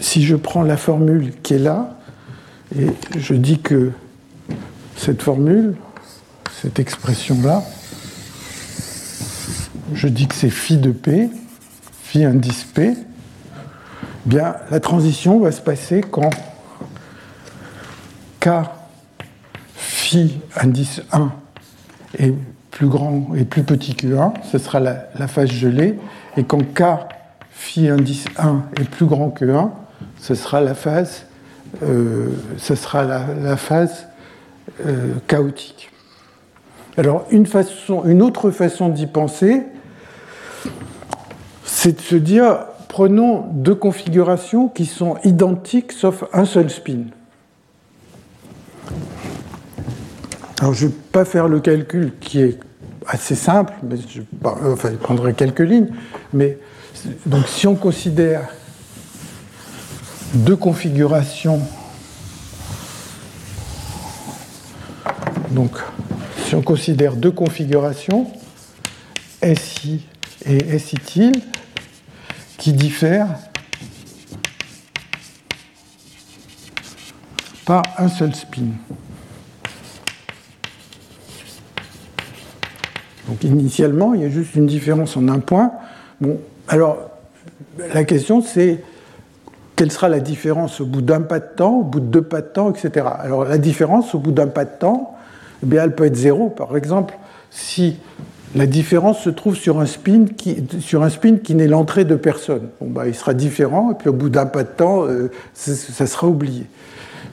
si 0.00 0.22
je 0.22 0.36
prends 0.36 0.62
la 0.62 0.76
formule 0.76 1.32
qui 1.42 1.54
est 1.54 1.58
là, 1.58 1.98
et 2.78 2.88
je 3.16 3.32
dis 3.32 3.58
que 3.58 3.92
cette 4.94 5.22
formule, 5.22 5.74
cette 6.60 6.78
expression-là, 6.78 7.62
je 9.94 10.08
dis 10.08 10.26
que 10.26 10.34
c'est 10.34 10.50
phi 10.50 10.76
de 10.76 10.90
P, 10.90 11.30
phi 12.02 12.22
indice 12.24 12.64
P, 12.64 12.92
bien 14.26 14.56
la 14.70 14.78
transition 14.78 15.40
va 15.40 15.52
se 15.52 15.62
passer 15.62 16.02
quand 16.02 16.30
K 18.42 18.48
phi 19.76 20.40
indice 20.56 21.00
1 21.12 21.30
est 22.18 22.34
plus 22.72 22.88
grand 22.88 23.36
et 23.36 23.44
plus 23.44 23.62
petit 23.62 23.94
que 23.94 24.16
1, 24.16 24.34
ce 24.50 24.58
sera 24.58 24.80
la, 24.80 25.28
phase 25.28 25.50
gelée, 25.50 25.96
et 26.36 26.42
quand 26.42 26.58
K 26.74 26.82
phi 27.50 27.88
indice 27.88 28.24
1 28.36 28.64
est 28.80 28.90
plus 28.90 29.06
grand 29.06 29.30
que 29.30 29.44
1, 29.44 29.70
ce 30.18 30.34
sera 30.34 30.60
la 30.60 30.74
phase, 30.74 31.26
euh, 31.84 32.30
ce 32.56 32.74
sera 32.74 33.04
la, 33.04 33.56
phase 33.56 34.08
euh, 34.86 35.14
chaotique. 35.28 35.92
Alors 36.96 37.26
une, 37.30 37.46
façon, 37.46 38.02
une 38.06 38.22
autre 38.22 38.50
façon 38.50 38.88
d'y 38.88 39.06
penser, 39.06 39.62
c'est 41.64 41.96
de 41.96 42.00
se 42.00 42.16
dire, 42.16 42.64
prenons 42.88 43.46
deux 43.52 43.76
configurations 43.76 44.68
qui 44.68 44.86
sont 44.86 45.16
identiques 45.22 45.92
sauf 45.92 46.24
un 46.32 46.44
seul 46.44 46.70
spin. 46.70 47.04
Alors 50.62 50.74
je 50.74 50.84
ne 50.84 50.90
vais 50.90 50.96
pas 51.10 51.24
faire 51.24 51.48
le 51.48 51.58
calcul 51.58 52.12
qui 52.20 52.40
est 52.40 52.56
assez 53.08 53.34
simple, 53.34 53.72
mais 53.82 53.96
je, 53.96 54.22
enfin, 54.44 54.90
je 54.92 54.96
prendrai 54.96 55.34
quelques 55.34 55.58
lignes. 55.58 55.88
Mais 56.32 56.56
donc 57.26 57.48
si 57.48 57.66
on 57.66 57.74
considère 57.74 58.48
deux 60.34 60.54
configurations, 60.54 61.60
donc 65.50 65.72
si 66.46 66.54
on 66.54 66.62
considère 66.62 67.16
deux 67.16 67.32
configurations, 67.32 68.30
SI 69.42 70.06
et 70.46 70.78
SI 70.78 71.32
qui 72.56 72.72
diffèrent 72.72 73.36
par 77.64 77.82
un 77.98 78.08
seul 78.08 78.32
spin. 78.32 78.66
Donc 83.32 83.44
initialement, 83.44 84.12
il 84.12 84.20
y 84.20 84.24
a 84.26 84.28
juste 84.28 84.56
une 84.56 84.66
différence 84.66 85.16
en 85.16 85.26
un 85.28 85.38
point. 85.38 85.72
Bon, 86.20 86.36
alors 86.68 86.98
la 87.94 88.04
question 88.04 88.42
c'est 88.42 88.80
quelle 89.74 89.90
sera 89.90 90.10
la 90.10 90.20
différence 90.20 90.82
au 90.82 90.84
bout 90.84 91.00
d'un 91.00 91.22
pas 91.22 91.40
de 91.40 91.48
temps, 91.56 91.78
au 91.78 91.82
bout 91.82 92.00
de 92.00 92.04
deux 92.04 92.20
pas 92.20 92.42
de 92.42 92.48
temps, 92.48 92.70
etc. 92.70 93.06
Alors 93.18 93.46
la 93.46 93.56
différence 93.56 94.14
au 94.14 94.18
bout 94.18 94.32
d'un 94.32 94.48
pas 94.48 94.66
de 94.66 94.78
temps, 94.78 95.16
eh 95.62 95.66
bien, 95.66 95.82
elle 95.82 95.94
peut 95.94 96.04
être 96.04 96.16
zéro. 96.16 96.50
Par 96.50 96.76
exemple, 96.76 97.14
si 97.50 97.96
la 98.54 98.66
différence 98.66 99.20
se 99.20 99.30
trouve 99.30 99.56
sur 99.56 99.80
un 99.80 99.86
spin 99.86 100.26
qui, 100.26 101.54
n'est 101.54 101.68
l'entrée 101.68 102.04
de 102.04 102.16
personne. 102.16 102.68
Bon, 102.82 102.90
bah, 102.90 103.08
il 103.08 103.14
sera 103.14 103.32
différent, 103.32 103.92
et 103.92 103.94
puis 103.94 104.10
au 104.10 104.12
bout 104.12 104.28
d'un 104.28 104.44
pas 104.44 104.64
de 104.64 104.68
temps, 104.68 105.06
euh, 105.06 105.30
ça 105.54 106.06
sera 106.06 106.26
oublié. 106.26 106.66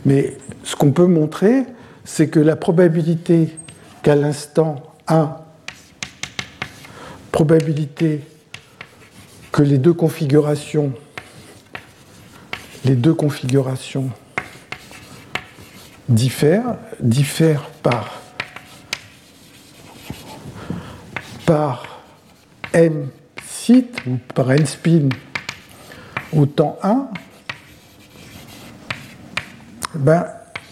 Mais 0.06 0.38
ce 0.64 0.78
qu'on 0.78 0.92
peut 0.92 1.08
montrer, 1.08 1.66
c'est 2.06 2.30
que 2.30 2.40
la 2.40 2.56
probabilité 2.56 3.50
qu'à 4.02 4.16
l'instant 4.16 4.78
1, 5.10 5.36
probabilité 7.32 8.22
que 9.52 9.62
les 9.62 9.78
deux 9.78 9.94
configurations, 9.94 10.94
les 12.86 12.96
deux 12.96 13.14
configurations 13.14 14.10
diffèrent, 16.08 16.78
diffèrent 17.00 17.70
par 17.84 18.22
par 21.46 22.04
m 22.74 23.10
site 23.44 23.98
ou 24.06 24.18
par 24.36 24.52
n 24.52 24.66
spin 24.66 25.10
au 26.32 26.46
temps 26.46 26.78
1, 26.84 27.08
ben, 29.96 30.26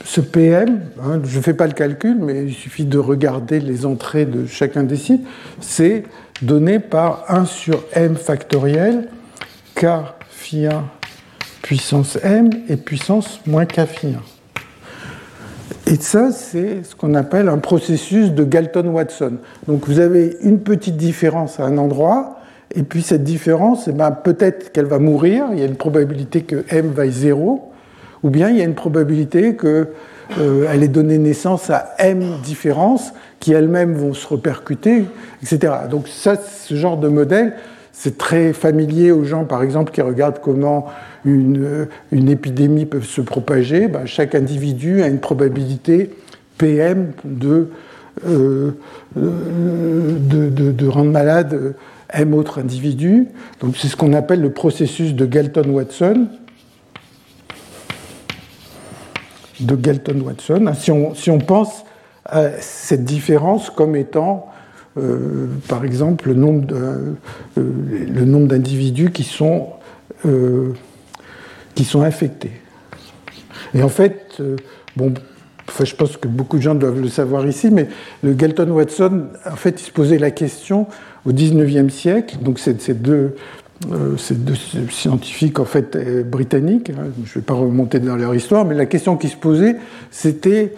ce 0.03 0.21
PM, 0.21 0.81
hein, 1.01 1.19
je 1.23 1.37
ne 1.37 1.43
fais 1.43 1.53
pas 1.53 1.67
le 1.67 1.73
calcul, 1.73 2.17
mais 2.19 2.45
il 2.45 2.53
suffit 2.53 2.85
de 2.85 2.97
regarder 2.97 3.59
les 3.59 3.85
entrées 3.85 4.25
de 4.25 4.45
chacun 4.45 4.83
des 4.83 4.95
sites, 4.95 5.25
c'est 5.59 6.03
donné 6.41 6.79
par 6.79 7.25
1 7.29 7.45
sur 7.45 7.83
m 7.93 8.15
factoriel 8.15 9.09
k 9.75 9.85
phi 10.29 10.67
1 10.67 10.83
puissance 11.61 12.17
m 12.23 12.49
et 12.69 12.77
puissance 12.77 13.41
moins 13.45 13.65
k 13.65 13.85
phi 13.85 14.07
1. 14.07 14.21
Et 15.91 15.95
ça, 15.95 16.31
c'est 16.31 16.83
ce 16.83 16.95
qu'on 16.95 17.13
appelle 17.13 17.47
un 17.47 17.59
processus 17.59 18.31
de 18.31 18.43
Galton-Watson. 18.43 19.37
Donc 19.67 19.87
vous 19.87 19.99
avez 19.99 20.37
une 20.41 20.59
petite 20.59 20.97
différence 20.97 21.61
à 21.61 21.65
un 21.65 21.77
endroit, 21.77 22.39
et 22.75 22.83
puis 22.83 23.01
cette 23.01 23.23
différence, 23.23 23.87
eh 23.87 23.93
ben, 23.93 24.11
peut-être 24.11 24.73
qu'elle 24.73 24.85
va 24.85 24.99
mourir, 24.99 25.45
il 25.53 25.59
y 25.59 25.61
a 25.61 25.65
une 25.65 25.77
probabilité 25.77 26.41
que 26.41 26.65
m 26.69 26.91
vaille 26.91 27.11
0, 27.11 27.71
ou 28.23 28.29
bien 28.29 28.49
il 28.49 28.57
y 28.57 28.61
a 28.61 28.65
une 28.65 28.75
probabilité 28.75 29.55
qu'elle 29.55 29.87
euh, 30.39 30.73
ait 30.73 30.87
donné 30.89 31.17
naissance 31.17 31.69
à 31.69 31.95
m 31.99 32.21
différences 32.43 33.13
qui 33.39 33.53
elles-mêmes 33.53 33.93
vont 33.93 34.13
se 34.13 34.27
repercuter, 34.27 35.05
etc. 35.41 35.73
Donc 35.89 36.07
ça, 36.07 36.35
ce 36.35 36.75
genre 36.75 36.97
de 36.97 37.07
modèle, 37.07 37.53
c'est 37.91 38.17
très 38.17 38.53
familier 38.53 39.11
aux 39.11 39.23
gens, 39.23 39.45
par 39.45 39.63
exemple, 39.63 39.91
qui 39.91 40.01
regardent 40.01 40.39
comment 40.39 40.85
une, 41.25 41.87
une 42.11 42.29
épidémie 42.29 42.85
peut 42.85 43.01
se 43.01 43.21
propager. 43.21 43.87
Ben, 43.87 44.05
chaque 44.05 44.35
individu 44.35 45.01
a 45.01 45.07
une 45.07 45.19
probabilité 45.19 46.11
PM 46.57 47.13
de, 47.23 47.69
euh, 48.27 48.71
de, 49.15 50.49
de, 50.49 50.87
rendre 50.87 51.11
malade 51.11 51.75
M 52.13 52.33
autres 52.33 52.59
individus. 52.59 53.27
Donc 53.61 53.77
c'est 53.77 53.87
ce 53.87 53.95
qu'on 53.95 54.13
appelle 54.13 54.41
le 54.41 54.51
processus 54.51 55.13
de 55.13 55.25
Galton-Watson. 55.25 56.27
De 59.59 59.75
Galton-Watson. 59.75 60.71
Si 60.75 60.91
on, 60.91 61.15
si 61.15 61.31
on 61.31 61.39
pense 61.39 61.83
à 62.27 62.51
cette 62.59 63.03
différence 63.03 63.69
comme 63.69 63.95
étant 63.95 64.47
euh, 64.97 65.47
par 65.67 65.85
exemple, 65.85 66.29
le 66.29 66.33
nombre, 66.33 66.73
euh, 67.57 68.47
d'individus 68.47 69.11
qui, 69.11 69.23
sont, 69.23 69.67
euh, 70.25 70.73
qui 71.75 71.83
sont 71.83 72.01
infectés. 72.01 72.51
Et 73.73 73.83
en 73.83 73.89
fait, 73.89 74.41
bon, 74.95 75.13
je 75.83 75.95
pense 75.95 76.17
que 76.17 76.27
beaucoup 76.27 76.57
de 76.57 76.61
gens 76.61 76.75
doivent 76.75 77.01
le 77.01 77.09
savoir 77.09 77.45
ici, 77.45 77.69
mais 77.69 77.87
le 78.23 78.33
Galton-Watson, 78.33 79.25
en 79.45 79.55
fait, 79.55 79.81
il 79.81 79.85
se 79.85 79.91
posait 79.91 80.17
la 80.17 80.31
question 80.31 80.87
au 81.25 81.31
19e 81.31 81.89
siècle, 81.89 82.37
donc 82.41 82.59
ces 82.59 82.83
deux 82.93 83.35
scientifiques 84.89 85.59
en 85.59 85.65
fait 85.65 86.23
britanniques. 86.27 86.89
Hein. 86.89 87.09
je 87.25 87.29
ne 87.29 87.35
vais 87.35 87.41
pas 87.41 87.53
remonter 87.53 87.99
dans 87.99 88.15
leur 88.15 88.33
histoire, 88.33 88.65
mais 88.65 88.73
la 88.73 88.85
question 88.85 89.17
qui 89.17 89.27
se 89.27 89.35
posait, 89.35 89.75
c'était 90.09 90.73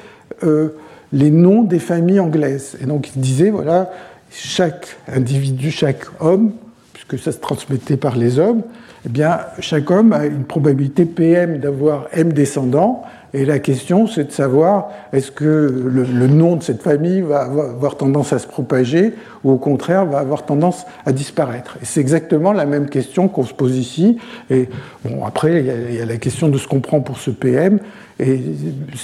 les 1.14 1.32
noms 1.32 1.64
des 1.64 1.80
familles 1.80 2.20
anglaises. 2.20 2.78
Et 2.82 2.86
donc 2.86 3.16
ils 3.16 3.22
disaient 3.22 3.49
voilà, 3.49 3.91
chaque 4.32 4.97
individu, 5.07 5.72
chaque 5.72 6.05
homme, 6.20 6.51
puisque 6.93 7.20
ça 7.20 7.32
se 7.32 7.39
transmettait 7.39 7.97
par 7.97 8.16
les 8.16 8.39
hommes, 8.39 8.64
eh 9.05 9.10
bien, 9.10 9.39
chaque 9.60 9.89
homme 9.91 10.12
a 10.12 10.26
une 10.26 10.43
probabilité 10.43 11.05
PM 11.05 11.60
d'avoir 11.60 12.07
M 12.12 12.34
descendants. 12.34 13.03
Et 13.34 13.45
la 13.45 13.59
question, 13.59 14.07
c'est 14.07 14.23
de 14.25 14.32
savoir 14.32 14.89
est-ce 15.13 15.32
que 15.32 15.45
le, 15.45 16.27
nom 16.27 16.55
de 16.55 16.63
cette 16.63 16.82
famille 16.82 17.21
va 17.21 17.41
avoir, 17.41 17.95
tendance 17.95 18.34
à 18.34 18.39
se 18.39 18.47
propager 18.47 19.13
ou 19.43 19.51
au 19.51 19.57
contraire 19.57 20.05
va 20.05 20.19
avoir 20.19 20.45
tendance 20.45 20.86
à 21.05 21.11
disparaître? 21.11 21.77
Et 21.82 21.86
c'est 21.86 22.01
exactement 22.01 22.53
la 22.53 22.65
même 22.65 22.89
question 22.89 23.27
qu'on 23.27 23.43
se 23.43 23.53
pose 23.53 23.77
ici. 23.77 24.17
Et 24.49 24.69
bon, 25.05 25.25
après, 25.25 25.59
il 25.59 25.95
y, 25.95 26.01
a, 26.01 26.05
la 26.05 26.17
question 26.17 26.49
de 26.49 26.57
ce 26.57 26.67
qu'on 26.67 26.82
prend 26.82 27.01
pour 27.01 27.19
ce 27.19 27.30
PM. 27.30 27.80
Et 28.19 28.41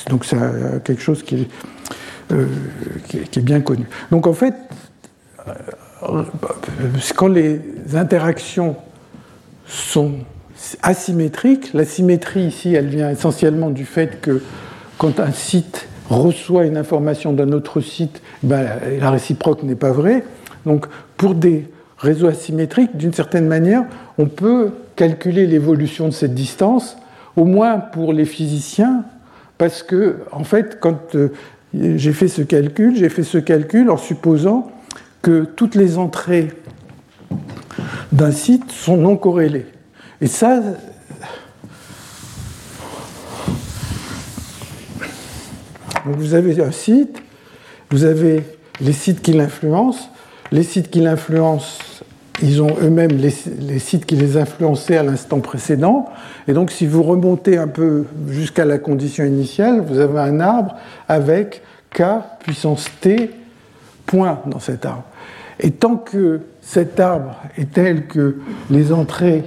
donc, 0.10 0.26
c'est 0.26 0.38
quelque 0.84 1.02
chose 1.02 1.22
qui 1.22 1.36
est, 1.36 1.48
euh, 2.32 2.48
qui 3.08 3.20
est 3.20 3.44
bien 3.44 3.62
connu. 3.62 3.86
Donc, 4.10 4.26
en 4.26 4.34
fait, 4.34 4.56
euh, 5.48 6.24
quand 7.16 7.28
les 7.28 7.62
interactions 7.94 8.76
sont 9.68 10.14
asymétriques. 10.82 11.74
La 11.74 11.86
symétrie 11.86 12.44
ici, 12.46 12.74
elle 12.74 12.88
vient 12.88 13.10
essentiellement 13.10 13.70
du 13.70 13.86
fait 13.86 14.22
que 14.22 14.42
quand 14.98 15.20
un 15.20 15.32
site 15.32 15.88
reçoit 16.10 16.66
une 16.66 16.78
information 16.78 17.34
d'un 17.34 17.52
autre 17.52 17.82
site, 17.82 18.22
ben, 18.44 18.68
la 19.00 19.12
réciproque 19.12 19.64
n'est 19.64 19.76
pas 19.76 19.92
vraie. 19.92 20.24
Donc 20.66 20.88
pour 21.18 21.36
des 21.36 21.70
réseaux 21.98 22.28
asymétriques, 22.28 22.96
d'une 22.98 23.14
certaine 23.14 23.48
manière, 23.48 23.86
on 24.18 24.28
peut 24.28 24.72
calculer 24.96 25.48
l'évolution 25.48 26.08
de 26.08 26.14
cette 26.14 26.34
distance, 26.34 26.98
au 27.36 27.46
moins 27.46 27.80
pour 27.80 28.14
les 28.14 28.26
physiciens, 28.26 29.04
parce 29.58 29.84
que, 29.84 30.18
en 30.32 30.44
fait, 30.44 30.80
quand 30.80 31.16
euh, 31.16 31.30
j'ai 31.74 32.14
fait 32.14 32.28
ce 32.28 32.42
calcul, 32.42 32.96
j'ai 32.96 33.10
fait 33.10 33.24
ce 33.24 33.38
calcul 33.38 33.90
en 33.90 33.98
supposant 33.98 34.72
que 35.22 35.44
toutes 35.44 35.76
les 35.76 35.98
entrées 35.98 36.50
d'un 38.12 38.32
site 38.32 38.72
sont 38.72 38.98
non 38.98 39.18
corrélés. 39.18 39.66
Et 40.26 40.28
ça, 40.28 40.60
vous 46.04 46.34
avez 46.34 46.60
un 46.64 46.72
site, 46.72 47.22
vous 47.92 48.06
avez 48.06 48.42
les 48.82 48.92
sites 48.92 49.22
qui 49.22 49.34
l'influencent. 49.34 50.10
Les 50.52 50.64
sites 50.64 50.90
qui 50.90 51.02
l'influencent, 51.02 51.78
ils 52.42 52.64
ont 52.64 52.76
eux-mêmes 52.82 53.12
les, 53.12 53.36
les, 53.60 53.78
sites 53.78 54.08
qui 54.08 54.16
les 54.16 54.36
influençaient 54.36 54.98
à 54.98 55.04
l'instant 55.04 55.42
précédent. 55.42 56.10
Et 56.48 56.54
donc, 56.54 56.72
si 56.72 56.88
vous 56.88 57.04
remontez 57.04 57.60
un 57.60 57.68
peu 57.68 58.06
jusqu'à 58.28 58.66
la 58.66 58.80
condition 58.80 59.26
initiale, 59.26 59.82
vous 59.82 60.00
avez 60.00 60.18
un 60.22 60.40
arbre 60.40 60.76
avec 61.08 61.62
k 61.92 62.02
puissance 62.40 62.88
t 63.00 63.30
points 64.08 64.42
dans 64.48 64.60
cet 64.60 64.88
arbre. 64.88 65.04
Et 65.60 65.70
tant 65.70 65.98
que 65.98 66.40
cet 66.62 67.00
arbre 67.00 67.36
est 67.60 67.74
tel 67.74 68.08
que 68.08 68.38
les 68.72 68.92
entrées 68.92 69.44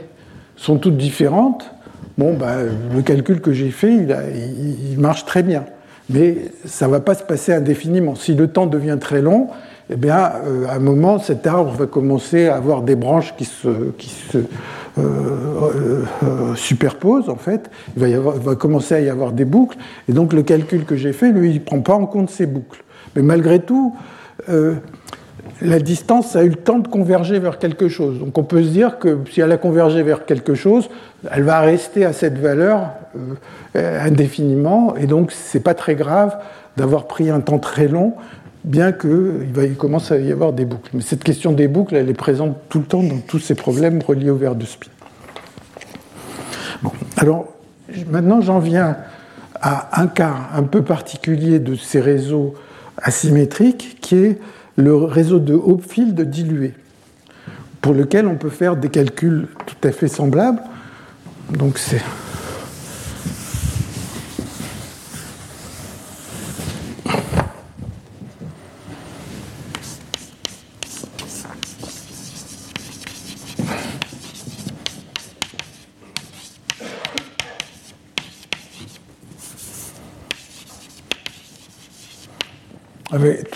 sont 0.58 0.76
toutes 0.76 0.96
différentes, 0.96 1.70
bon, 2.18 2.34
ben, 2.34 2.66
le 2.94 3.00
calcul 3.02 3.40
que 3.40 3.52
j'ai 3.52 3.70
fait, 3.70 3.94
il, 3.94 4.98
marche 4.98 5.24
très 5.24 5.42
bien. 5.42 5.64
Mais 6.10 6.36
ça 6.64 6.86
ne 6.86 6.90
va 6.90 7.00
pas 7.00 7.14
se 7.14 7.22
passer 7.22 7.52
indéfiniment. 7.52 8.14
Si 8.14 8.34
le 8.34 8.48
temps 8.48 8.66
devient 8.66 8.98
très 9.00 9.22
long, 9.22 9.48
eh 9.90 9.96
bien, 9.96 10.32
euh, 10.46 10.66
à 10.68 10.74
un 10.74 10.78
moment, 10.80 11.18
cet 11.18 11.46
arbre 11.46 11.70
va 11.70 11.86
commencer 11.86 12.48
à 12.48 12.56
avoir 12.56 12.82
des 12.82 12.96
branches 12.96 13.34
qui 13.36 13.44
se, 13.44 13.90
qui 13.98 14.08
se 14.08 14.38
euh, 14.38 14.42
euh, 14.98 16.54
superposent, 16.56 17.28
en 17.28 17.36
fait. 17.36 17.70
Il 17.96 18.16
va, 18.16 18.30
va, 18.32 18.54
commencer 18.56 18.94
à 18.94 19.00
y 19.00 19.08
avoir 19.08 19.32
des 19.32 19.44
boucles. 19.44 19.78
Et 20.08 20.12
donc, 20.12 20.32
le 20.32 20.42
calcul 20.42 20.84
que 20.84 20.96
j'ai 20.96 21.12
fait, 21.12 21.30
lui, 21.30 21.50
il 21.50 21.54
ne 21.54 21.60
prend 21.60 21.80
pas 21.80 21.94
en 21.94 22.06
compte 22.06 22.30
ces 22.30 22.46
boucles. 22.46 22.82
Mais 23.14 23.22
malgré 23.22 23.60
tout, 23.60 23.94
la 25.60 25.78
distance 25.78 26.36
a 26.36 26.44
eu 26.44 26.50
le 26.50 26.56
temps 26.56 26.78
de 26.78 26.88
converger 26.88 27.38
vers 27.38 27.58
quelque 27.58 27.88
chose. 27.88 28.18
Donc 28.20 28.38
on 28.38 28.44
peut 28.44 28.62
se 28.62 28.68
dire 28.68 28.98
que 28.98 29.18
si 29.30 29.40
elle 29.40 29.52
a 29.52 29.56
convergé 29.56 30.02
vers 30.02 30.24
quelque 30.24 30.54
chose, 30.54 30.88
elle 31.30 31.42
va 31.42 31.60
rester 31.60 32.04
à 32.04 32.12
cette 32.12 32.38
valeur 32.38 32.90
euh, 33.76 34.06
indéfiniment, 34.06 34.94
et 34.96 35.06
donc 35.06 35.32
c'est 35.32 35.60
pas 35.60 35.74
très 35.74 35.94
grave 35.94 36.36
d'avoir 36.76 37.06
pris 37.06 37.30
un 37.30 37.40
temps 37.40 37.58
très 37.58 37.88
long, 37.88 38.14
bien 38.64 38.92
qu'il 38.92 39.48
il 39.56 39.76
commence 39.76 40.12
à 40.12 40.18
y 40.18 40.30
avoir 40.30 40.52
des 40.52 40.64
boucles. 40.64 40.90
Mais 40.94 41.02
cette 41.02 41.24
question 41.24 41.52
des 41.52 41.68
boucles, 41.68 41.96
elle 41.96 42.08
est 42.08 42.14
présente 42.14 42.56
tout 42.68 42.78
le 42.78 42.84
temps 42.84 43.02
dans 43.02 43.18
tous 43.18 43.40
ces 43.40 43.54
problèmes 43.54 44.00
reliés 44.06 44.30
au 44.30 44.36
verre 44.36 44.54
de 44.54 44.64
spin. 44.64 44.90
Bon, 46.82 46.92
alors 47.16 47.46
maintenant 48.08 48.40
j'en 48.40 48.60
viens 48.60 48.96
à 49.60 50.00
un 50.00 50.06
cas 50.06 50.34
un 50.54 50.62
peu 50.62 50.82
particulier 50.82 51.58
de 51.58 51.74
ces 51.74 52.00
réseaux 52.00 52.54
asymétriques, 53.02 53.98
qui 54.00 54.16
est 54.16 54.38
le 54.78 54.94
réseau 54.94 55.40
de 55.40 55.54
Hopfield 55.54 56.20
dilué, 56.30 56.72
pour 57.80 57.94
lequel 57.94 58.28
on 58.28 58.36
peut 58.36 58.48
faire 58.48 58.76
des 58.76 58.88
calculs 58.88 59.48
tout 59.66 59.88
à 59.88 59.90
fait 59.90 60.06
semblables. 60.06 60.62
Donc 61.50 61.78
c'est 61.78 62.00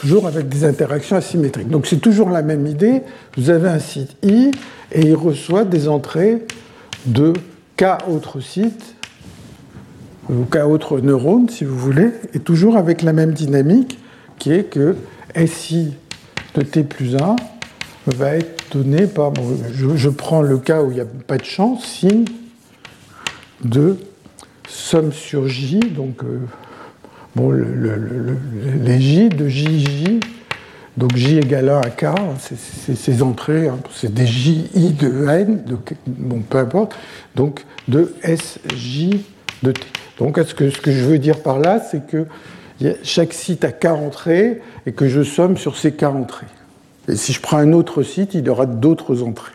toujours 0.03 0.26
avec 0.26 0.48
des 0.48 0.64
interactions 0.64 1.14
asymétriques. 1.14 1.68
Donc 1.68 1.86
c'est 1.86 2.00
toujours 2.00 2.28
la 2.28 2.42
même 2.42 2.66
idée. 2.66 3.03
Vous 3.36 3.50
avez 3.50 3.68
un 3.68 3.78
site 3.78 4.16
I 4.24 4.50
et 4.90 5.03
il 5.03 5.14
reçoit 5.14 5.64
des 5.64 5.86
entrées 5.86 6.44
de 7.07 7.32
K 7.76 7.84
autres 8.09 8.40
sites, 8.40 8.96
ou 10.28 10.42
K 10.44 10.57
autres 10.66 10.98
neurones 10.98 11.48
si 11.48 11.64
vous 11.64 11.78
voulez, 11.78 12.11
et 12.34 12.40
toujours 12.40 12.76
avec 12.76 13.03
la 13.03 13.12
même 13.12 13.32
dynamique 13.32 14.00
qui 14.40 14.53
est 14.53 14.64
que 14.64 14.96
SI 15.46 15.94
de 16.57 16.62
T 16.62 16.82
plus 16.82 17.14
1 17.14 17.36
va 18.07 18.34
être 18.34 18.76
donné 18.76 19.07
par, 19.07 19.32
je, 19.72 20.09
prends 20.09 20.42
le 20.42 20.59
cas 20.59 20.82
où 20.82 20.90
il 20.90 20.94
n'y 20.94 21.00
a 21.00 21.07
pas 21.28 21.38
de 21.38 21.44
chance, 21.44 21.84
signe 21.84 22.24
de 23.62 23.98
somme 24.68 25.12
sur 25.12 25.46
J, 25.46 25.78
donc 25.78 26.24
euh, 26.24 26.40
Bon, 27.35 27.51
les 27.51 29.01
J 29.01 29.30
de 29.30 29.49
JJ, 29.49 30.20
donc 30.99 31.16
J 31.16 31.39
égale 31.39 31.70
1 31.70 31.80
à 31.80 31.89
K, 31.89 32.07
c'est 32.39 32.95
ces 32.95 33.22
entrées, 33.22 33.68
hein, 33.68 33.78
c'est 33.91 34.12
des 34.12 34.26
JI 34.26 34.93
de 34.93 35.26
N, 35.28 35.64
de, 35.64 35.78
bon, 36.07 36.41
peu 36.41 36.59
importe, 36.59 36.95
donc 37.35 37.64
de 37.89 38.14
SJ 38.22 39.16
de 39.62 39.72
T. 39.72 39.80
Donc 40.18 40.39
ce 40.47 40.55
que, 40.55 40.68
ce 40.68 40.78
que 40.78 40.93
je 40.93 41.05
veux 41.05 41.18
dire 41.18 41.41
par 41.43 41.59
là, 41.59 41.80
c'est 41.80 42.07
que 42.07 42.26
chaque 43.03 43.33
site 43.33 43.64
a 43.64 43.72
K 43.72 43.87
entrées 43.87 44.61
et 44.85 44.93
que 44.93 45.09
je 45.09 45.22
somme 45.22 45.57
sur 45.57 45.78
ces 45.78 45.93
K 45.93 46.05
entrées. 46.05 46.47
Et 47.09 47.16
si 47.16 47.33
je 47.33 47.41
prends 47.41 47.57
un 47.57 47.72
autre 47.72 48.03
site, 48.03 48.35
il 48.35 48.45
y 48.45 48.49
aura 48.51 48.66
d'autres 48.66 49.22
entrées. 49.22 49.53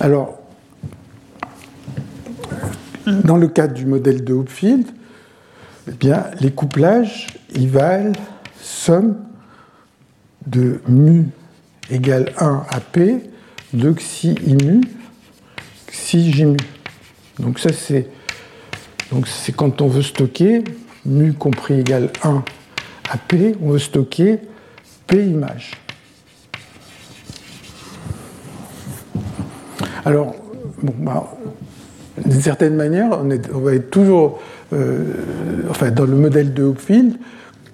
Alors, 0.00 0.40
dans 3.06 3.36
le 3.36 3.46
cadre 3.46 3.74
du 3.74 3.86
modèle 3.86 4.24
de 4.24 4.34
Hopfield, 4.34 4.86
eh 5.88 5.92
bien, 5.92 6.24
les 6.40 6.50
couplages, 6.50 7.28
ils 7.54 7.68
valent 7.68 8.12
somme 8.60 9.16
de 10.46 10.80
mu 10.88 11.28
égale 11.90 12.32
1 12.38 12.64
à 12.68 12.80
p 12.80 13.30
de 13.72 13.92
xi 13.92 14.34
i 14.46 14.54
mu, 14.54 14.80
xi 15.90 16.32
j 16.32 16.44
mu. 16.44 16.56
Donc 17.38 17.58
ça 17.58 17.72
c'est 17.72 18.08
donc 19.12 19.28
c'est 19.28 19.54
quand 19.54 19.80
on 19.82 19.88
veut 19.88 20.02
stocker 20.02 20.64
mu 21.04 21.32
compris 21.32 21.80
égale 21.80 22.10
1 22.22 22.42
à 23.10 23.18
p, 23.18 23.54
on 23.62 23.70
veut 23.70 23.78
stocker 23.78 24.40
p 25.06 25.24
images. 25.24 25.72
Alors, 30.04 30.34
bah, 30.82 31.32
d'une 32.24 32.40
certaine 32.40 32.76
manière, 32.76 33.08
on, 33.10 33.28
on 33.54 33.58
va 33.58 33.74
être 33.74 33.90
toujours 33.90 34.40
enfin, 35.70 35.90
dans 35.90 36.04
le 36.04 36.16
modèle 36.16 36.52
de 36.52 36.64
Hopfield, 36.64 37.16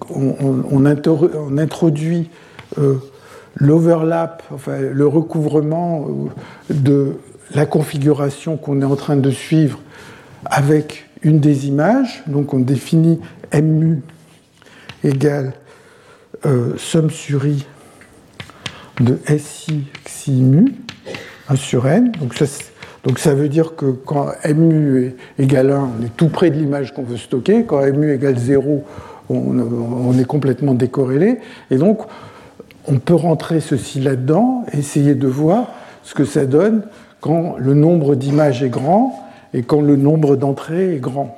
on, 0.09 0.85
introduit 0.85 2.29
euh, 2.77 2.95
l'overlap, 3.55 4.43
enfin, 4.53 4.79
le 4.79 5.07
recouvrement 5.07 6.07
euh, 6.69 6.73
de 6.73 7.13
la 7.55 7.65
configuration 7.65 8.57
qu'on 8.57 8.81
est 8.81 8.85
en 8.85 8.95
train 8.95 9.15
de 9.15 9.31
suivre 9.31 9.79
avec 10.45 11.09
une 11.21 11.39
des 11.39 11.67
images. 11.67 12.23
Donc 12.27 12.53
on 12.53 12.59
définit 12.59 13.19
mu 13.61 14.01
égale 15.03 15.53
somme 16.77 17.09
sur 17.09 17.45
i 17.45 17.65
de 18.99 19.17
si 19.37 19.85
xi 20.03 20.31
mu. 20.31 20.73
1 21.49 21.55
sur 21.55 21.87
n. 21.87 22.11
Donc 22.19 22.33
ça, 22.33 22.45
donc 23.03 23.19
ça 23.19 23.33
veut 23.33 23.49
dire 23.49 23.75
que 23.75 23.85
quand 23.85 24.27
mu 24.55 25.15
égale 25.37 25.71
1, 25.71 25.89
on 25.99 26.05
est 26.05 26.15
tout 26.15 26.29
près 26.29 26.49
de 26.49 26.55
l'image 26.55 26.93
qu'on 26.93 27.03
veut 27.03 27.17
stocker. 27.17 27.65
Quand 27.65 27.81
mu 27.91 28.13
égale 28.13 28.37
0, 28.37 28.83
on, 29.29 30.17
est 30.17 30.25
complètement 30.25 30.73
décorrélé. 30.73 31.39
Et 31.69 31.77
donc, 31.77 31.99
on 32.87 32.99
peut 32.99 33.15
rentrer 33.15 33.59
ceci 33.59 33.99
là-dedans 33.99 34.63
essayer 34.73 35.15
de 35.15 35.27
voir 35.27 35.67
ce 36.03 36.13
que 36.13 36.23
ça 36.23 36.45
donne 36.45 36.83
quand 37.19 37.55
le 37.57 37.73
nombre 37.73 38.15
d'images 38.15 38.63
est 38.63 38.69
grand 38.69 39.19
et 39.53 39.63
quand 39.63 39.81
le 39.81 39.95
nombre 39.95 40.35
d'entrées 40.35 40.95
est 40.95 40.99
grand. 40.99 41.37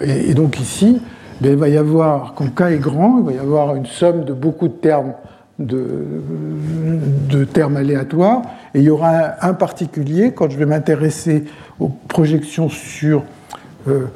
Et, 0.00 0.34
donc 0.34 0.58
ici, 0.58 1.00
ben, 1.40 1.52
il 1.52 1.56
va 1.56 1.68
y 1.68 1.76
avoir, 1.76 2.34
quand 2.34 2.54
k 2.54 2.62
est 2.72 2.78
grand, 2.78 3.18
il 3.18 3.24
va 3.24 3.32
y 3.32 3.38
avoir 3.38 3.74
une 3.74 3.86
somme 3.86 4.24
de 4.24 4.32
beaucoup 4.32 4.68
de 4.68 4.74
termes 4.74 5.12
de, 5.58 7.44
termes 7.44 7.76
aléatoires. 7.76 8.42
Et 8.74 8.80
il 8.80 8.84
y 8.84 8.90
aura 8.90 9.34
un, 9.40 9.54
particulier, 9.54 10.32
quand 10.32 10.50
je 10.50 10.58
vais 10.58 10.66
m'intéresser 10.66 11.44
aux 11.78 11.88
projections 11.88 12.68
sur 12.68 13.22
euh, 13.86 14.06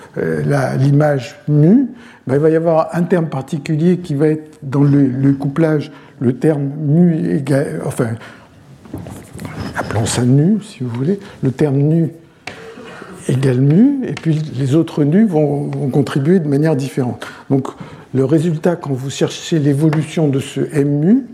l'image 0.79 1.37
mu, 1.47 1.89
ben, 2.27 2.35
il 2.35 2.41
va 2.41 2.51
y 2.51 2.57
avoir 2.57 2.89
un 2.93 3.03
terme 3.03 3.29
particulier 3.29 3.99
qui 3.99 4.15
va 4.15 4.29
être 4.29 4.59
dans 4.63 4.83
le, 4.83 5.33
couplage 5.33 5.93
le 6.19 6.37
terme 6.37 6.71
mu 6.77 7.37
égal, 7.37 7.81
enfin, 7.87 8.09
appelons 9.77 10.07
ça 10.07 10.23
nu 10.23 10.59
si 10.63 10.83
vous 10.83 10.91
voulez, 10.91 11.21
le 11.43 11.53
terme 11.53 11.77
nu 11.77 12.11
égale 13.29 13.61
mu, 13.61 14.05
et 14.07 14.15
puis 14.15 14.41
les 14.59 14.75
autres 14.75 15.05
nus 15.05 15.27
vont, 15.27 15.69
vont 15.69 15.91
contribuer 15.91 16.41
de 16.41 16.49
manière 16.49 16.75
différente. 16.75 17.25
Donc 17.51 17.69
le 18.15 18.25
résultat, 18.25 18.75
quand 18.75 18.93
vous 18.93 19.11
cherchez 19.11 19.59
l'évolution 19.59 20.29
de 20.29 20.41
ce 20.41 20.61
mu, 20.83 21.27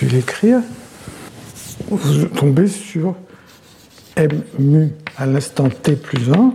je 0.00 0.06
vais 0.06 0.16
l'écrire, 0.16 0.60
vous 1.90 2.26
tombez 2.26 2.68
sur 2.68 3.14
mu 4.58 4.90
à 5.16 5.26
l'instant 5.26 5.68
t 5.68 5.96
plus 5.96 6.30
1 6.30 6.54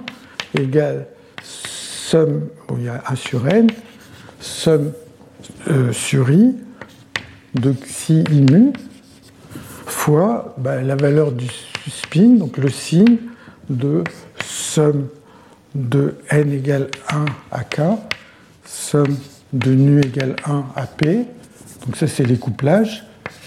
égale 0.60 1.08
somme, 1.44 2.48
il 2.78 2.84
y 2.84 2.90
a 2.90 3.04
1 3.08 3.16
sur 3.16 3.48
n, 3.48 3.70
somme 4.40 4.92
euh, 5.68 5.92
sur 5.94 6.32
i 6.32 6.56
de 7.54 7.72
xi 7.72 8.24
i 8.32 8.42
mu 8.42 8.74
fois 9.86 10.56
ben, 10.58 10.86
la 10.86 10.96
valeur 10.96 11.32
du 11.32 11.48
spin, 11.88 12.36
donc 12.36 12.58
le 12.58 12.70
signe 12.70 13.18
de 13.70 14.04
somme 14.44 15.08
de 15.76 16.16
n 16.30 16.52
égale 16.52 16.90
1 17.10 17.26
à 17.52 17.64
k 17.64 17.82
somme 18.66 19.18
de 19.54 19.72
nu 19.72 20.00
égale 20.00 20.36
1 20.46 20.66
à 20.76 20.88
P. 20.88 21.26
Donc 21.86 21.96
ça, 21.96 22.08
c'est 22.08 22.24
les 22.24 22.38
couplages. 22.38 23.04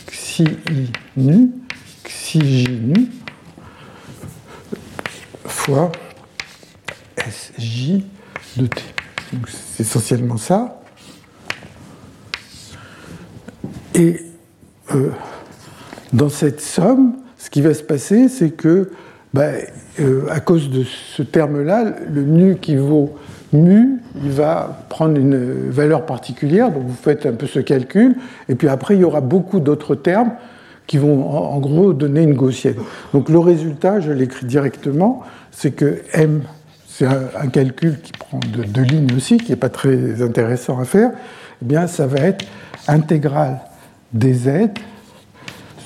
Xi 0.07 0.45
I 0.71 0.91
nu, 1.17 1.51
J 2.41 2.69
nu, 2.69 3.07
fois 5.45 5.93
SJ 7.17 8.01
de 8.57 8.67
T. 8.67 8.83
c'est 9.49 9.85
essentiellement 9.85 10.37
ça. 10.37 10.81
Et 13.95 14.21
euh, 14.95 15.11
dans 16.13 16.29
cette 16.29 16.61
somme, 16.61 17.15
ce 17.39 17.51
qui 17.51 17.63
va 17.63 17.73
se 17.73 17.85
passer, 17.85 18.29
c'est 18.29 18.51
que, 18.51 18.91
bah, 19.33 19.51
euh, 20.01 20.27
à 20.29 20.41
cause 20.41 20.71
de 20.71 20.83
ce 20.83 21.23
terme-là, 21.23 21.95
le 22.09 22.23
nu 22.23 22.57
qui 22.57 22.75
vaut 22.75 23.17
mu, 23.53 24.01
il 24.25 24.31
va 24.31 24.85
prendre 24.89 25.17
une 25.19 25.71
valeur 25.71 26.05
particulière, 26.05 26.73
donc 26.73 26.83
vous 26.85 26.97
faites 27.01 27.27
un 27.27 27.35
peu 27.35 27.47
ce 27.47 27.61
calcul, 27.61 28.17
et 28.49 28.57
puis 28.57 28.67
après 28.67 28.97
il 28.97 29.03
y 29.03 29.05
aura 29.05 29.21
beaucoup 29.21 29.61
d'autres 29.61 29.95
termes 29.95 30.33
qui 30.87 30.99
vont 30.99 31.31
en 31.31 31.59
gros 31.61 31.93
donner 31.93 32.23
une 32.23 32.35
gaussienne. 32.35 32.77
Donc 33.13 33.29
le 33.29 33.39
résultat, 33.39 34.01
je 34.01 34.13
l'écris 34.13 34.47
directement, 34.47 35.23
c'est 35.51 35.71
que 35.71 36.03
m, 36.13 36.43
c'est 36.87 37.07
un, 37.07 37.49
calcul 37.49 38.01
qui 38.01 38.13
prend 38.13 38.39
deux 38.39 38.83
lignes 38.83 39.15
aussi, 39.17 39.39
qui 39.39 39.51
n'est 39.51 39.57
pas 39.57 39.71
très 39.71 40.23
intéressant 40.23 40.79
à 40.79 40.85
faire, 40.85 41.11
eh 41.63 41.65
bien 41.65 41.87
ça 41.87 42.07
va 42.07 42.19
être 42.19 42.45
intégrale 42.87 43.61
des 44.13 44.35
z 44.35 44.49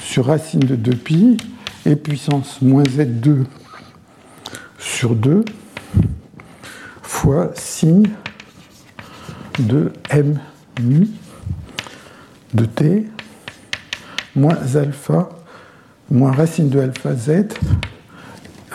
sur 0.00 0.26
racine 0.26 0.60
de 0.60 0.76
2pi 0.76 1.40
et 1.86 1.96
puissance 1.96 2.60
moins 2.60 2.82
z2 2.82 3.44
sur 4.78 5.14
2 5.14 5.44
fois 7.02 7.50
signe 7.54 8.08
de 9.58 9.92
m 10.10 10.38
mu 10.80 11.08
de 12.54 12.64
t 12.64 13.06
moins 14.38 14.56
alpha 14.74 15.28
moins 16.10 16.32
racine 16.32 16.68
de 16.68 16.80
alpha 16.80 17.14
z, 17.14 17.30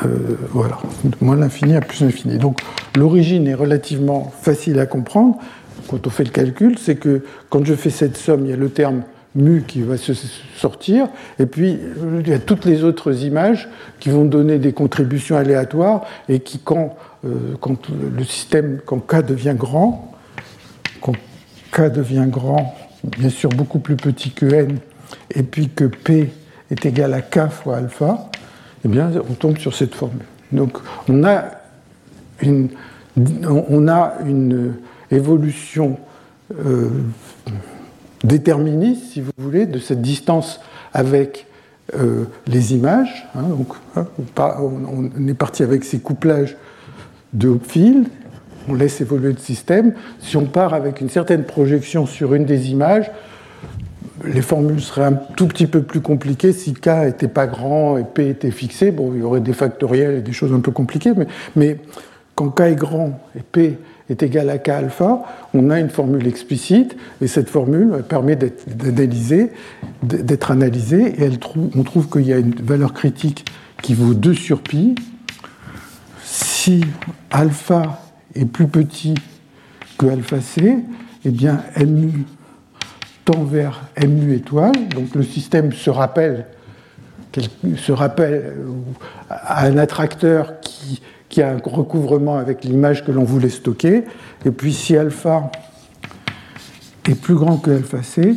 euh, 0.05 0.37
voilà, 0.51 0.79
moins 1.21 1.35
l'infini 1.35 1.75
à 1.75 1.81
plus 1.81 2.01
l'infini. 2.01 2.37
Donc 2.37 2.59
l'origine 2.95 3.47
est 3.47 3.53
relativement 3.53 4.31
facile 4.41 4.79
à 4.79 4.85
comprendre 4.85 5.37
quand 5.87 6.05
on 6.07 6.09
fait 6.09 6.23
le 6.23 6.29
calcul, 6.29 6.77
c'est 6.77 6.95
que 6.95 7.23
quand 7.49 7.65
je 7.65 7.73
fais 7.73 7.89
cette 7.89 8.17
somme, 8.17 8.45
il 8.45 8.51
y 8.51 8.53
a 8.53 8.57
le 8.57 8.69
terme 8.69 9.03
mu 9.35 9.63
qui 9.67 9.81
va 9.81 9.97
se 9.97 10.13
sortir, 10.55 11.07
et 11.39 11.47
puis 11.47 11.79
il 12.19 12.27
y 12.27 12.33
a 12.33 12.39
toutes 12.39 12.65
les 12.65 12.83
autres 12.83 13.23
images 13.23 13.67
qui 13.99 14.09
vont 14.09 14.25
donner 14.25 14.59
des 14.59 14.73
contributions 14.73 15.35
aléatoires 15.35 16.05
et 16.29 16.39
qui, 16.39 16.59
quand, 16.59 16.95
euh, 17.25 17.55
quand 17.59 17.89
le 17.89 18.23
système, 18.23 18.79
quand 18.85 18.99
K 18.99 19.25
devient 19.25 19.55
grand, 19.57 20.13
quand 21.01 21.15
K 21.71 21.91
devient 21.91 22.27
grand, 22.27 22.75
bien 23.17 23.29
sûr 23.29 23.49
beaucoup 23.49 23.79
plus 23.79 23.95
petit 23.95 24.29
que 24.29 24.45
N, 24.45 24.77
et 25.31 25.43
puis 25.43 25.69
que 25.69 25.85
P 25.85 26.31
est 26.71 26.85
égal 26.85 27.13
à 27.13 27.21
K 27.21 27.49
fois 27.49 27.77
alpha, 27.77 28.29
eh 28.85 28.87
bien 28.87 29.11
on 29.29 29.33
tombe 29.33 29.57
sur 29.57 29.73
cette 29.73 29.95
formule. 29.95 30.25
Donc 30.51 30.77
on 31.09 31.23
a 31.23 31.45
une, 32.41 32.69
on 33.47 33.87
a 33.87 34.15
une 34.25 34.75
évolution 35.11 35.97
euh, 36.65 36.89
déterministe, 38.23 39.13
si 39.13 39.21
vous 39.21 39.31
voulez, 39.37 39.65
de 39.65 39.79
cette 39.79 40.01
distance 40.01 40.59
avec 40.93 41.45
euh, 41.95 42.25
les 42.47 42.73
images. 42.73 43.27
Hein, 43.35 43.43
donc, 43.43 43.67
hein, 43.95 44.07
on, 44.37 45.27
est 45.27 45.33
parti 45.33 45.63
avec 45.63 45.83
ces 45.83 45.99
couplages 45.99 46.55
de 47.33 47.49
Hopfield, 47.49 48.07
on 48.69 48.75
laisse 48.75 49.01
évoluer 49.01 49.33
le 49.33 49.39
système. 49.39 49.93
Si 50.19 50.37
on 50.37 50.45
part 50.45 50.73
avec 50.73 51.01
une 51.01 51.09
certaine 51.09 51.43
projection 51.43 52.05
sur 52.05 52.33
une 52.33 52.45
des 52.45 52.71
images, 52.71 53.11
les 54.25 54.41
formules 54.41 54.81
seraient 54.81 55.05
un 55.05 55.19
tout 55.35 55.47
petit 55.47 55.67
peu 55.67 55.81
plus 55.81 56.01
compliquées 56.01 56.53
si 56.53 56.73
K 56.73 56.87
n'était 57.05 57.27
pas 57.27 57.47
grand 57.47 57.97
et 57.97 58.03
P 58.03 58.29
était 58.29 58.51
fixé. 58.51 58.91
Bon, 58.91 59.11
il 59.13 59.19
y 59.19 59.23
aurait 59.23 59.41
des 59.41 59.53
factoriels 59.53 60.15
et 60.15 60.21
des 60.21 60.33
choses 60.33 60.53
un 60.53 60.59
peu 60.59 60.71
compliquées, 60.71 61.11
mais, 61.55 61.77
quand 62.35 62.49
K 62.49 62.61
est 62.61 62.75
grand 62.75 63.19
et 63.37 63.41
P 63.41 63.77
est 64.09 64.23
égal 64.23 64.49
à 64.49 64.57
K 64.57 64.69
alpha, 64.69 65.23
on 65.53 65.69
a 65.69 65.79
une 65.79 65.89
formule 65.89 66.25
explicite, 66.25 66.95
et 67.21 67.27
cette 67.27 67.49
formule 67.49 68.03
permet 68.09 68.35
d'analyser, 68.35 69.51
d'être 70.01 70.49
analysée, 70.49 71.23
et 71.23 71.29
on 71.77 71.83
trouve 71.83 72.09
qu'il 72.09 72.25
y 72.25 72.33
a 72.33 72.37
une 72.37 72.55
valeur 72.55 72.93
critique 72.93 73.45
qui 73.83 73.93
vaut 73.93 74.15
2 74.15 74.33
sur 74.33 74.61
pi. 74.61 74.95
Si 76.23 76.83
alpha 77.29 78.01
est 78.33 78.45
plus 78.45 78.67
petit 78.67 79.13
que 79.97 80.07
alpha 80.07 80.41
c, 80.41 80.77
eh 81.25 81.29
bien 81.29 81.61
mu 81.85 82.25
tend 83.25 83.43
vers 83.43 83.81
mu 84.05 84.35
étoile, 84.35 84.89
donc 84.89 85.15
le 85.15 85.23
système 85.23 85.71
se 85.71 85.89
rappelle, 85.89 86.45
se 87.77 87.91
rappelle 87.91 88.53
à 89.29 89.65
un 89.65 89.77
attracteur 89.77 90.59
qui 90.61 91.01
qui 91.33 91.41
a 91.41 91.49
un 91.49 91.57
recouvrement 91.63 92.37
avec 92.37 92.63
l'image 92.63 93.03
que 93.03 93.11
l'on 93.11 93.23
voulait 93.23 93.49
stocker. 93.49 94.03
Et 94.45 94.51
puis 94.51 94.71
si 94.71 94.95
alpha 94.95 95.49
est 97.09 97.19
plus 97.19 97.33
grand 97.33 97.57
que 97.57 97.71
alpha 97.71 98.03
c, 98.03 98.35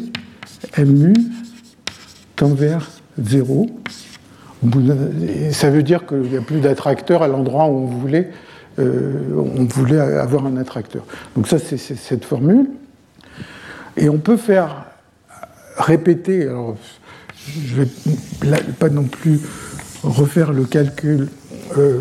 mu 0.79 1.13
tend 2.37 2.55
vers 2.55 2.89
0. 3.19 3.67
Ça 5.51 5.69
veut 5.69 5.83
dire 5.83 6.07
qu'il 6.07 6.23
n'y 6.23 6.39
a 6.39 6.41
plus 6.41 6.61
d'attracteur 6.61 7.23
à 7.23 7.29
l'endroit 7.29 7.67
où 7.67 7.81
on 7.81 7.87
voulait, 7.87 8.31
euh, 8.79 9.45
on 9.57 9.65
voulait 9.65 10.01
avoir 10.01 10.47
un 10.47 10.57
attracteur. 10.57 11.05
Donc 11.37 11.49
ça, 11.49 11.59
c'est 11.59 11.77
cette 11.77 12.25
formule. 12.25 12.67
Et 13.97 14.09
on 14.09 14.19
peut 14.19 14.37
faire 14.37 14.87
répéter, 15.79 16.43
alors 16.43 16.77
je 17.49 17.83
ne 17.83 18.51
vais 18.51 18.61
pas 18.79 18.89
non 18.89 19.05
plus 19.05 19.41
refaire 20.03 20.53
le 20.53 20.65
calcul 20.65 21.29
euh, 21.77 21.99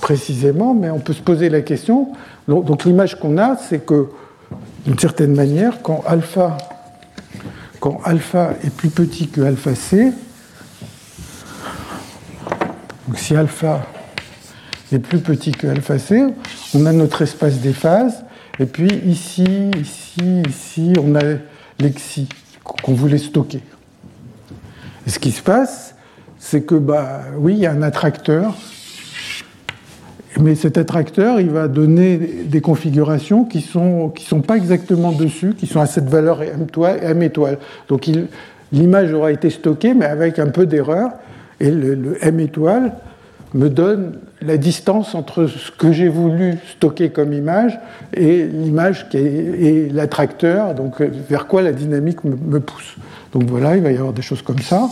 précisément, 0.00 0.74
mais 0.74 0.90
on 0.90 0.98
peut 0.98 1.12
se 1.12 1.22
poser 1.22 1.48
la 1.48 1.60
question. 1.62 2.12
Donc, 2.48 2.84
l'image 2.84 3.18
qu'on 3.18 3.38
a, 3.38 3.56
c'est 3.56 3.84
que, 3.84 4.08
d'une 4.84 4.98
certaine 4.98 5.34
manière, 5.34 5.82
quand 5.82 6.04
alpha, 6.06 6.56
quand 7.80 8.00
alpha 8.04 8.54
est 8.64 8.70
plus 8.70 8.90
petit 8.90 9.28
que 9.28 9.40
alpha 9.40 9.74
c, 9.74 10.12
donc 13.08 13.18
si 13.18 13.36
alpha 13.36 13.86
est 14.92 14.98
plus 14.98 15.20
petit 15.20 15.52
que 15.52 15.66
alpha 15.66 15.98
c, 15.98 16.24
on 16.74 16.86
a 16.86 16.92
notre 16.92 17.22
espace 17.22 17.58
des 17.58 17.72
phases, 17.72 18.24
et 18.58 18.66
puis 18.66 18.88
ici, 19.04 19.70
ici, 19.80 20.42
ici, 20.48 20.92
on 21.02 21.14
a 21.14 21.22
l'exi 21.78 22.28
qu'on 22.64 22.94
voulait 22.94 23.18
stocker. 23.18 23.60
Et 25.06 25.10
ce 25.10 25.18
qui 25.18 25.30
se 25.30 25.42
passe, 25.42 25.94
c'est 26.38 26.62
que, 26.62 26.74
bah, 26.74 27.22
oui, 27.36 27.54
il 27.54 27.58
y 27.58 27.66
a 27.66 27.72
un 27.72 27.82
attracteur, 27.82 28.54
mais 30.40 30.54
cet 30.54 30.76
attracteur, 30.78 31.40
il 31.40 31.50
va 31.50 31.68
donner 31.68 32.16
des 32.16 32.60
configurations 32.60 33.44
qui 33.44 33.58
ne 33.58 33.62
sont, 33.62 34.08
qui 34.10 34.24
sont 34.24 34.40
pas 34.40 34.56
exactement 34.56 35.12
dessus, 35.12 35.54
qui 35.54 35.66
sont 35.66 35.80
à 35.80 35.86
cette 35.86 36.08
valeur 36.08 36.42
M 36.42 37.22
étoile. 37.22 37.58
Donc 37.88 38.10
l'image 38.72 39.12
aura 39.12 39.32
été 39.32 39.50
stockée, 39.50 39.94
mais 39.94 40.06
avec 40.06 40.38
un 40.38 40.48
peu 40.48 40.66
d'erreur, 40.66 41.10
et 41.60 41.70
le, 41.70 42.18
M 42.20 42.40
étoile 42.40 42.92
me 43.54 43.70
donne 43.70 44.18
la 44.46 44.56
distance 44.56 45.14
entre 45.14 45.46
ce 45.46 45.70
que 45.70 45.92
j'ai 45.92 46.08
voulu 46.08 46.58
stocker 46.70 47.10
comme 47.10 47.32
image 47.32 47.78
et 48.14 48.44
l'image 48.46 49.08
qui 49.08 49.16
est, 49.18 49.92
l'attracteur, 49.92 50.74
donc 50.74 51.00
vers 51.00 51.46
quoi 51.46 51.62
la 51.62 51.72
dynamique 51.72 52.24
me 52.24 52.60
pousse. 52.60 52.96
Donc 53.32 53.44
voilà, 53.50 53.76
il 53.76 53.82
va 53.82 53.92
y 53.92 53.96
avoir 53.96 54.12
des 54.12 54.22
choses 54.22 54.42
comme 54.42 54.60
ça. 54.60 54.88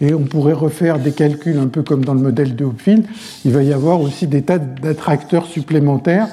Et 0.00 0.14
on 0.14 0.22
pourrait 0.22 0.52
refaire 0.52 0.98
des 0.98 1.12
calculs 1.12 1.58
un 1.58 1.66
peu 1.66 1.82
comme 1.82 2.04
dans 2.04 2.14
le 2.14 2.20
modèle 2.20 2.54
de 2.54 2.64
Hopfield. 2.64 3.04
Il 3.44 3.52
va 3.52 3.62
y 3.62 3.72
avoir 3.72 4.00
aussi 4.00 4.26
des 4.26 4.42
tas 4.42 4.58
d'attracteurs 4.58 5.46
supplémentaires 5.46 6.28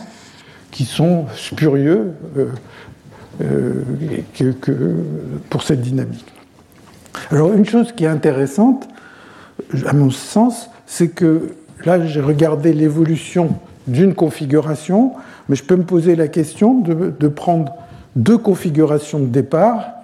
qui 0.69 0.85
sont 0.85 1.25
spurieux 1.35 2.11
euh, 2.37 2.47
euh, 3.41 3.83
pour 5.49 5.63
cette 5.63 5.81
dynamique. 5.81 6.25
Alors 7.31 7.53
une 7.53 7.65
chose 7.65 7.91
qui 7.93 8.03
est 8.03 8.09
intéressante, 8.09 8.87
à 9.87 9.93
mon 9.93 10.11
sens, 10.11 10.69
c'est 10.85 11.07
que 11.07 11.55
là 11.83 12.05
j'ai 12.05 12.21
regardé 12.21 12.73
l'évolution 12.73 13.55
d'une 13.87 14.13
configuration, 14.13 15.13
mais 15.49 15.55
je 15.55 15.63
peux 15.63 15.75
me 15.75 15.83
poser 15.83 16.15
la 16.15 16.27
question 16.27 16.79
de 16.79 17.27
prendre 17.27 17.73
deux 18.15 18.37
configurations 18.37 19.19
de 19.19 19.25
départ 19.25 19.95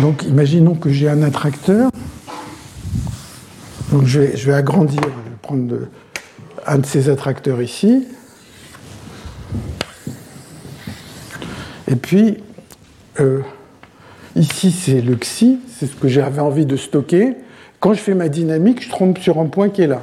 donc 0.00 0.22
imaginons 0.24 0.74
que 0.74 0.90
j'ai 0.90 1.08
un 1.08 1.22
attracteur. 1.22 1.90
Donc 3.92 4.04
je 4.04 4.20
vais, 4.20 4.54
agrandir, 4.54 5.00
je 5.02 5.08
vais 5.08 5.36
prendre 5.42 5.76
un 6.66 6.78
de 6.78 6.86
ces 6.86 7.08
attracteurs 7.08 7.62
ici. 7.62 8.06
Et 11.88 11.96
puis, 11.96 12.38
euh, 13.20 13.42
ici 14.34 14.72
c'est 14.72 15.00
le 15.00 15.14
xi, 15.14 15.60
c'est 15.68 15.86
ce 15.86 15.94
que 15.94 16.08
j'avais 16.08 16.40
envie 16.40 16.66
de 16.66 16.76
stocker. 16.76 17.36
Quand 17.86 17.94
je 17.94 18.00
fais 18.00 18.14
ma 18.14 18.28
dynamique, 18.28 18.82
je 18.82 18.90
tombe 18.90 19.16
sur 19.16 19.38
un 19.38 19.46
point 19.46 19.68
qui 19.68 19.82
est 19.82 19.86
là. 19.86 20.02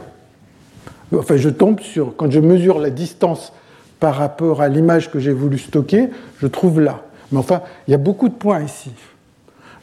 Enfin, 1.13 1.36
je 1.36 1.49
tombe 1.49 1.81
sur, 1.81 2.15
quand 2.15 2.31
je 2.31 2.39
mesure 2.39 2.79
la 2.79 2.89
distance 2.89 3.51
par 3.99 4.15
rapport 4.15 4.61
à 4.61 4.69
l'image 4.69 5.11
que 5.11 5.19
j'ai 5.19 5.34
voulu 5.34 5.57
stocker, 5.57 6.09
je 6.39 6.47
trouve 6.47 6.79
là. 6.79 7.01
Mais 7.34 7.39
enfin, 7.39 7.61
il 7.86 7.91
y 7.91 7.93
a 7.93 7.97
beaucoup 7.97 8.29
de 8.29 8.36
points 8.36 8.61
ici. 8.61 8.91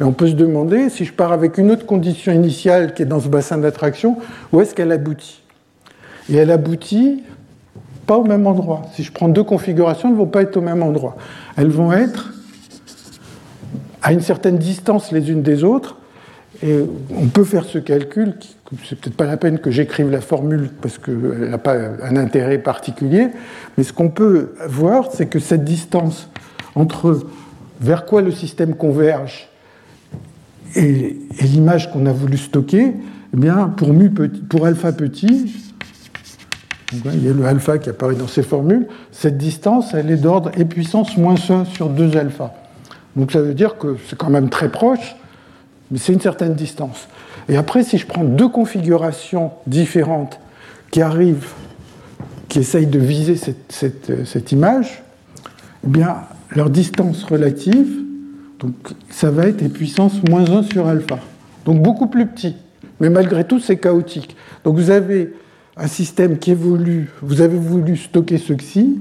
Et 0.00 0.02
on 0.02 0.12
peut 0.12 0.28
se 0.28 0.32
demander, 0.32 0.88
si 0.88 1.04
je 1.04 1.12
pars 1.12 1.30
avec 1.30 1.58
une 1.58 1.70
autre 1.70 1.84
condition 1.84 2.32
initiale 2.32 2.94
qui 2.94 3.02
est 3.02 3.04
dans 3.04 3.20
ce 3.20 3.28
bassin 3.28 3.58
d'attraction, 3.58 4.16
où 4.50 4.62
est-ce 4.62 4.74
qu'elle 4.74 4.92
aboutit? 4.92 5.42
Et 6.30 6.36
elle 6.36 6.52
aboutit 6.52 7.22
pas 8.06 8.16
au 8.16 8.24
même 8.24 8.46
endroit. 8.46 8.80
Si 8.94 9.02
je 9.02 9.12
prends 9.12 9.28
deux 9.28 9.44
configurations, 9.44 10.08
elles 10.08 10.14
ne 10.14 10.20
vont 10.20 10.26
pas 10.26 10.40
être 10.40 10.56
au 10.56 10.62
même 10.62 10.82
endroit. 10.82 11.18
Elles 11.54 11.68
vont 11.68 11.92
être 11.92 12.32
à 14.00 14.14
une 14.14 14.22
certaine 14.22 14.56
distance 14.56 15.12
les 15.12 15.30
unes 15.30 15.42
des 15.42 15.64
autres. 15.64 15.96
Et 16.62 16.78
on 17.16 17.26
peut 17.28 17.44
faire 17.44 17.64
ce 17.64 17.78
calcul, 17.78 18.34
c'est 18.84 18.98
peut-être 18.98 19.16
pas 19.16 19.24
la 19.24 19.38
peine 19.38 19.58
que 19.58 19.70
j'écrive 19.70 20.10
la 20.10 20.20
formule 20.20 20.70
parce 20.82 20.98
qu'elle 20.98 21.48
n'a 21.48 21.58
pas 21.58 21.74
un 21.74 22.16
intérêt 22.16 22.58
particulier, 22.58 23.28
mais 23.78 23.84
ce 23.84 23.94
qu'on 23.94 24.10
peut 24.10 24.52
voir, 24.68 25.08
c'est 25.12 25.26
que 25.26 25.38
cette 25.38 25.64
distance 25.64 26.28
entre 26.74 27.26
vers 27.80 28.04
quoi 28.04 28.20
le 28.20 28.30
système 28.30 28.74
converge 28.74 29.48
et, 30.76 31.16
l'image 31.40 31.90
qu'on 31.90 32.04
a 32.04 32.12
voulu 32.12 32.36
stocker, 32.36 32.92
eh 33.32 33.36
bien, 33.36 33.68
pour, 33.68 33.88
petit, 33.88 34.40
pour 34.42 34.66
alpha 34.66 34.92
petit, 34.92 35.54
il 36.92 37.24
y 37.24 37.28
a 37.28 37.32
le 37.32 37.44
alpha 37.46 37.78
qui 37.78 37.88
apparaît 37.88 38.16
dans 38.16 38.28
ces 38.28 38.42
formules, 38.42 38.86
cette 39.12 39.38
distance, 39.38 39.94
elle 39.94 40.10
est 40.10 40.16
d'ordre 40.16 40.50
et 40.56 40.64
puissance 40.64 41.16
moins 41.16 41.36
1 41.48 41.64
sur 41.64 41.88
2 41.88 42.16
alpha. 42.16 42.52
Donc 43.16 43.32
ça 43.32 43.40
veut 43.40 43.54
dire 43.54 43.78
que 43.78 43.96
c'est 44.08 44.18
quand 44.18 44.30
même 44.30 44.50
très 44.50 44.68
proche, 44.68 45.16
mais 45.90 45.98
c'est 45.98 46.12
une 46.12 46.20
certaine 46.20 46.54
distance. 46.54 47.08
Et 47.48 47.56
après, 47.56 47.82
si 47.82 47.98
je 47.98 48.06
prends 48.06 48.24
deux 48.24 48.48
configurations 48.48 49.52
différentes 49.66 50.38
qui 50.90 51.02
arrivent, 51.02 51.48
qui 52.48 52.60
essayent 52.60 52.86
de 52.86 52.98
viser 52.98 53.36
cette, 53.36 54.26
cette 54.26 54.52
image, 54.52 55.02
eh 55.84 55.88
bien, 55.88 56.16
leur 56.54 56.70
distance 56.70 57.24
relative, 57.24 57.88
donc 58.58 58.74
ça 59.08 59.30
va 59.30 59.46
être 59.46 59.66
puissance 59.68 60.22
moins 60.28 60.48
1 60.48 60.64
sur 60.64 60.86
alpha. 60.86 61.18
Donc 61.64 61.82
beaucoup 61.82 62.06
plus 62.06 62.26
petit. 62.26 62.56
Mais 63.00 63.08
malgré 63.08 63.44
tout, 63.44 63.58
c'est 63.58 63.78
chaotique. 63.78 64.36
Donc 64.64 64.76
vous 64.76 64.90
avez 64.90 65.32
un 65.76 65.86
système 65.86 66.38
qui 66.38 66.50
évolue, 66.50 67.10
vous 67.22 67.40
avez 67.40 67.56
voulu 67.56 67.96
stocker 67.96 68.38
ce 68.38 68.52
ci, 68.60 69.00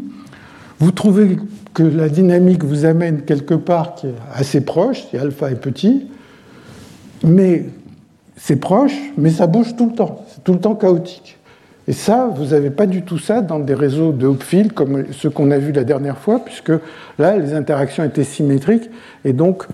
vous 0.79 0.91
trouvez 0.91 1.37
que 1.73 1.83
la 1.83 2.07
dynamique 2.07 2.63
vous 2.63 2.85
amène 2.85 3.23
quelque 3.23 3.53
part 3.53 3.95
qui 3.95 4.07
est 4.07 4.15
assez 4.33 4.61
proche, 4.61 5.03
si 5.09 5.17
alpha 5.17 5.51
est 5.51 5.55
petit, 5.55 6.07
mais 7.23 7.65
c'est 8.37 8.55
proche, 8.55 8.95
mais 9.17 9.29
ça 9.29 9.47
bouge 9.47 9.75
tout 9.75 9.87
le 9.87 9.95
temps, 9.95 10.25
c'est 10.29 10.43
tout 10.43 10.53
le 10.53 10.59
temps 10.59 10.75
chaotique. 10.75 11.37
Et 11.87 11.93
ça, 11.93 12.31
vous 12.33 12.45
n'avez 12.45 12.69
pas 12.69 12.85
du 12.85 13.01
tout 13.01 13.17
ça 13.17 13.41
dans 13.41 13.57
des 13.57 13.73
réseaux 13.73 14.11
de 14.11 14.27
Hopfield 14.27 14.73
comme 14.73 15.05
ceux 15.11 15.31
qu'on 15.31 15.49
a 15.49 15.57
vus 15.57 15.71
la 15.71 15.83
dernière 15.83 16.19
fois, 16.19 16.39
puisque 16.39 16.71
là, 17.17 17.35
les 17.35 17.53
interactions 17.55 18.03
étaient 18.03 18.23
symétriques 18.23 18.89
et 19.25 19.33
donc 19.33 19.65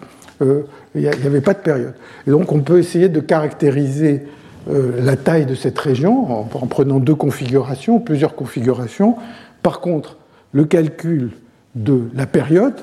euh, 0.42 0.62
il 0.96 1.02
n'y 1.02 1.08
avait 1.08 1.42
pas 1.42 1.54
de 1.54 1.60
période. 1.60 1.94
Et 2.26 2.32
donc 2.32 2.52
on 2.52 2.62
peut 2.62 2.80
essayer 2.80 3.10
de 3.10 3.20
caractériser 3.20 4.24
euh, 4.70 4.94
la 5.04 5.18
taille 5.18 5.46
de 5.46 5.56
cette 5.56 5.78
région 5.78 6.32
en, 6.32 6.50
en, 6.52 6.68
prenant 6.68 7.00
deux 7.00 7.16
configurations, 7.16 8.00
plusieurs 8.00 8.36
configurations. 8.36 9.18
Par 9.62 9.82
contre, 9.82 10.18
le 10.54 10.64
calcul 10.64 11.32
de 11.76 12.04
la 12.16 12.26
période, 12.26 12.76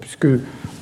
puisque 0.00 0.26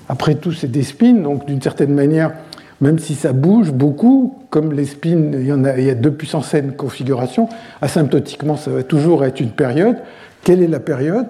après 0.08 0.34
tout 0.34 0.52
c'est 0.52 0.70
des 0.70 0.82
spins, 0.82 1.12
donc 1.12 1.46
d'une 1.46 1.60
certaine 1.60 1.94
manière, 1.94 2.32
même 2.80 2.98
si 2.98 3.14
ça 3.14 3.32
bouge 3.32 3.72
beaucoup, 3.72 4.38
comme 4.50 4.72
les 4.72 4.86
spins, 4.86 5.32
il 5.32 5.46
y, 5.46 5.90
a, 5.90 5.94
deux 5.94 6.12
puissance 6.12 6.54
n 6.54 6.72
configurations, 6.76 7.48
asymptotiquement, 7.82 8.56
ça 8.56 8.70
va 8.70 8.82
toujours 8.82 9.24
être 9.24 9.40
une 9.40 9.50
période. 9.50 9.96
Quelle 10.44 10.62
est 10.62 10.68
la 10.68 10.80
période? 10.80 11.26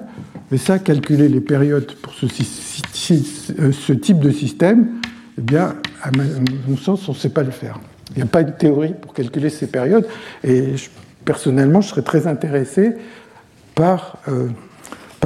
Mais 0.50 0.58
ça, 0.58 0.78
calculer 0.78 1.28
les 1.28 1.40
périodes 1.40 1.92
pour 2.02 2.12
ce, 2.12 2.26
ce 2.26 3.92
type 3.92 4.18
de 4.18 4.30
système, 4.30 4.88
eh 5.38 5.40
bien, 5.40 5.74
à 6.02 6.10
mon 6.68 6.76
sens, 6.76 7.08
on 7.08 7.12
ne 7.12 7.16
sait 7.16 7.30
pas 7.30 7.42
le 7.42 7.50
faire. 7.50 7.78
Il 8.10 8.16
n'y 8.16 8.22
a 8.22 8.26
pas 8.26 8.42
de 8.42 8.50
théorie 8.50 8.94
pour 9.00 9.14
calculer 9.14 9.48
ces 9.48 9.66
périodes. 9.66 10.06
Et 10.44 10.74
personnellement, 11.24 11.80
je 11.80 11.88
serais 11.88 12.02
très 12.02 12.26
intéressé 12.26 12.94
par, 13.74 14.18
euh, 14.28 14.48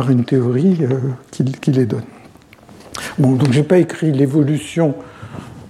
une 0.09 0.25
théorie 0.25 0.79
euh, 0.83 0.99
qui, 1.31 1.45
qui, 1.45 1.71
les 1.71 1.87
donne. 1.87 2.03
Bon, 3.19 3.33
donc 3.33 3.53
je 3.53 3.59
n'ai 3.59 3.65
pas 3.65 3.79
écrit 3.79 4.11
l'évolution 4.11 4.95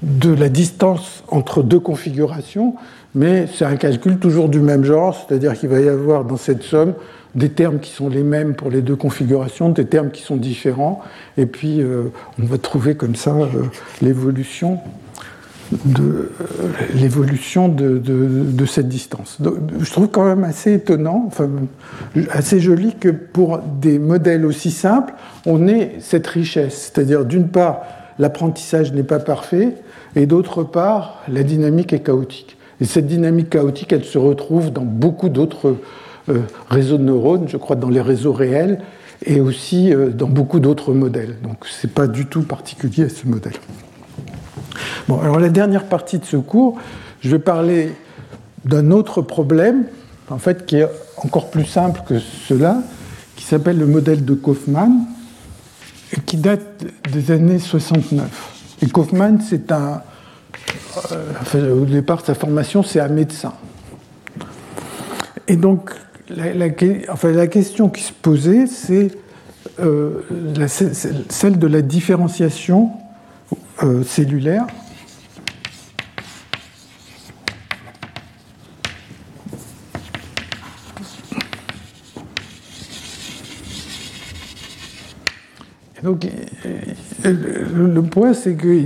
de 0.03 0.35
la 0.35 0.49
distance 0.49 1.23
entre 1.29 1.63
deux 1.63 1.81
configurations, 1.81 2.75
mais 3.15 3.47
c'est 3.53 3.65
un 3.65 3.77
calcul 3.77 4.19
toujours 4.19 4.49
du 4.49 4.61
même 4.61 4.85
genre, 4.85 5.15
c'est-à-dire 5.15 5.55
qu'il 5.55 5.69
va 5.69 5.81
y 5.81 5.89
avoir 5.89 6.25
dans 6.25 6.37
cette 6.37 6.63
somme 6.63 6.95
des 7.35 7.51
termes 7.51 7.79
qui 7.79 7.91
sont 7.91 8.09
les 8.09 8.23
mêmes 8.23 8.55
pour 8.55 8.71
les 8.71 8.83
deux 8.83 8.97
configurations, 8.97 9.71
des 9.71 9.87
termes 9.87 10.11
qui 10.11 10.23
sont 10.23 10.37
différents, 10.37 11.03
et 11.37 11.47
puis 11.47 11.81
euh, 11.81 12.13
on 12.41 12.45
va 12.45 12.59
trouver 12.59 12.95
comme 12.95 13.15
ça 13.15 13.35
euh, 13.35 13.47
l'évolution 14.03 14.81
de, 15.73 16.31
euh, 18.11 18.53
de, 18.53 18.67
cette 18.67 18.89
distance. 18.89 19.39
je 19.81 19.91
trouve 19.91 20.09
quand 20.09 20.25
même 20.25 20.45
assez 20.45 20.75
étonnant, 20.75 21.25
enfin, 21.27 21.49
assez 22.31 22.61
joli 22.61 22.95
que 22.97 23.09
pour 23.09 23.59
des 23.59 23.99
modèles 23.99 24.45
aussi 24.45 24.71
simples, 24.71 25.15
on 25.47 25.69
ait 25.69 25.97
cette 26.01 26.27
richesse, 26.27 26.93
c'est-à-dire 26.93 27.25
d'une 27.25 27.49
part 27.49 27.83
l'apprentissage 28.19 28.93
n'est 28.93 29.03
pas 29.03 29.19
parfait, 29.19 29.77
et 30.17 30.27
d'autre 30.27 30.63
part, 30.65 31.23
la 31.29 31.43
dynamique 31.43 31.93
est 31.93 32.01
chaotique. 32.01 32.57
Et 32.81 32.85
cette 32.85 33.07
dynamique 33.07 33.51
chaotique, 33.51 33.93
elle 33.93 34.05
se 34.05 34.19
retrouve 34.19 34.73
dans 34.73 34.85
beaucoup 34.85 35.29
d'autres 35.29 35.77
euh, 36.29 36.41
réseaux 36.69 36.99
de 36.99 37.05
neurones, 37.05 37.49
je 37.49 37.57
crois 37.57 37.77
dans 37.77 37.91
les 37.91 38.01
réseaux 38.01 38.33
réels, 38.33 38.81
et 39.25 39.41
aussi 39.41 39.93
euh, 39.93 40.11
dans 40.11 40.29
beaucoup 40.29 40.61
d'autres 40.61 40.93
modèles. 40.93 41.37
Donc 41.43 41.67
ce 41.67 41.87
n'est 41.87 41.93
pas 41.93 42.07
du 42.07 42.27
tout 42.27 42.43
particulier 42.43 43.05
à 43.05 43.09
ce 43.09 43.27
modèle. 43.27 43.55
Bon, 45.09 45.21
alors 45.21 45.39
la 45.39 45.49
dernière 45.49 45.85
partie 45.85 46.19
de 46.19 46.25
ce 46.25 46.37
cours, 46.37 46.79
je 47.21 47.31
vais 47.31 47.39
parler 47.39 47.93
d'un 48.65 48.91
autre 48.91 49.23
problème, 49.23 49.85
en 50.31 50.39
fait, 50.39 50.67
qui 50.67 50.77
est 50.77 50.89
encore 51.17 51.51
plus 51.51 51.65
simple 51.65 52.03
que 52.07 52.19
cela, 52.19 52.83
qui 53.37 53.45
s'appelle 53.45 53.79
le 53.79 53.87
modèle 53.87 54.25
de 54.25 54.35
Kaufmann, 54.35 55.07
qui 56.27 56.37
date 56.37 56.85
des 57.13 57.31
années 57.31 57.59
69. 57.59 58.79
Et 58.83 58.89
Kaufmann, 58.89 59.41
c'est 59.41 59.71
un. 59.73 60.03
Euh, 61.55 61.75
au 61.75 61.85
départ, 61.85 62.25
sa 62.25 62.35
formation, 62.35 62.83
c'est 62.83 63.01
un 63.01 63.09
médecin. 63.09 63.55
Et 65.49 65.57
donc, 65.57 65.91
la, 66.29 66.67
enfin, 67.11 67.31
la 67.31 67.47
question 67.47 67.89
qui 67.89 68.03
se 68.03 68.13
posait, 68.13 68.67
c'est 68.67 69.11
euh, 69.81 70.21
celle 71.29 71.59
de 71.59 71.67
la 71.67 71.83
différenciation 71.83 72.91
euh, 73.83 74.03
cellulaire. 74.05 74.67
Donc, 86.03 86.27
le 87.25 88.03
point, 88.03 88.35
c'est 88.35 88.55
que 88.55 88.83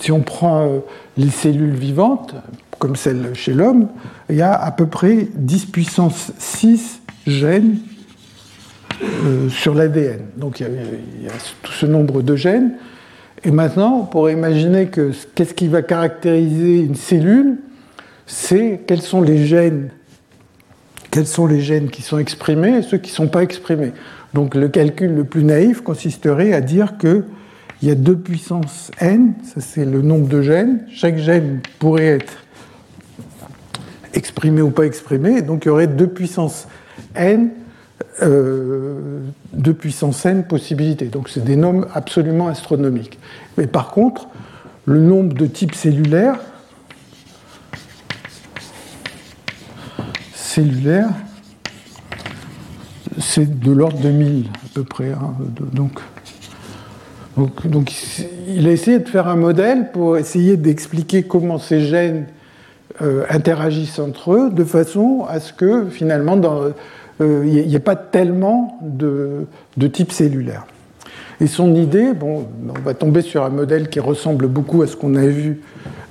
si 0.00 0.12
on 0.12 0.20
prend 0.20 0.82
les 1.16 1.30
cellules 1.30 1.74
vivantes, 1.74 2.34
comme 2.78 2.96
celle 2.96 3.34
chez 3.34 3.54
l'homme, 3.54 3.88
il 4.28 4.36
y 4.36 4.42
a 4.42 4.52
à 4.52 4.70
peu 4.70 4.86
près 4.86 5.28
10 5.34 5.66
puissance 5.66 6.32
6 6.38 7.00
gènes 7.26 7.78
euh, 9.02 9.48
sur 9.48 9.74
l'ADN. 9.74 10.20
Donc 10.36 10.60
il 10.60 10.66
y, 11.22 11.28
a, 11.28 11.32
tout 11.62 11.72
ce 11.72 11.86
nombre 11.86 12.22
de 12.22 12.36
gènes. 12.36 12.74
Et 13.44 13.50
maintenant, 13.50 14.00
on 14.00 14.04
pourrait 14.04 14.32
imaginer 14.32 14.86
que 14.86 15.12
qu'est-ce 15.34 15.54
qui 15.54 15.68
va 15.68 15.82
caractériser 15.82 16.80
une 16.80 16.94
cellule 16.94 17.58
C'est 18.26 18.82
quels 18.86 19.02
sont 19.02 19.22
les 19.22 19.46
gènes 19.46 19.90
quels 21.10 21.26
sont 21.26 21.46
les 21.46 21.62
gènes 21.62 21.88
qui 21.88 22.02
sont 22.02 22.18
exprimés 22.18 22.78
et 22.78 22.82
ceux 22.82 22.98
qui 22.98 23.10
ne 23.10 23.14
sont 23.14 23.28
pas 23.28 23.42
exprimés. 23.42 23.92
Donc 24.34 24.54
le 24.54 24.68
calcul 24.68 25.14
le 25.14 25.24
plus 25.24 25.44
naïf 25.44 25.80
consisterait 25.80 26.52
à 26.52 26.60
dire 26.60 26.98
qu'il 26.98 27.24
y 27.82 27.90
a 27.90 27.94
2 27.94 28.16
puissance 28.16 28.90
n, 29.00 29.34
ça 29.42 29.60
c'est 29.60 29.84
le 29.84 30.02
nombre 30.02 30.28
de 30.28 30.42
gènes. 30.42 30.80
Chaque 30.92 31.16
gène 31.16 31.60
pourrait 31.78 32.06
être 32.06 32.44
exprimé 34.14 34.62
ou 34.62 34.70
pas 34.70 34.84
exprimé, 34.84 35.42
donc 35.42 35.64
il 35.64 35.68
y 35.68 35.70
aurait 35.70 35.86
2 35.86 36.06
puissance 36.08 36.68
n 37.14 37.50
euh, 38.22 39.20
n 39.54 40.44
possibilités. 40.44 41.06
Donc 41.06 41.28
c'est 41.28 41.44
des 41.44 41.56
nombres 41.56 41.86
absolument 41.94 42.48
astronomiques. 42.48 43.18
Mais 43.56 43.66
par 43.66 43.90
contre, 43.90 44.28
le 44.86 45.00
nombre 45.00 45.34
de 45.34 45.46
types 45.46 45.74
cellulaires, 45.74 46.38
cellulaires, 50.34 51.10
c'est 53.18 53.58
de 53.58 53.72
l'ordre 53.72 53.98
de 54.00 54.10
1000 54.10 54.46
à 54.46 54.68
peu 54.74 54.84
près. 54.84 55.10
Hein, 55.10 55.34
donc, 55.72 56.00
il 58.48 58.66
a 58.66 58.70
essayé 58.70 58.98
de 58.98 59.08
faire 59.08 59.28
un 59.28 59.36
modèle 59.36 59.90
pour 59.92 60.16
essayer 60.16 60.56
d'expliquer 60.56 61.22
comment 61.24 61.58
ces 61.58 61.80
gènes 61.80 62.26
euh, 63.02 63.24
interagissent 63.28 63.98
entre 63.98 64.32
eux 64.32 64.50
de 64.50 64.64
façon 64.64 65.26
à 65.28 65.38
ce 65.38 65.52
que 65.52 65.86
finalement 65.90 66.36
dans 66.36 66.68
il 67.20 67.24
euh, 67.24 67.44
n'y 67.44 67.74
ait 67.74 67.78
pas 67.78 67.96
tellement 67.96 68.78
de, 68.82 69.46
types 69.92 70.12
cellulaires. 70.12 70.66
Et 71.40 71.46
son 71.46 71.74
idée, 71.74 72.12
bon, 72.12 72.46
on 72.68 72.80
va 72.80 72.94
tomber 72.94 73.22
sur 73.22 73.44
un 73.44 73.50
modèle 73.50 73.88
qui 73.88 74.00
ressemble 74.00 74.48
beaucoup 74.48 74.82
à 74.82 74.86
ce 74.86 74.96
qu'on 74.96 75.14
a 75.14 75.26
vu 75.26 75.60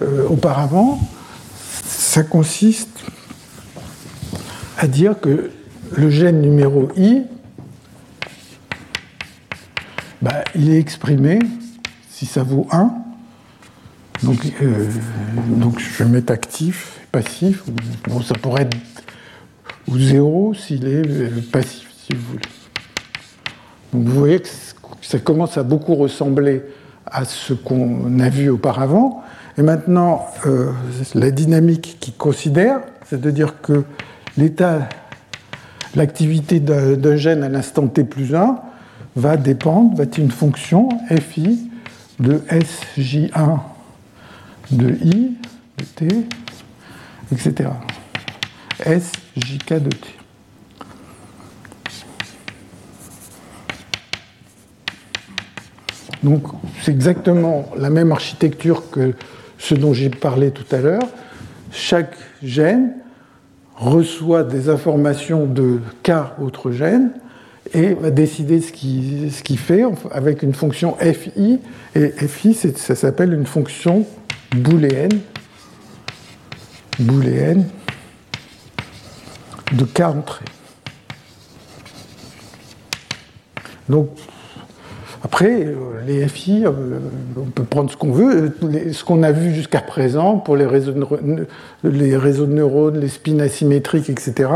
euh, 0.02 0.28
auparavant, 0.28 1.00
ça 1.86 2.24
consiste 2.24 3.00
à 4.78 4.88
dire 4.88 5.20
que 5.20 5.52
le 5.92 6.10
gène 6.10 6.42
numéro 6.42 6.90
I, 6.96 7.24
bah, 10.22 10.44
il 10.56 10.72
est 10.72 10.80
exprimé 10.80 11.40
si 12.10 12.26
ça 12.26 12.44
vaut 12.44 12.68
1. 12.72 12.94
Donc, 14.24 14.40
euh, 14.62 14.88
donc 15.48 15.80
je 15.80 16.04
vais 16.04 16.10
mettre 16.10 16.32
actif, 16.32 17.00
passif. 17.12 17.64
Bon, 18.08 18.22
ça 18.22 18.34
pourrait 18.36 18.64
être 18.64 18.78
ou 19.88 20.00
zéro 20.00 20.54
s'il 20.54 20.88
est 20.88 21.08
euh, 21.08 21.30
passif, 21.52 21.88
si 21.98 22.14
vous 22.14 22.24
voulez. 22.32 22.42
Donc 23.94 24.08
vous 24.08 24.20
voyez 24.20 24.40
que 24.40 24.48
ça 25.02 25.20
commence 25.20 25.58
à 25.58 25.64
beaucoup 25.64 25.96
ressembler 25.96 26.64
à 27.06 27.24
ce 27.26 27.54
qu'on 27.54 28.20
a 28.20 28.30
vu 28.30 28.50
auparavant. 28.50 29.24
Et 29.58 29.62
maintenant, 29.62 30.26
euh, 30.48 30.72
la 31.14 31.32
dynamique 31.32 31.98
qui 32.00 32.12
considère, 32.12 32.80
c'est 33.06 33.22
de 33.22 33.32
dire 33.32 33.62
que 33.62 33.84
l'état, 34.38 34.90
l'activité 35.96 36.60
d'un 36.60 37.16
gène 37.16 37.44
à 37.44 37.50
l'instant 37.50 37.88
t 37.88 38.04
plus 38.04 38.36
1 38.36 38.60
va 39.16 39.38
dépendre, 39.38 39.96
va 39.96 40.04
être 40.04 40.18
une 40.18 40.32
fonction 40.32 40.90
fi 41.20 41.70
de 42.20 42.42
sj1 42.50 43.60
de 44.72 44.90
i, 45.04 45.38
de 45.78 45.84
t, 45.96 46.08
etc. 47.32 47.70
S 48.86 49.12
JK 49.38 49.74
de 49.74 49.90
T. 49.90 50.08
Donc 56.24 56.44
c'est 56.82 56.92
exactement 56.92 57.70
la 57.78 57.90
même 57.90 58.12
architecture 58.12 58.90
que 58.90 59.14
ce 59.58 59.76
dont 59.76 59.94
j'ai 59.94 60.10
parlé 60.10 60.52
tout 60.52 60.66
à 60.76 60.80
l'heure. 60.80 61.08
Chaque 61.72 62.16
gène 62.42 62.94
reçoit 63.76 64.44
des 64.44 64.70
informations 64.70 65.46
de 65.46 65.80
K 66.04 66.12
autres 66.42 66.72
gènes 66.72 67.12
et 67.74 67.94
va 67.94 68.12
décider 68.12 68.62
ce 68.62 68.72
qu'il 68.72 69.60
fait 69.60 69.84
avec 70.12 70.44
une 70.44 70.54
fonction 70.54 70.96
FI. 71.00 71.60
Et 71.96 72.10
FI, 72.10 72.54
ça 72.54 72.96
s'appelle 72.96 73.34
une 73.34 73.46
fonction 73.46 74.06
booléenne. 74.56 75.20
Booléenne 77.00 77.68
de 79.74 79.84
cas 79.84 80.10
entrées. 80.10 80.46
Donc, 83.90 84.10
après, 85.26 85.66
euh, 85.66 85.74
les 86.06 86.28
FI, 86.28 86.66
euh, 86.68 87.00
on 87.36 87.46
peut 87.46 87.64
prendre 87.64 87.90
ce 87.90 87.98
qu'on 87.98 88.12
veut. 88.12 88.54
Ce 88.92 89.04
qu'on 89.04 89.24
a 89.24 89.32
vu 89.32 89.56
jusqu'à 89.56 89.82
présent 89.82 90.38
pour 90.38 90.56
les 90.56 90.68
réseaux, 90.68 90.92
de, 90.92 91.48
les 91.84 92.16
réseaux 92.16 92.46
de 92.46 92.54
neurones, 92.54 93.00
les 93.00 93.08
spins 93.08 93.40
asymétriques, 93.40 94.08
etc., 94.08 94.52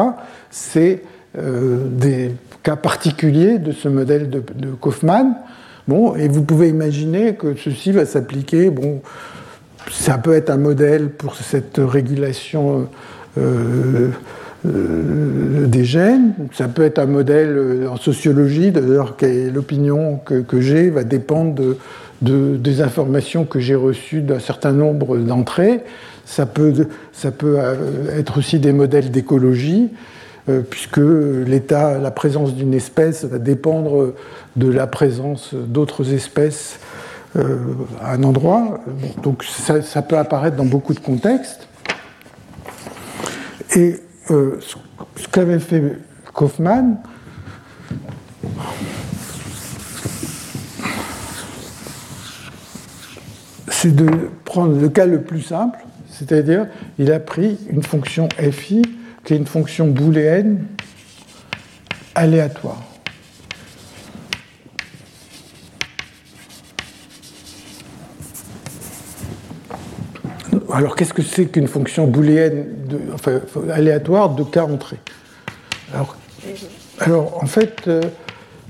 c'est 0.52 1.02
euh, 1.40 1.88
des 1.90 2.36
cas 2.62 2.76
particuliers 2.76 3.58
de 3.58 3.72
ce 3.72 3.88
modèle 3.88 4.30
de, 4.30 4.44
de, 4.58 4.70
Kaufmann. 4.70 5.38
Bon, 5.88 6.16
et 6.16 6.28
vous 6.28 6.44
pouvez 6.44 6.70
imaginer 6.70 7.34
que 7.34 7.56
ceci 7.56 7.92
va 7.92 8.06
s'appliquer. 8.06 8.70
Bon, 8.70 9.02
ça 9.90 10.20
peut 10.20 10.34
être 10.34 10.52
un 10.52 10.58
modèle 10.58 11.10
pour 11.10 11.34
cette 11.36 11.80
régulation. 11.80 12.88
Des 14.66 15.86
gènes. 15.86 16.34
Ça 16.54 16.68
peut 16.68 16.84
être 16.84 17.00
un 17.00 17.06
modèle 17.06 17.56
euh, 17.58 17.90
en 17.90 17.96
sociologie, 17.96 18.72
d'ailleurs, 18.72 19.16
l'opinion 19.54 20.20
que, 20.26 20.62
j'ai 20.62 20.90
va 20.90 21.04
dépendre 21.04 21.62
de, 22.22 22.58
des 22.58 22.82
informations 22.82 23.46
que 23.46 23.60
j'ai 23.60 23.76
reçues 23.76 24.22
d'un 24.22 24.40
certain 24.40 24.72
nombre 24.72 25.18
d'entrées. 25.18 25.82
Ça 26.26 26.46
peut, 26.46 26.88
ça 27.14 27.32
peut 27.32 27.56
euh, 27.58 28.20
être 28.20 28.38
aussi 28.38 28.60
des 28.60 28.74
modèles 28.74 29.12
d'écologie, 29.12 29.90
puisque 30.72 31.00
l'état, 31.46 32.00
la 32.00 32.10
présence 32.10 32.56
d'une 32.56 32.74
espèce 32.74 33.24
va 33.24 33.38
dépendre 33.38 34.16
de 34.56 34.68
la 34.68 34.88
présence 34.88 35.54
d'autres 35.54 36.12
espèces 36.12 36.80
à 37.36 38.14
un 38.14 38.24
endroit. 38.24 38.80
Donc 39.22 39.44
ça, 39.44 39.84
ça 39.84 40.02
peut 40.02 40.18
apparaître 40.18 40.58
dans 40.58 40.66
beaucoup 40.66 40.96
de 40.96 41.00
contextes. 41.00 41.68
Et 43.76 44.00
euh, 44.32 44.60
ce 45.16 45.28
qu'avait 45.28 45.60
fait 45.60 45.98
Kaufmann, 46.34 46.98
c'est 53.70 53.96
de 53.96 54.10
prendre 54.46 54.80
le 54.80 54.90
cas 54.90 55.06
le 55.06 55.22
plus 55.22 55.42
simple, 55.42 55.80
c'est-à-dire 56.10 56.68
il 56.98 57.12
a 57.12 57.20
pris 57.20 57.58
une 57.70 57.84
fonction 57.84 58.28
fi 58.52 58.82
qui 59.24 59.34
est 59.34 59.38
une 59.38 59.48
fonction 59.48 59.88
booléenne 59.88 60.66
aléatoire. 62.16 62.89
Alors, 70.72 70.96
qu'est-ce 70.96 71.14
que 71.14 71.22
c'est 71.22 71.46
qu'une 71.46 71.68
fonction 71.68 72.08
booléenne 72.08 72.66
aléatoire 73.72 74.30
de 74.30 74.44
cas 74.44 74.66
entrée 74.66 75.00
alors, 77.00 77.42
en 77.42 77.46
fait, 77.46 77.88
euh, 77.88 78.02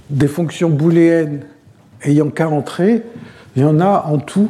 des 0.09 0.27
fonctions 0.27 0.69
booléennes 0.69 1.41
ayant 2.03 2.29
cas 2.29 2.47
entrée, 2.47 3.03
il 3.55 3.63
y 3.63 3.65
en 3.65 3.79
a 3.79 4.05
en 4.07 4.19
tout 4.19 4.49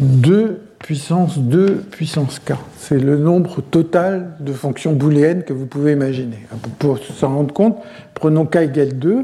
2 0.00 0.62
puissance 0.78 1.38
2 1.38 1.76
puissance 1.90 2.38
k. 2.38 2.52
C'est 2.76 2.98
le 2.98 3.16
nombre 3.16 3.60
total 3.60 4.36
de 4.40 4.52
fonctions 4.52 4.92
booléennes 4.92 5.42
que 5.42 5.52
vous 5.52 5.66
pouvez 5.66 5.92
imaginer. 5.92 6.38
Pour 6.78 6.98
s'en 6.98 7.34
rendre 7.34 7.52
compte, 7.52 7.78
prenons 8.14 8.46
k 8.46 8.56
égale 8.56 8.98
2. 8.98 9.22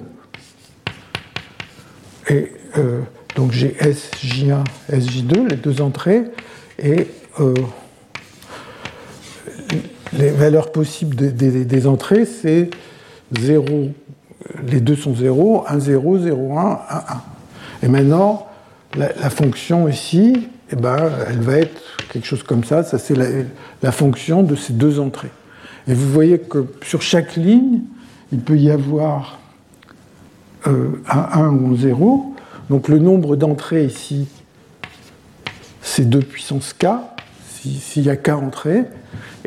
Et 2.30 2.52
euh, 2.78 3.00
donc 3.36 3.52
j'ai 3.52 3.76
SJ1, 3.80 4.64
SJ2, 4.90 5.48
les 5.48 5.56
deux 5.56 5.80
entrées 5.80 6.24
et 6.85 7.09
euh, 7.41 7.55
les 10.16 10.28
valeurs 10.28 10.70
possibles 10.70 11.16
des, 11.16 11.87
entrées, 11.87 12.26
c'est 12.26 12.70
0, 13.32 13.89
les 14.68 14.80
deux 14.80 14.95
sont 14.95 15.14
0, 15.14 15.64
1, 15.66 15.80
0, 15.80 16.18
0, 16.18 16.59
1, 16.59 16.62
1, 16.62 16.97
1. 16.97 17.03
Et 17.82 17.89
maintenant, 17.89 18.47
la, 18.97 19.30
fonction 19.30 19.89
ici, 19.89 20.49
eh 20.70 20.76
ben, 20.76 21.11
elle 21.28 21.41
va 21.41 21.57
être 21.57 21.80
quelque 22.12 22.26
chose 22.26 22.43
comme 22.43 22.62
ça, 22.62 22.85
ça 22.85 22.99
c'est 22.99 23.16
la, 23.82 23.93
fonction 23.93 24.43
de 24.43 24.55
ces 24.55 24.74
deux 24.74 25.01
entrées. 25.01 25.32
Et 25.89 25.95
vous 25.95 26.11
voyez 26.11 26.39
que 26.39 26.66
sur 26.82 27.03
chaque 27.03 27.35
ligne, 27.35 27.80
il 28.30 28.41
peut 28.41 28.57
y 28.57 28.70
avoir 28.70 29.39
à 30.64 31.41
1 31.41 31.51
ou 31.51 31.76
0. 31.76 32.35
Donc 32.70 32.89
le 32.89 32.99
nombre 32.99 33.37
d'entrées 33.37 33.85
ici, 33.85 34.28
c'est 35.95 36.09
2 36.09 36.18
puissance 36.18 36.72
k, 36.72 36.86
s'il 37.62 38.03
y 38.03 38.11
a 38.11 38.16
k 38.16 38.30
entrées. 38.30 38.82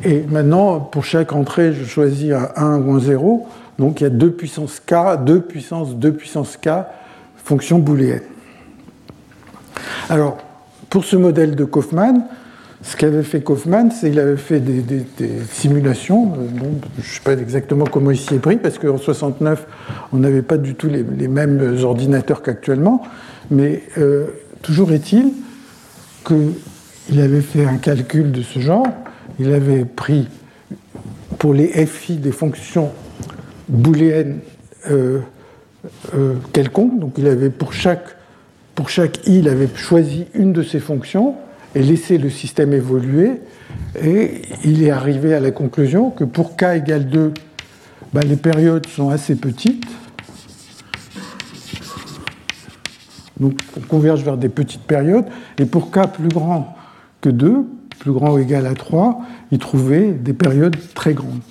Et 0.05 0.21
maintenant, 0.21 0.79
pour 0.79 1.03
chaque 1.03 1.33
entrée, 1.33 1.73
je 1.73 1.83
choisis 1.83 2.31
un 2.31 2.49
1 2.55 2.79
ou 2.79 2.93
un 2.93 2.99
0. 2.99 3.47
Donc 3.79 3.99
il 3.99 4.05
y 4.05 4.07
a 4.07 4.09
2 4.09 4.31
puissance 4.31 4.79
k, 4.79 5.21
2 5.25 5.41
puissance 5.41 5.95
2 5.97 6.13
puissance 6.13 6.55
k, 6.55 6.69
fonction 7.43 7.79
booléenne. 7.79 8.21
Alors, 10.09 10.37
pour 10.89 11.03
ce 11.03 11.17
modèle 11.17 11.53
de 11.55 11.65
Kaufmann, 11.65 12.23
ce 12.81 12.95
qu'avait 12.95 13.23
fait 13.23 13.41
Kaufmann, 13.41 13.91
c'est 13.91 14.09
qu'il 14.09 14.19
avait 14.19 14.37
fait 14.37 14.61
des, 14.61 15.05
simulations. 15.51 16.31
Euh, 16.31 16.59
je 16.95 17.01
ne 17.01 17.03
sais 17.03 17.19
pas 17.25 17.33
exactement 17.33 17.83
comment 17.91 18.11
il 18.11 18.17
s'y 18.17 18.35
est 18.35 18.39
pris, 18.39 18.55
parce 18.55 18.79
qu'en 18.79 18.97
69, 18.97 19.67
on 20.13 20.17
n'avait 20.17 20.43
pas 20.43 20.57
du 20.57 20.75
tout 20.75 20.87
les, 20.87 21.27
mêmes 21.27 21.77
ordinateurs 21.83 22.41
qu'actuellement. 22.41 23.03
Mais 23.51 23.83
euh, 23.97 24.27
toujours 24.61 24.93
est-il 24.93 25.33
qu'il 26.27 27.21
avait 27.21 27.41
fait 27.41 27.65
un 27.65 27.77
calcul 27.77 28.31
de 28.31 28.41
ce 28.41 28.59
genre. 28.59 28.87
Il 29.39 29.53
avait 29.53 29.85
pris 29.85 30.27
pour 31.37 31.53
les 31.53 31.67
FI 31.85 32.17
des 32.17 32.31
fonctions 32.31 32.91
booléennes 33.69 34.39
euh, 34.89 35.19
quelconques. 36.53 36.99
Donc 36.99 37.13
il 37.17 37.27
avait 37.27 37.49
pour 37.49 37.73
chaque, 37.73 38.15
pour 38.75 38.89
chaque 38.89 39.25
i, 39.27 39.39
il 39.39 39.49
avait 39.49 39.69
choisi 39.75 40.25
une 40.33 40.53
de 40.53 40.63
ces 40.63 40.79
fonctions 40.79 41.35
et 41.75 41.81
laisser 41.81 42.17
le 42.17 42.29
système 42.29 42.73
évoluer. 42.73 43.41
Et 44.01 44.41
il 44.63 44.83
est 44.83 44.91
arrivé 44.91 45.33
à 45.33 45.39
la 45.39 45.51
conclusion 45.51 46.09
que 46.09 46.23
pour 46.23 46.57
k 46.57 46.63
égale 46.75 47.07
2, 47.07 47.33
ben, 48.13 48.21
les 48.21 48.35
périodes 48.35 48.87
sont 48.87 49.09
assez 49.09 49.35
petites. 49.35 49.85
Donc 53.39 53.59
on 53.77 53.81
converge 53.81 54.23
vers 54.23 54.37
des 54.37 54.49
petites 54.49 54.81
périodes. 54.81 55.25
Et 55.57 55.65
pour 55.65 55.91
k 55.91 56.07
plus 56.07 56.29
grand 56.29 56.75
que 57.21 57.29
2, 57.29 57.65
plus 57.99 58.11
grand 58.11 58.33
ou 58.33 58.39
égal 58.39 58.65
à 58.65 58.73
3, 58.73 59.21
il 59.51 59.59
trouvait 59.59 60.11
des 60.11 60.33
périodes 60.33 60.75
très 60.93 61.13
grandes. 61.13 61.41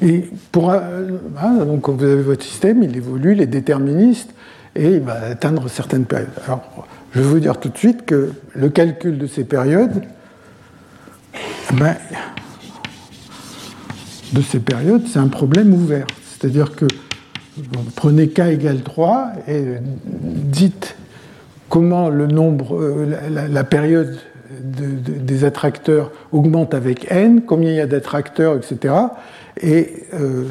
Et 0.00 0.30
pour, 0.52 0.70
hein, 0.70 1.64
donc 1.66 1.88
vous 1.88 2.04
avez 2.04 2.22
votre 2.22 2.44
système, 2.44 2.82
il 2.82 2.96
évolue, 2.96 3.32
il 3.32 3.40
est 3.40 3.46
déterministe, 3.46 4.32
et 4.76 4.94
il 4.94 5.00
va 5.00 5.14
atteindre 5.14 5.68
certaines 5.68 6.04
périodes. 6.04 6.28
Alors, 6.46 6.86
je 7.12 7.20
vais 7.20 7.26
vous 7.26 7.40
dire 7.40 7.58
tout 7.58 7.68
de 7.68 7.76
suite 7.76 8.06
que 8.06 8.32
le 8.54 8.68
calcul 8.68 9.18
de 9.18 9.26
ces 9.26 9.42
périodes, 9.42 10.04
ben, 11.72 11.96
de 14.32 14.42
ces 14.42 14.60
périodes, 14.60 15.02
c'est 15.06 15.18
un 15.18 15.28
problème 15.28 15.72
ouvert. 15.74 16.06
C'est-à-dire 16.24 16.74
que 16.74 16.86
prenez 17.96 18.28
k 18.28 18.40
égale 18.40 18.82
3 18.82 19.32
et 19.48 19.64
dites 20.04 20.96
comment 21.68 22.08
le 22.08 22.26
nombre, 22.26 22.80
euh, 22.80 23.06
la, 23.50 23.64
période 23.64 24.18
des 24.60 25.44
attracteurs 25.44 26.10
augmente 26.32 26.74
avec 26.74 27.10
n, 27.10 27.42
combien 27.42 27.70
il 27.70 27.76
y 27.76 27.80
a 27.80 27.86
d'attracteurs, 27.86 28.56
etc. 28.56 28.94
Et 29.60 30.04
euh, 30.14 30.44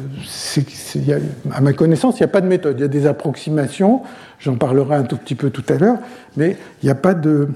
à 1.50 1.60
ma 1.60 1.72
connaissance, 1.72 2.16
il 2.16 2.22
n'y 2.22 2.26
a 2.26 2.28
pas 2.28 2.40
de 2.40 2.46
méthode. 2.46 2.76
Il 2.78 2.82
y 2.82 2.84
a 2.84 2.88
des 2.88 3.06
approximations, 3.06 4.02
j'en 4.38 4.54
parlerai 4.56 4.96
un 4.96 5.02
tout 5.02 5.16
petit 5.16 5.34
peu 5.34 5.50
tout 5.50 5.64
à 5.68 5.78
l'heure, 5.78 5.98
mais 6.36 6.56
il 6.82 6.86
n'y 6.86 6.90
a, 6.90 6.94
pas 6.94 7.14
de, 7.14 7.48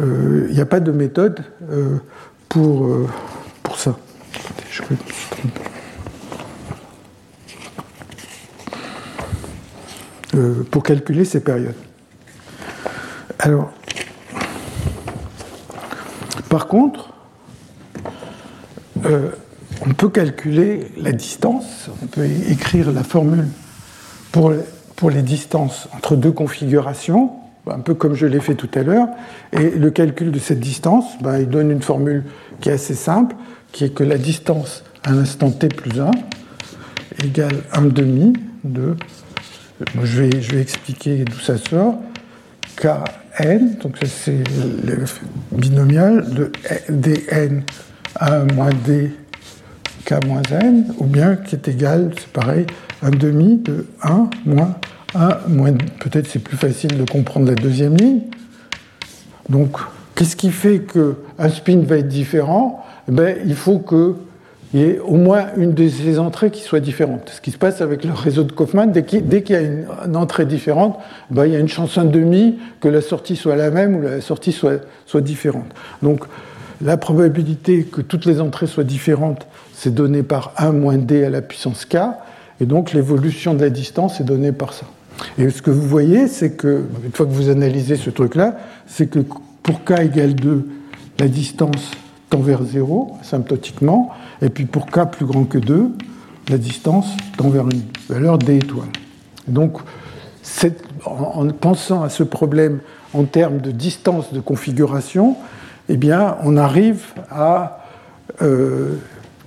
euh, 0.00 0.60
a 0.60 0.66
pas 0.66 0.80
de 0.80 0.92
méthode 0.92 1.40
pour, 2.48 2.88
Je 4.70 4.82
pour 10.70 10.82
calculer 10.82 11.24
ces 11.24 11.40
périodes. 11.40 11.74
Alors, 13.38 13.70
par 16.48 16.66
contre, 16.68 17.12
on 19.04 19.94
peut 19.94 20.08
calculer 20.08 20.86
la 20.96 21.12
distance, 21.12 21.90
on 22.02 22.06
peut 22.06 22.24
écrire 22.24 22.92
la 22.92 23.02
formule 23.02 23.48
pour, 24.30 24.52
les 25.10 25.22
distances 25.22 25.88
entre 25.92 26.14
deux 26.14 26.30
configurations, 26.30 27.32
un 27.66 27.80
peu 27.80 27.94
comme 27.94 28.14
je 28.14 28.26
l'ai 28.26 28.40
fait 28.40 28.54
tout 28.54 28.70
à 28.74 28.82
l'heure, 28.82 29.08
et 29.52 29.70
le 29.70 29.90
calcul 29.90 30.30
de 30.30 30.38
cette 30.38 30.60
distance, 30.60 31.04
ben, 31.20 31.38
il 31.38 31.48
donne 31.48 31.70
une 31.70 31.82
formule 31.82 32.24
qui 32.60 32.68
est 32.68 32.72
assez 32.72 32.94
simple, 32.94 33.34
qui 33.72 33.84
est 33.84 33.90
que 33.90 34.04
la 34.04 34.18
distance 34.18 34.84
à 35.02 35.12
l'instant 35.12 35.50
t 35.50 35.68
plus 35.68 36.00
1 36.00 36.10
égale 37.24 37.62
1 37.72 37.82
demi 37.82 38.32
de, 38.64 38.94
je, 40.02 40.22
vais, 40.22 40.60
expliquer 40.60 41.24
d'où 41.24 41.38
ça 41.38 41.58
sort, 41.58 41.98
kn, 42.76 43.76
donc 43.82 43.96
c'est 44.06 44.44
le 44.84 45.04
binomial 45.50 46.24
de 46.32 46.52
dn 46.88 47.62
1 48.20 48.44
moins 48.54 48.70
d 48.84 49.10
k 50.04 50.24
moins 50.26 50.42
n, 50.50 50.94
ou 50.98 51.04
bien 51.04 51.36
qui 51.36 51.54
est 51.54 51.68
égal, 51.68 52.12
c'est 52.16 52.28
pareil, 52.28 52.66
1 53.02 53.10
demi 53.10 53.58
de 53.58 53.86
1 54.02 54.30
moins 54.46 54.76
1 55.14 55.38
moins... 55.48 55.72
Peut-être 56.00 56.28
c'est 56.28 56.38
plus 56.38 56.56
facile 56.56 56.96
de 56.96 57.04
comprendre 57.04 57.46
la 57.46 57.54
deuxième 57.54 57.96
ligne. 57.96 58.22
Donc, 59.48 59.76
qu'est-ce 60.14 60.36
qui 60.36 60.50
fait 60.50 60.80
qu'un 60.80 61.48
spin 61.48 61.82
va 61.82 61.98
être 61.98 62.08
différent? 62.08 62.84
Ben, 63.08 63.36
Il 63.44 63.54
faut 63.54 63.78
qu'il 63.78 64.80
y 64.80 64.82
ait 64.82 64.98
au 65.00 65.16
moins 65.16 65.46
une 65.56 65.72
de 65.72 65.88
ces 65.88 66.18
entrées 66.18 66.50
qui 66.50 66.62
soit 66.62 66.80
différente. 66.80 67.30
Ce 67.34 67.40
qui 67.40 67.50
se 67.50 67.58
passe 67.58 67.80
avec 67.80 68.04
le 68.04 68.12
réseau 68.12 68.44
de 68.44 68.52
Kaufmann, 68.52 68.92
dès 68.92 69.02
qu'il 69.02 69.50
y 69.50 69.54
a 69.54 69.60
une, 69.60 70.16
entrée 70.16 70.46
différente, 70.46 70.98
ben, 71.30 71.46
il 71.46 71.52
y 71.52 71.56
a 71.56 71.58
une 71.58 71.68
chance 71.68 71.98
1 71.98 72.04
demi 72.06 72.58
que 72.80 72.88
la 72.88 73.00
sortie 73.00 73.36
soit 73.36 73.56
la 73.56 73.70
même 73.70 73.96
ou 73.96 74.02
la 74.02 74.20
sortie 74.20 74.52
soit 74.52 75.20
différente. 75.20 75.66
Donc, 76.02 76.24
la 76.84 76.96
probabilité 76.96 77.84
que 77.84 78.00
toutes 78.00 78.26
les 78.26 78.40
entrées 78.40 78.66
soient 78.66 78.84
différentes, 78.84 79.46
c'est 79.72 79.94
donné 79.94 80.22
par 80.22 80.52
1 80.58 80.72
moins 80.72 80.98
d 80.98 81.24
à 81.24 81.30
la 81.30 81.42
puissance 81.42 81.84
k, 81.84 81.96
et 82.60 82.66
donc 82.66 82.92
l'évolution 82.92 83.54
de 83.54 83.60
la 83.60 83.70
distance 83.70 84.20
est 84.20 84.24
donnée 84.24 84.52
par 84.52 84.72
ça. 84.72 84.86
Et 85.38 85.48
ce 85.50 85.62
que 85.62 85.70
vous 85.70 85.86
voyez, 85.86 86.28
c'est 86.28 86.52
que, 86.52 86.84
une 87.04 87.12
fois 87.12 87.26
que 87.26 87.30
vous 87.30 87.50
analysez 87.50 87.96
ce 87.96 88.10
truc-là, 88.10 88.56
c'est 88.86 89.06
que 89.06 89.20
pour 89.62 89.84
k 89.84 90.00
égale 90.00 90.34
2, 90.34 90.66
la 91.18 91.28
distance 91.28 91.92
tend 92.32 92.40
vers 92.40 92.62
0, 92.62 93.18
asymptotiquement, 93.20 94.08
et 94.40 94.48
puis 94.48 94.64
pour 94.64 94.86
k 94.86 95.04
plus 95.04 95.26
grand 95.26 95.44
que 95.44 95.58
2, 95.58 95.90
la 96.48 96.56
distance 96.56 97.06
tend 97.36 97.50
vers 97.50 97.64
une 97.64 97.82
valeur 98.08 98.38
d 98.38 98.56
étoile. 98.56 98.88
Donc, 99.46 99.76
en 101.04 101.48
pensant 101.48 102.02
à 102.02 102.08
ce 102.08 102.22
problème 102.22 102.80
en 103.12 103.24
termes 103.24 103.58
de 103.58 103.70
distance 103.70 104.32
de 104.32 104.40
configuration, 104.40 105.36
eh 105.90 105.98
bien, 105.98 106.38
on 106.42 106.56
arrive 106.56 107.04
à 107.30 107.84
euh, 108.40 108.96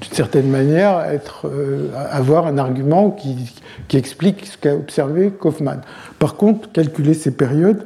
d'une 0.02 0.14
certaine 0.14 0.50
manière, 0.50 1.04
euh, 1.46 1.90
avoir 2.12 2.46
un 2.46 2.60
argument 2.60 3.10
qui, 3.10 3.98
explique 3.98 4.46
ce 4.46 4.58
qu'a 4.60 4.76
observé 4.76 5.32
Kaufmann. 5.32 5.82
Par 6.20 6.36
contre, 6.36 6.72
calculer 6.72 7.16
ces 7.16 7.32
périodes, 7.32 7.84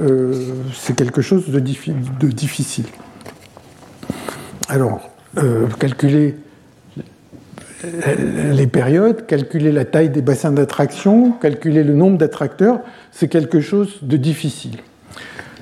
euh, 0.00 0.32
c'est 0.72 0.96
quelque 0.96 1.20
chose 1.20 1.50
de, 1.50 1.58
difficile. 2.28 2.86
Alors, 4.72 5.10
euh, 5.36 5.66
calculer 5.78 6.34
les 8.52 8.66
périodes, 8.66 9.26
calculer 9.26 9.70
la 9.70 9.84
taille 9.84 10.08
des 10.08 10.22
bassins 10.22 10.50
d'attraction, 10.50 11.32
calculer 11.32 11.84
le 11.84 11.92
nombre 11.92 12.16
d'attracteurs, 12.16 12.80
c'est 13.10 13.28
quelque 13.28 13.60
chose 13.60 13.98
de 14.00 14.16
difficile. 14.16 14.78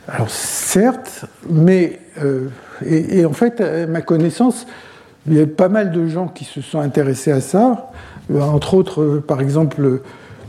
Alors 0.07 0.31
certes, 0.31 1.24
mais 1.49 1.99
et, 2.87 3.24
en 3.24 3.32
fait, 3.32 3.61
à 3.61 3.87
ma 3.87 4.01
connaissance, 4.01 4.66
il 5.27 5.35
y 5.35 5.41
a 5.41 5.47
pas 5.47 5.69
mal 5.69 5.91
de 5.91 6.07
gens 6.07 6.28
qui 6.28 6.45
se 6.45 6.61
sont 6.61 6.78
intéressés 6.78 7.32
à 7.32 7.41
ça, 7.41 7.91
euh, 8.32 8.41
entre 8.41 8.74
autres, 8.74 9.03
euh, 9.03 9.24
par 9.27 9.41
exemple, 9.41 10.03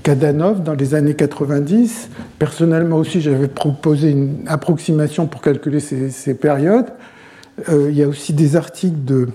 Kadanov 0.04 0.64
dans 0.64 0.74
les 0.74 0.96
années 0.96 1.14
90. 1.14 2.10
Personnellement 2.40 2.98
aussi, 2.98 3.22
j'avais 3.22 3.48
proposé 3.48 4.12
une 4.12 4.44
approximation 4.48 5.28
pour 5.28 5.42
calculer 5.42 5.80
ces, 5.80 6.34
périodes. 6.34 6.88
Euh, 7.70 7.90
il 7.90 7.98
y 7.98 8.04
a 8.04 8.08
aussi 8.08 8.34
des 8.34 8.56
articles 8.56 9.04
de, 9.04 9.30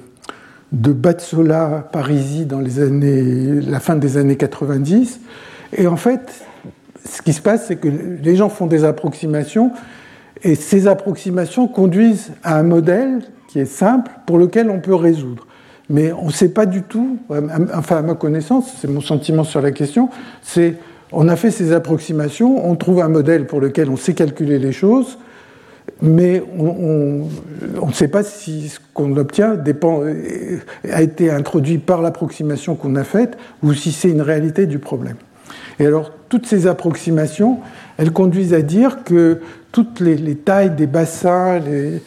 de 0.72 0.92
Batsola 0.92 1.88
Parisi 1.92 2.46
dans 2.46 2.60
la 2.60 3.80
fin 3.80 3.96
des 3.96 4.16
années 4.16 4.36
90. 4.36 5.20
Et 5.76 5.86
en 5.86 5.96
fait, 5.96 6.44
ce 7.04 7.22
qui 7.22 7.32
se 7.32 7.40
passe, 7.40 7.66
c'est 7.66 7.76
que 7.76 7.88
les 7.88 8.36
gens 8.36 8.48
font 8.48 8.66
des 8.66 8.84
approximations 8.84 9.72
et 10.42 10.54
ces 10.54 10.86
approximations 10.86 11.68
conduisent 11.68 12.32
à 12.42 12.58
un 12.58 12.62
modèle 12.62 13.22
qui 13.48 13.58
est 13.60 13.64
simple, 13.64 14.10
pour 14.26 14.38
lequel 14.38 14.70
on 14.70 14.80
peut 14.80 14.94
résoudre. 14.94 15.46
Mais 15.88 16.12
on 16.12 16.26
ne 16.26 16.32
sait 16.32 16.48
pas 16.48 16.66
du 16.66 16.82
tout, 16.82 17.18
enfin 17.72 17.98
à 17.98 18.02
ma 18.02 18.14
connaissance, 18.14 18.72
c'est 18.80 18.90
mon 18.90 19.00
sentiment 19.00 19.44
sur 19.44 19.60
la 19.60 19.70
question, 19.70 20.10
c'est 20.42 20.74
on 21.12 21.28
a 21.28 21.36
fait 21.36 21.52
ces 21.52 21.72
approximations, 21.72 22.68
on 22.68 22.74
trouve 22.74 23.00
un 23.00 23.08
modèle 23.08 23.46
pour 23.46 23.60
lequel 23.60 23.88
on 23.88 23.96
sait 23.96 24.14
calculer 24.14 24.58
les 24.58 24.72
choses, 24.72 25.18
mais 26.02 26.42
on 26.58 27.28
ne 27.86 27.92
sait 27.92 28.08
pas 28.08 28.22
si 28.22 28.68
ce 28.68 28.78
qu'on 28.92 29.16
obtient 29.16 29.54
dépend, 29.54 30.02
a 30.90 31.02
été 31.02 31.30
introduit 31.30 31.78
par 31.78 32.02
l'approximation 32.02 32.74
qu'on 32.74 32.96
a 32.96 33.04
faite 33.04 33.38
ou 33.62 33.72
si 33.72 33.92
c'est 33.92 34.10
une 34.10 34.20
réalité 34.20 34.66
du 34.66 34.78
problème. 34.78 35.16
Et 35.78 35.86
alors, 35.86 36.10
toutes 36.28 36.46
ces 36.46 36.66
approximations, 36.66 37.60
elles 37.98 38.12
conduisent 38.12 38.54
à 38.54 38.62
dire 38.62 39.04
que 39.04 39.40
toutes 39.72 40.00
les, 40.00 40.34
tailles 40.36 40.74
des 40.74 40.86
bassins, 40.86 41.60
de, 41.60 42.00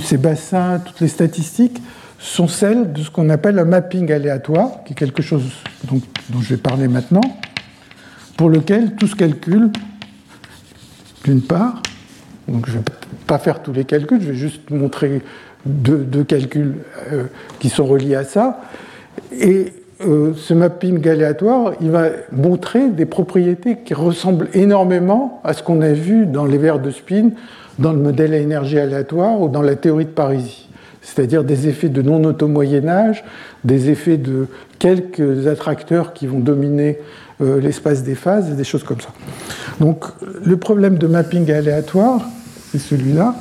ces 0.00 0.18
bassins, 0.18 0.80
toutes 0.84 1.00
les 1.00 1.08
statistiques 1.08 1.82
sont 2.18 2.48
celles 2.48 2.92
de 2.92 3.02
ce 3.02 3.10
qu'on 3.10 3.28
appelle 3.30 3.58
un 3.58 3.64
mapping 3.64 4.10
aléatoire, 4.12 4.84
qui 4.84 4.92
est 4.92 4.96
quelque 4.96 5.22
chose 5.22 5.44
dont, 5.84 6.00
dont 6.30 6.40
je 6.40 6.54
vais 6.54 6.60
parler 6.60 6.88
maintenant, 6.88 7.20
pour 8.36 8.50
lequel 8.50 8.94
tout 8.96 9.06
se 9.06 9.16
calcule, 9.16 9.70
d'une 11.24 11.42
part, 11.42 11.82
donc 12.48 12.66
je 12.66 12.72
ne 12.72 12.78
vais 12.78 12.84
pas 13.26 13.38
faire 13.38 13.62
tous 13.62 13.72
les 13.72 13.84
calculs, 13.84 14.20
je 14.20 14.28
vais 14.28 14.34
juste 14.34 14.70
montrer 14.70 15.22
deux, 15.64 16.24
calculs 16.24 16.76
euh, 17.12 17.24
qui 17.58 17.68
sont 17.68 17.84
reliés 17.84 18.14
à 18.14 18.24
ça. 18.24 18.60
Et 19.32 19.72
euh, 20.06 20.32
ce 20.36 20.54
mapping 20.54 21.06
aléatoire, 21.08 21.72
il 21.80 21.90
va 21.90 22.08
montrer 22.30 22.90
des 22.90 23.06
propriétés 23.06 23.78
qui 23.84 23.94
ressemblent 23.94 24.48
énormément 24.54 25.40
à 25.42 25.54
ce 25.54 25.62
qu'on 25.62 25.80
a 25.80 25.92
vu 25.92 26.26
dans 26.26 26.44
les 26.44 26.58
verres 26.58 26.78
de 26.78 26.90
spin, 26.90 27.30
dans 27.78 27.92
le 27.92 27.98
modèle 27.98 28.34
à 28.34 28.38
énergie 28.38 28.78
aléatoire 28.78 29.40
ou 29.40 29.48
dans 29.48 29.62
la 29.62 29.74
théorie 29.74 30.04
de 30.04 30.10
Parisie. 30.10 30.68
C'est-à-dire 31.02 31.44
des 31.44 31.68
effets 31.68 31.88
de 31.88 32.02
non-auto-moyen-âge, 32.02 33.24
des 33.64 33.90
effets 33.90 34.16
de 34.16 34.48
quelques 34.78 35.46
attracteurs 35.46 36.12
qui 36.12 36.26
vont 36.26 36.40
dominer 36.40 36.98
euh, 37.40 37.60
l'espace 37.60 38.02
des 38.02 38.14
phases 38.14 38.50
et 38.50 38.54
des 38.54 38.64
choses 38.64 38.82
comme 38.82 39.00
ça. 39.00 39.10
Donc 39.80 40.04
le 40.44 40.56
problème 40.56 40.98
de 40.98 41.06
mapping 41.06 41.50
aléatoire, 41.50 42.22
c'est 42.70 42.78
celui-là. 42.78 43.34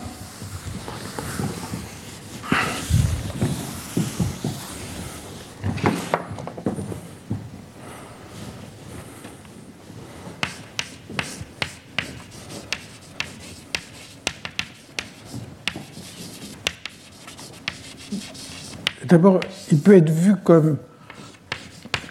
D'abord, 19.08 19.40
il 19.72 19.80
peut 19.80 19.96
être 19.96 20.10
vu 20.10 20.36
comme 20.36 20.78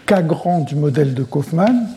K 0.05 0.25
grand 0.25 0.61
du 0.61 0.75
modèle 0.75 1.13
de 1.13 1.23
Kaufmann. 1.23 1.87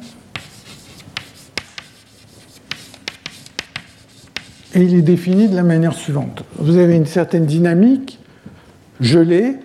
Et 4.74 4.82
il 4.82 4.94
est 4.94 5.02
défini 5.02 5.48
de 5.48 5.56
la 5.56 5.62
manière 5.62 5.94
suivante. 5.94 6.44
Vous 6.58 6.76
avez 6.76 6.94
une 6.94 7.06
certaine 7.06 7.46
dynamique 7.46 8.18
gelée 9.00 9.56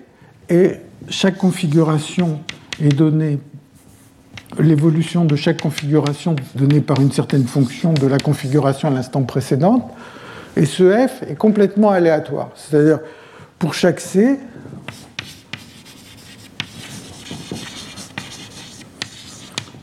et 0.49 0.73
chaque 1.09 1.37
configuration 1.37 2.39
est 2.81 2.95
donnée, 2.95 3.39
l'évolution 4.59 5.25
de 5.25 5.35
chaque 5.35 5.61
configuration 5.61 6.35
donnée 6.55 6.79
par 6.79 7.01
une 7.01 7.11
certaine 7.11 7.45
fonction 7.45 7.93
de 7.93 8.07
la 8.07 8.17
configuration 8.17 8.87
à 8.87 8.91
l'instant 8.91 9.23
précédente. 9.23 9.83
Et 10.55 10.65
ce 10.65 11.07
f 11.07 11.23
est 11.23 11.35
complètement 11.35 11.89
aléatoire. 11.89 12.49
C'est-à-dire, 12.55 12.99
pour 13.59 13.73
chaque 13.73 13.99
c, 13.99 14.39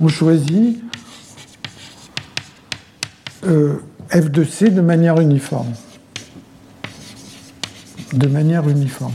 on 0.01 0.09
choisit 0.09 0.81
euh, 3.47 3.83
f 4.11 4.31
de 4.31 4.45
c 4.45 4.71
de 4.71 4.81
manière 4.81 5.21
uniforme. 5.21 5.73
De 8.13 8.27
manière 8.27 8.69
uniforme. 8.69 9.15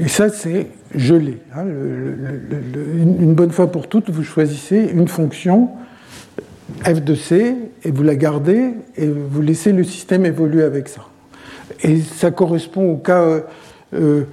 Et 0.00 0.06
ça, 0.06 0.28
c'est 0.28 0.68
gelé. 0.94 1.38
Hein, 1.54 1.64
une 1.64 3.34
bonne 3.34 3.50
fois 3.50 3.72
pour 3.72 3.88
toutes, 3.88 4.10
vous 4.10 4.22
choisissez 4.22 4.88
une 4.92 5.08
fonction 5.08 5.70
f 6.84 7.02
de 7.02 7.14
c 7.16 7.56
et 7.82 7.90
vous 7.90 8.04
la 8.04 8.14
gardez 8.14 8.74
et 8.96 9.08
vous 9.08 9.42
laissez 9.42 9.72
le 9.72 9.82
système 9.82 10.24
évoluer 10.24 10.62
avec 10.62 10.88
ça. 10.88 11.02
Et 11.82 12.00
ça 12.00 12.30
correspond 12.30 12.92
au 12.92 12.96
cas 12.96 13.42
euh, 13.94 14.24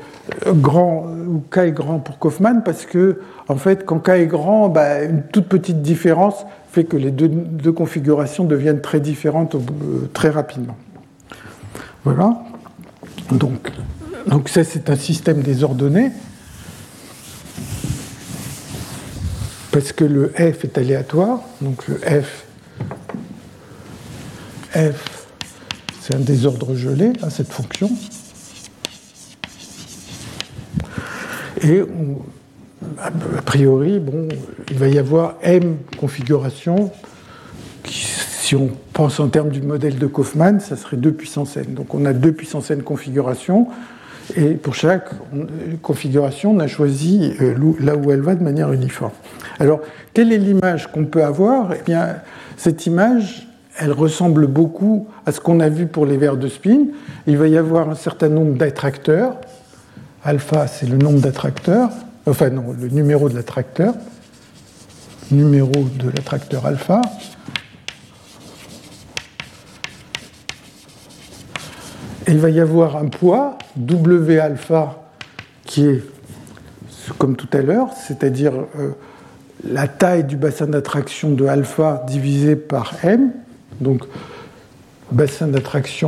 grand, 0.48 1.06
ou 1.28 1.44
K 1.50 1.58
est 1.60 1.72
grand 1.72 2.00
pour 2.00 2.20
Kaufmann, 2.20 2.64
parce 2.64 2.86
que, 2.86 3.20
en 3.48 3.56
fait, 3.56 3.86
quand 3.86 4.00
K 4.00 4.10
est 4.10 4.28
grand, 4.28 4.70
bah, 4.70 5.04
une 5.04 5.24
toute 5.24 5.48
petite 5.48 5.82
différence 5.82 6.46
fait 6.76 6.84
que 6.84 6.98
les 6.98 7.12
deux, 7.12 7.72
configurations 7.72 8.44
deviennent 8.44 8.82
très 8.82 9.00
différentes 9.00 9.56
euh, 9.56 10.10
très 10.14 10.30
rapidement. 10.30 10.76
Voilà. 12.04 12.38
Donc, 13.32 13.72
donc 14.28 14.50
ça, 14.50 14.66
c'est 14.66 14.90
un 14.90 14.98
système 14.98 15.42
désordonné. 15.42 16.12
Parce 19.72 19.94
que 19.94 20.04
le 20.04 20.30
f 20.36 20.66
est 20.66 20.78
aléatoire, 20.78 21.40
donc 21.62 21.88
le 21.88 21.96
f, 21.96 22.46
f, 24.72 25.28
c'est 26.02 26.16
un 26.16 26.20
désordre 26.20 26.76
gelé, 26.76 27.14
à 27.22 27.30
cette 27.30 27.52
fonction. 27.52 27.90
Et 31.66 31.82
a 33.00 33.42
priori, 33.42 34.00
bon, 34.00 34.28
il 34.70 34.78
va 34.78 34.88
y 34.88 35.00
avoir 35.00 35.36
M 35.42 35.78
configurations. 36.00 36.92
si 37.86 38.56
on 38.56 38.70
pense 38.94 39.20
en 39.20 39.30
termes 39.30 39.50
du 39.50 39.62
modèle 39.62 39.98
de 39.98 40.06
Kaufmann, 40.06 40.60
ça 40.60 40.76
serait 40.76 40.98
2 40.98 41.12
puissance 41.14 41.58
n. 41.58 41.74
Donc 41.74 41.96
on 41.96 42.06
a 42.06 42.14
2 42.14 42.32
puissance 42.34 42.70
n 42.70 42.84
configurations. 42.84 43.68
Et 44.36 44.54
pour 44.54 44.76
chaque 44.76 45.10
configuration, 45.82 46.52
on 46.52 46.60
a 46.60 46.68
choisi 46.68 47.34
euh, 47.42 47.56
là 47.80 47.96
où 47.96 48.12
elle 48.12 48.22
va 48.22 48.36
de 48.36 48.44
manière 48.44 48.72
uniforme. 48.72 49.12
Alors, 49.60 49.82
quelle 50.14 50.34
est 50.34 50.38
l'image 50.38 50.92
qu'on 50.92 51.06
peut 51.06 51.24
avoir? 51.24 51.74
Eh 51.74 51.84
bien, 51.86 52.18
cette 52.58 52.88
image, 52.88 53.48
elle 53.78 53.92
ressemble 53.92 54.48
beaucoup 54.48 55.08
à 55.26 55.32
ce 55.32 55.40
qu'on 55.40 55.60
a 55.60 55.70
vu 55.70 55.86
pour 55.86 56.06
les 56.06 56.18
verres 56.18 56.38
de 56.38 56.48
spin. 56.48 56.86
Il 57.28 57.38
va 57.38 57.48
y 57.48 57.58
avoir 57.58 57.90
un 57.90 57.96
certain 57.96 58.30
nombre 58.30 58.56
d'attracteurs 58.56 59.38
Alpha, 60.28 60.66
c'est 60.66 60.90
le 60.90 60.98
nombre 60.98 61.20
d'attracteurs, 61.20 61.92
enfin 62.26 62.50
non, 62.50 62.74
le 62.74 62.88
numéro 62.88 63.30
de 63.30 63.36
l'attracteur, 63.36 63.94
numéro 65.30 65.84
de 65.84 66.10
l'attracteur 66.10 66.66
alpha. 66.66 67.00
Et 72.26 72.32
il 72.32 72.40
va 72.40 72.50
y 72.50 72.60
avoir 72.60 72.98
un 72.98 73.06
poids, 73.06 73.60
W 73.76 74.40
alpha, 74.40 75.12
qui 75.64 75.86
est 75.86 76.04
comme 77.20 77.36
tout 77.36 77.50
à 77.54 77.62
l'heure, 77.62 77.90
c'est-à-dire 77.96 78.54
euh, 78.80 78.94
la 79.64 79.88
taille 79.88 80.24
du 80.24 80.38
bassin 80.38 80.66
d'attraction 80.66 81.30
de 81.34 81.46
alpha 81.46 82.04
divisé 82.08 82.56
par 82.56 82.96
m. 83.04 83.32
Donc, 83.80 84.02
bassin 85.12 85.46
d'attraction, 85.46 86.08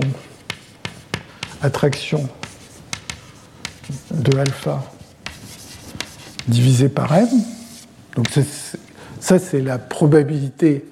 attraction 1.61 2.27
de 4.11 4.37
alpha 4.37 4.83
divisé 6.47 6.89
par 6.89 7.13
m. 7.15 7.27
Donc 8.15 8.27
ça, 9.19 9.39
c'est 9.39 9.61
la 9.61 9.77
probabilité, 9.77 10.85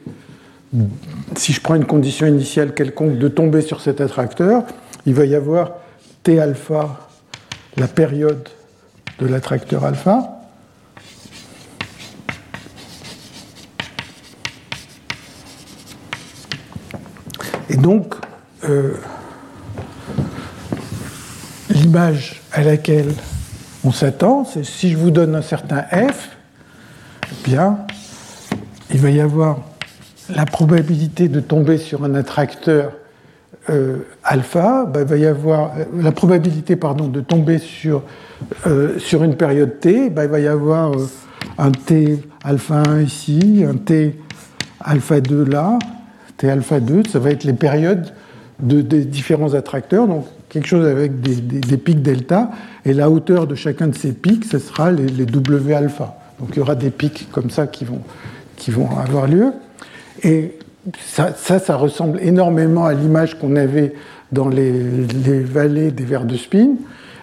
si 1.36 1.54
je 1.54 1.62
prends 1.62 1.76
une 1.76 1.86
condition 1.86 2.28
initiale 2.28 2.74
quelconque, 2.74 3.18
de 3.18 3.28
tomber 3.28 3.62
sur 3.62 3.82
cet 3.82 4.02
attracteur. 4.02 4.64
Il 5.06 5.14
va 5.14 5.26
y 5.26 5.36
avoir 5.36 5.72
t 6.24 6.40
alpha, 6.40 7.10
la 7.78 7.88
période 7.88 8.50
de 9.20 9.28
l'attracteur 9.28 9.86
alpha. 9.86 10.32
Et 17.70 17.78
donc, 17.78 18.16
euh, 18.70 18.94
l'image 21.96 22.42
à 22.52 22.62
laquelle 22.62 23.14
on 23.86 23.92
s'attend, 23.94 24.44
c'est 24.44 24.66
si 24.66 24.92
je 24.92 24.98
vous 24.98 25.12
donne 25.12 25.34
un 25.34 25.42
certain 25.42 25.82
f, 25.82 26.30
bien, 27.46 27.78
il 28.94 29.00
va 29.00 29.12
y 29.12 29.22
avoir 29.22 29.60
la 30.36 30.46
probabilité 30.46 31.30
de 31.30 31.40
tomber 31.40 31.78
sur 31.78 32.04
un 32.04 32.14
attracteur 32.16 32.92
euh, 33.70 34.00
alpha, 34.26 34.86
ben, 34.86 35.02
il 35.04 35.08
va 35.08 35.16
y 35.16 35.26
avoir 35.26 35.72
euh, 35.78 35.86
la 36.02 36.12
probabilité 36.12 36.76
pardon, 36.76 37.08
de 37.08 37.22
tomber 37.22 37.60
sur, 37.60 38.04
euh, 38.68 39.00
sur 39.00 39.24
une 39.24 39.38
période 39.38 39.80
t, 39.80 40.10
ben, 40.10 40.24
il 40.24 40.30
va 40.30 40.40
y 40.42 40.48
avoir 40.48 40.92
un 41.58 41.72
t 41.72 42.20
alpha 42.44 42.84
1 42.90 43.02
ici, 43.04 43.64
un 43.66 43.78
t 43.78 44.20
alpha 44.82 45.22
2 45.22 45.46
là, 45.46 45.80
t 46.36 46.50
alpha 46.50 46.82
2, 46.82 47.04
ça 47.10 47.20
va 47.20 47.30
être 47.30 47.46
les 47.46 47.54
périodes 47.54 48.14
de, 48.60 48.82
des 48.82 49.06
différents 49.06 49.54
attracteurs. 49.54 50.08
Donc 50.08 50.26
quelque 50.56 50.68
chose 50.68 50.88
avec 50.88 51.20
des, 51.20 51.76
pics 51.78 52.02
delta, 52.02 52.50
et 52.86 52.94
la 52.94 53.10
hauteur 53.10 53.46
de 53.46 53.56
chacun 53.56 53.88
de 53.88 53.96
ces 53.96 54.14
pics, 54.14 54.46
ce 54.46 54.58
sera 54.58 54.90
les, 54.90 55.26
W 55.26 55.74
alpha. 55.74 56.16
Donc 56.40 56.52
il 56.54 56.60
y 56.60 56.62
aura 56.62 56.76
des 56.76 56.92
pics 56.92 57.28
comme 57.34 57.50
ça 57.50 57.68
qui 57.68 57.84
vont, 57.84 58.00
qui 58.56 58.72
vont 58.72 58.88
avoir 58.98 59.28
lieu. 59.28 59.52
Et 60.24 60.58
ça, 61.02 61.34
ça, 61.34 61.76
ressemble 61.76 62.22
énormément 62.22 62.86
à 62.86 62.94
l'image 62.94 63.38
qu'on 63.38 63.58
avait 63.58 63.96
dans 64.32 64.48
les, 64.48 64.72
vallées 65.42 65.92
des 65.92 66.06
vers 66.06 66.24
de 66.24 66.38
spin. 66.38 66.76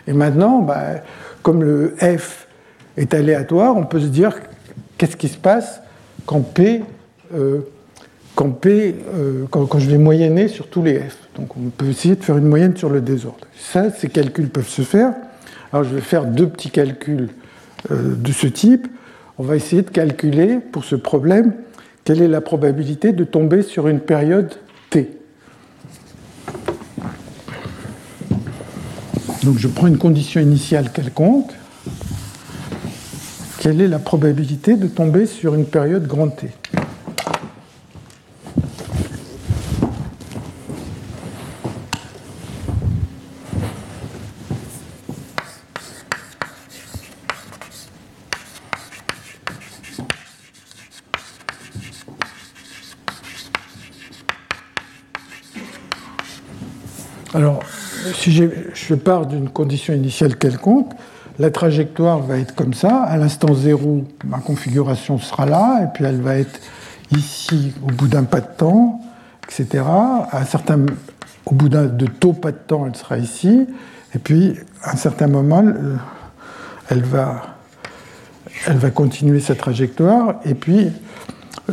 Et 0.06 0.12
maintenant, 0.12 0.58
bah, 0.58 0.96
comme 1.42 1.62
le 1.62 1.94
F 2.00 2.46
est 2.98 3.14
aléatoire, 3.14 3.78
on 3.78 3.84
peut 3.84 4.00
se 4.00 4.08
dire 4.08 4.34
qu'est-ce 4.98 5.16
qui 5.16 5.28
se 5.28 5.38
passe 5.38 5.80
quand 6.26 6.42
P, 6.42 6.82
euh, 7.34 7.60
quand, 8.34 8.50
P 8.50 8.94
euh, 9.14 9.46
quand, 9.50 9.78
je 9.78 9.88
vais 9.88 9.96
moyenner 9.96 10.48
sur 10.48 10.66
tous 10.66 10.82
les 10.82 10.98
F? 10.98 11.21
Donc 11.36 11.56
on 11.56 11.70
peut 11.70 11.86
essayer 11.86 12.16
de 12.16 12.22
faire 12.22 12.36
une 12.36 12.48
moyenne 12.48 12.76
sur 12.76 12.90
le 12.90 13.00
désordre. 13.00 13.46
Ça, 13.58 13.90
ces 13.90 14.08
calculs 14.08 14.48
peuvent 14.48 14.68
se 14.68 14.82
faire. 14.82 15.12
Alors 15.72 15.84
je 15.84 15.94
vais 15.94 16.00
faire 16.00 16.26
deux 16.26 16.48
petits 16.48 16.70
calculs 16.70 17.28
euh, 17.90 18.14
de 18.14 18.32
ce 18.32 18.46
type. 18.46 18.86
On 19.38 19.44
va 19.44 19.56
essayer 19.56 19.82
de 19.82 19.90
calculer 19.90 20.58
pour 20.58 20.84
ce 20.84 20.94
problème 20.94 21.52
quelle 22.04 22.20
est 22.20 22.28
la 22.28 22.40
probabilité 22.40 23.12
de 23.12 23.24
tomber 23.24 23.62
sur 23.62 23.88
une 23.88 24.00
période 24.00 24.52
t. 24.90 25.10
Donc 29.44 29.58
je 29.58 29.68
prends 29.68 29.86
une 29.86 29.98
condition 29.98 30.40
initiale 30.40 30.92
quelconque. 30.92 31.52
Quelle 33.62 33.80
est 33.80 33.88
la 33.88 34.00
probabilité 34.00 34.74
de 34.74 34.88
tomber 34.88 35.26
sur 35.26 35.54
une 35.54 35.66
période 35.66 36.06
grand 36.08 36.28
T 36.28 36.50
Alors, 57.34 57.62
si 58.22 58.30
je 58.74 58.94
pars 58.94 59.26
d'une 59.26 59.48
condition 59.48 59.94
initiale 59.94 60.36
quelconque, 60.36 60.92
la 61.40 61.50
trajectoire 61.50 62.20
va 62.20 62.38
être 62.38 62.54
comme 62.54 62.72
ça. 62.72 63.02
À 63.02 63.16
l'instant 63.16 63.52
zéro, 63.52 64.04
ma 64.24 64.38
configuration 64.38 65.18
sera 65.18 65.44
là, 65.44 65.82
et 65.82 65.86
puis 65.92 66.04
elle 66.04 66.20
va 66.20 66.36
être 66.36 66.60
ici 67.16 67.72
au 67.82 67.90
bout 67.92 68.06
d'un 68.06 68.22
pas 68.22 68.40
de 68.40 68.46
temps, 68.56 69.00
etc. 69.48 69.84
À 69.84 70.42
au 71.46 71.54
bout 71.54 71.68
de 71.68 72.06
taux 72.06 72.32
pas 72.32 72.52
de 72.52 72.58
temps, 72.58 72.86
elle 72.86 72.94
sera 72.94 73.18
ici, 73.18 73.66
et 74.14 74.18
puis 74.18 74.54
à 74.82 74.92
un 74.92 74.96
certain 74.96 75.26
moment, 75.26 75.64
elle 76.90 77.02
va, 77.02 77.56
elle 78.68 78.76
va 78.76 78.90
continuer 78.90 79.40
sa 79.40 79.56
trajectoire, 79.56 80.36
et 80.44 80.54
puis 80.54 80.92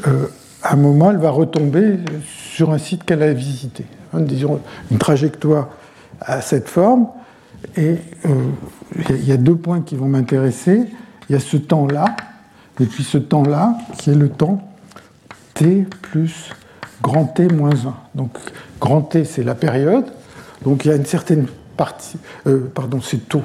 euh, 0.08 0.26
à 0.64 0.74
un 0.74 0.78
moment, 0.78 1.12
elle 1.12 1.18
va 1.18 1.30
retomber 1.30 2.00
sur 2.26 2.72
un 2.72 2.80
site 2.80 3.04
qu'elle 3.04 3.22
a 3.22 3.34
visité. 3.34 3.86
Hein, 4.14 4.22
disons 4.22 4.62
une 4.90 4.98
trajectoire 4.98 5.70
à 6.22 6.42
cette 6.42 6.68
forme. 6.68 7.08
Et 7.76 7.98
euh, 8.26 8.52
il 9.10 9.26
y 9.26 9.32
a 9.32 9.38
deux 9.38 9.56
points 9.56 9.82
qui 9.82 9.96
vont 9.96 10.08
m'intéresser. 10.08 10.86
Il 11.30 11.34
y 11.34 11.36
a 11.36 11.40
ce 11.40 11.58
temps-là, 11.58 12.16
et 12.80 12.86
puis 12.86 13.04
ce 13.04 13.18
temps-là, 13.18 13.78
qui 13.98 14.10
est 14.10 14.16
le 14.16 14.30
temps 14.30 14.62
t 15.54 15.86
plus 16.02 16.50
grand 17.02 17.26
t 17.26 17.48
moins 17.48 17.86
1. 17.86 17.94
Donc 18.16 18.38
grand 18.80 19.02
t, 19.02 19.26
c'est 19.26 19.44
la 19.44 19.56
période. 19.56 20.06
Donc 20.64 20.86
il 20.86 20.90
y 20.90 20.92
a 20.92 20.96
une 20.96 21.06
certaine 21.06 21.46
partie. 21.78 22.18
Euh, 22.48 22.70
pardon, 22.74 23.00
c'est 23.02 23.30
taux. 23.30 23.44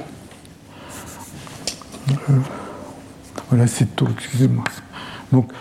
Euh, 2.09 2.33
voilà, 3.49 3.67
c'est 3.67 3.95
taux, 3.95 4.07
excusez-moi. 4.17 4.63
Donc 5.31 5.51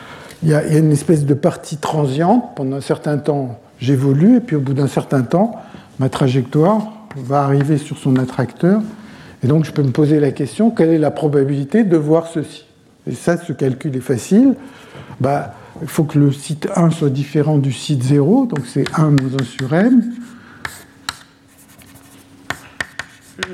il 0.43 0.48
y, 0.48 0.52
il 0.52 0.72
y, 0.72 0.76
a, 0.76 0.78
une 0.78 0.93
espèce 0.93 1.24
de 1.24 1.35
partie 1.35 1.76
transiente. 1.76 2.55
Pendant 2.56 2.76
un 2.76 2.81
certain 2.81 3.18
temps, 3.18 3.59
j'évolue, 3.78 4.36
et 4.36 4.40
puis 4.40 4.56
au 4.56 4.60
bout 4.60 4.74
d'un 4.74 4.89
certain 4.89 5.22
temps, 5.22 5.56
ma 5.98 6.09
trajectoire 6.09 6.94
va 7.16 7.43
arriver 7.43 7.78
sur 7.78 7.99
son 7.99 8.16
attracteur, 8.16 8.81
et 9.43 9.47
donc 9.47 9.65
je 9.65 9.73
peux 9.73 9.82
me 9.82 9.91
poser 9.91 10.20
la 10.20 10.31
question, 10.32 10.70
quelle 10.70 10.91
est 10.91 10.99
la 10.99 11.11
probabilité 11.11 11.85
de 11.85 11.97
voir 11.97 12.27
ceci? 12.27 12.65
Et 13.07 13.15
ça, 13.15 13.36
ce 13.36 13.53
calcul 13.53 13.95
est 13.97 14.01
facile. 14.01 14.55
Bah, 15.20 15.55
il 15.82 15.89
faut 15.89 16.05
que 16.05 16.19
le 16.19 16.32
site 16.32 16.69
1 16.74 16.91
soit 16.91 17.11
différent 17.11 17.59
du 17.59 17.73
site 17.73 18.03
0, 18.03 18.47
donc 18.47 18.61
c'est 18.66 18.85
1 18.95 19.11
moins 19.11 19.31
1 19.41 19.45
sur 19.45 19.74
m. 19.74 20.03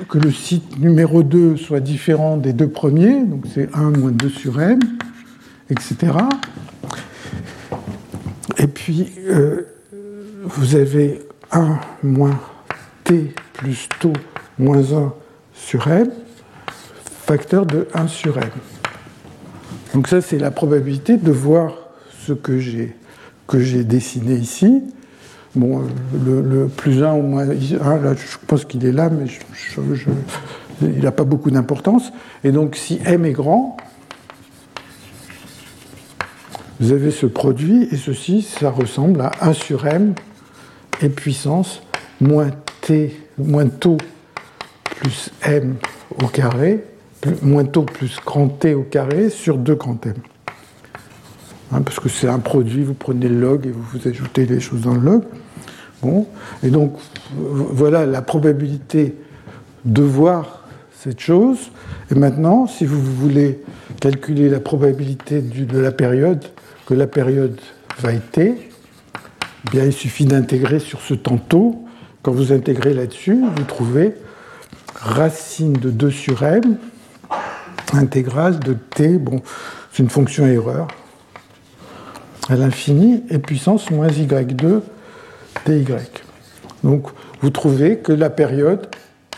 Que 0.08 0.18
le 0.18 0.30
site 0.30 0.78
numéro 0.78 1.22
2 1.22 1.56
soit 1.56 1.80
différent 1.80 2.36
des 2.36 2.52
deux 2.52 2.68
premiers, 2.68 3.24
donc 3.24 3.44
c'est 3.52 3.74
1 3.74 3.90
moins 3.90 4.12
2 4.12 4.28
sur 4.28 4.60
m, 4.60 4.78
etc. 5.70 6.12
Et 8.58 8.66
puis, 8.66 9.10
euh, 9.28 9.62
vous 10.44 10.76
avez 10.76 11.22
1 11.50 11.78
moins 12.02 12.38
t 13.04 13.34
plus 13.54 13.88
taux 14.00 14.12
moins 14.58 14.92
1 14.92 15.12
sur 15.54 15.88
m, 15.88 16.10
facteur 17.26 17.66
de 17.66 17.88
1 17.94 18.06
sur 18.08 18.38
m. 18.38 18.50
Donc 19.94 20.08
ça, 20.08 20.20
c'est 20.20 20.38
la 20.38 20.50
probabilité 20.50 21.16
de 21.16 21.32
voir 21.32 21.74
ce 22.26 22.32
que 22.32 22.58
j'ai 22.58 22.94
que 23.46 23.58
j'ai 23.58 23.82
dessiné 23.82 24.34
ici. 24.34 24.82
Bon, 25.56 25.82
le, 26.24 26.68
plus 26.68 27.02
1 27.02 27.14
ou 27.14 27.22
moins 27.22 27.48
1, 27.48 27.54
là, 27.98 28.14
je 28.14 28.36
pense 28.46 28.64
qu'il 28.64 28.86
est 28.86 28.92
là, 28.92 29.10
mais 29.10 29.26
il 30.80 31.02
n'a 31.02 31.10
pas 31.10 31.24
beaucoup 31.24 31.50
d'importance. 31.50 32.12
Et 32.44 32.52
donc, 32.52 32.76
si 32.76 33.00
m 33.04 33.24
est 33.24 33.32
grand, 33.32 33.76
vous 36.78 36.92
avez 36.92 37.10
ce 37.10 37.26
produit, 37.26 37.88
et 37.90 37.96
ceci, 37.96 38.42
ça 38.42 38.70
ressemble 38.70 39.20
à 39.20 39.32
1 39.40 39.52
sur 39.52 39.86
m 39.86 40.14
et 41.02 41.08
puissance 41.08 41.82
moins 42.20 42.50
moins 43.38 43.66
taux 43.66 43.98
plus 44.84 45.30
m 45.42 45.76
au 46.22 46.26
carré, 46.26 46.84
moins 47.42 47.64
taux 47.64 47.82
plus 47.82 48.18
grand 48.24 48.48
t 48.48 48.74
au 48.74 48.82
carré 48.82 49.30
sur 49.30 49.56
2 49.56 49.74
grand 49.74 50.04
m. 50.06 50.14
Hein, 51.72 51.82
parce 51.82 52.00
que 52.00 52.08
c'est 52.08 52.28
un 52.28 52.40
produit, 52.40 52.82
vous 52.82 52.94
prenez 52.94 53.28
le 53.28 53.40
log 53.40 53.66
et 53.66 53.70
vous, 53.70 53.82
vous 53.92 54.08
ajoutez 54.08 54.46
les 54.46 54.60
choses 54.60 54.82
dans 54.82 54.94
le 54.94 55.00
log. 55.00 55.22
Bon, 56.02 56.26
et 56.62 56.70
donc 56.70 56.96
voilà 57.36 58.06
la 58.06 58.22
probabilité 58.22 59.14
de 59.84 60.02
voir 60.02 60.64
cette 60.92 61.20
chose. 61.20 61.70
Et 62.10 62.14
maintenant, 62.14 62.66
si 62.66 62.86
vous 62.86 63.00
voulez 63.00 63.60
calculer 64.00 64.48
la 64.48 64.60
probabilité 64.60 65.40
de 65.40 65.78
la 65.78 65.92
période, 65.92 66.44
que 66.86 66.94
la 66.94 67.06
période 67.06 67.60
va 67.98 68.12
être 68.14 68.30
t, 68.32 68.54
bien, 69.70 69.84
il 69.84 69.92
suffit 69.92 70.24
d'intégrer 70.24 70.78
sur 70.78 71.00
ce 71.00 71.14
tantôt. 71.14 71.84
Quand 72.22 72.32
vous 72.32 72.52
intégrez 72.52 72.92
là-dessus, 72.92 73.42
vous 73.56 73.64
trouvez 73.64 74.14
racine 74.94 75.72
de 75.72 75.90
2 75.90 76.10
sur 76.10 76.42
m, 76.42 76.76
intégrale 77.94 78.58
de 78.60 78.74
t, 78.74 79.16
bon, 79.16 79.40
c'est 79.90 80.02
une 80.02 80.10
fonction 80.10 80.46
erreur, 80.46 80.88
à 82.50 82.56
l'infini, 82.56 83.22
et 83.30 83.38
puissance 83.38 83.90
moins 83.90 84.08
y2 84.08 84.82
dy. 85.66 85.84
Donc 86.84 87.08
vous 87.40 87.50
trouvez 87.50 87.98
que 87.98 88.12
la 88.12 88.28
période 88.28 88.88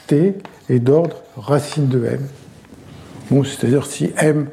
t 0.09 0.35
est 0.69 0.79
d'ordre 0.81 1.23
racine 1.37 1.89
de 1.89 2.05
m. 2.05 2.21
Bon, 3.31 3.45
c'est-à-dire 3.45 3.87
si 3.87 4.13
m 4.17 4.49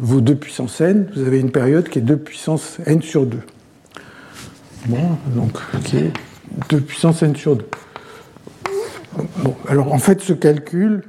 vaut 0.00 0.20
2 0.20 0.34
puissance 0.34 0.80
n, 0.80 1.08
vous 1.14 1.22
avez 1.22 1.38
une 1.38 1.52
période 1.52 1.88
qui 1.88 2.00
est 2.00 2.02
2 2.02 2.16
puissance 2.16 2.78
n 2.86 3.02
sur 3.02 3.24
2. 3.24 3.38
Bon, 4.86 5.16
donc, 5.28 5.58
2 6.68 6.80
puissance 6.80 7.22
n 7.22 7.34
sur 7.36 7.56
2. 7.56 7.64
Bon, 9.38 9.54
alors 9.68 9.92
en 9.92 9.98
fait, 9.98 10.20
ce 10.20 10.32
calcul, 10.32 11.02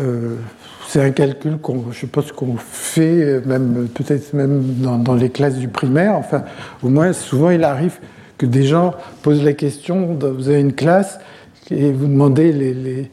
euh, 0.00 0.36
c'est 0.88 1.00
un 1.00 1.10
calcul 1.10 1.58
qu'on, 1.58 1.84
je 1.92 2.06
qu'on 2.32 2.56
fait 2.56 3.40
même 3.46 3.88
peut-être 3.94 4.32
même 4.34 4.62
dans, 4.78 5.14
les 5.14 5.30
classes 5.30 5.56
du 5.56 5.68
primaire. 5.68 6.14
Enfin, 6.14 6.44
au 6.82 6.88
moins, 6.88 7.12
souvent, 7.12 7.50
il 7.50 7.64
arrive 7.64 7.98
que 8.38 8.46
des 8.46 8.64
gens 8.64 8.94
posent 9.22 9.44
la 9.44 9.52
question. 9.52 10.18
Vous 10.18 10.48
avez 10.48 10.60
une 10.60 10.74
classe 10.74 11.18
et 11.70 11.92
vous 11.92 12.06
demandez 12.06 13.10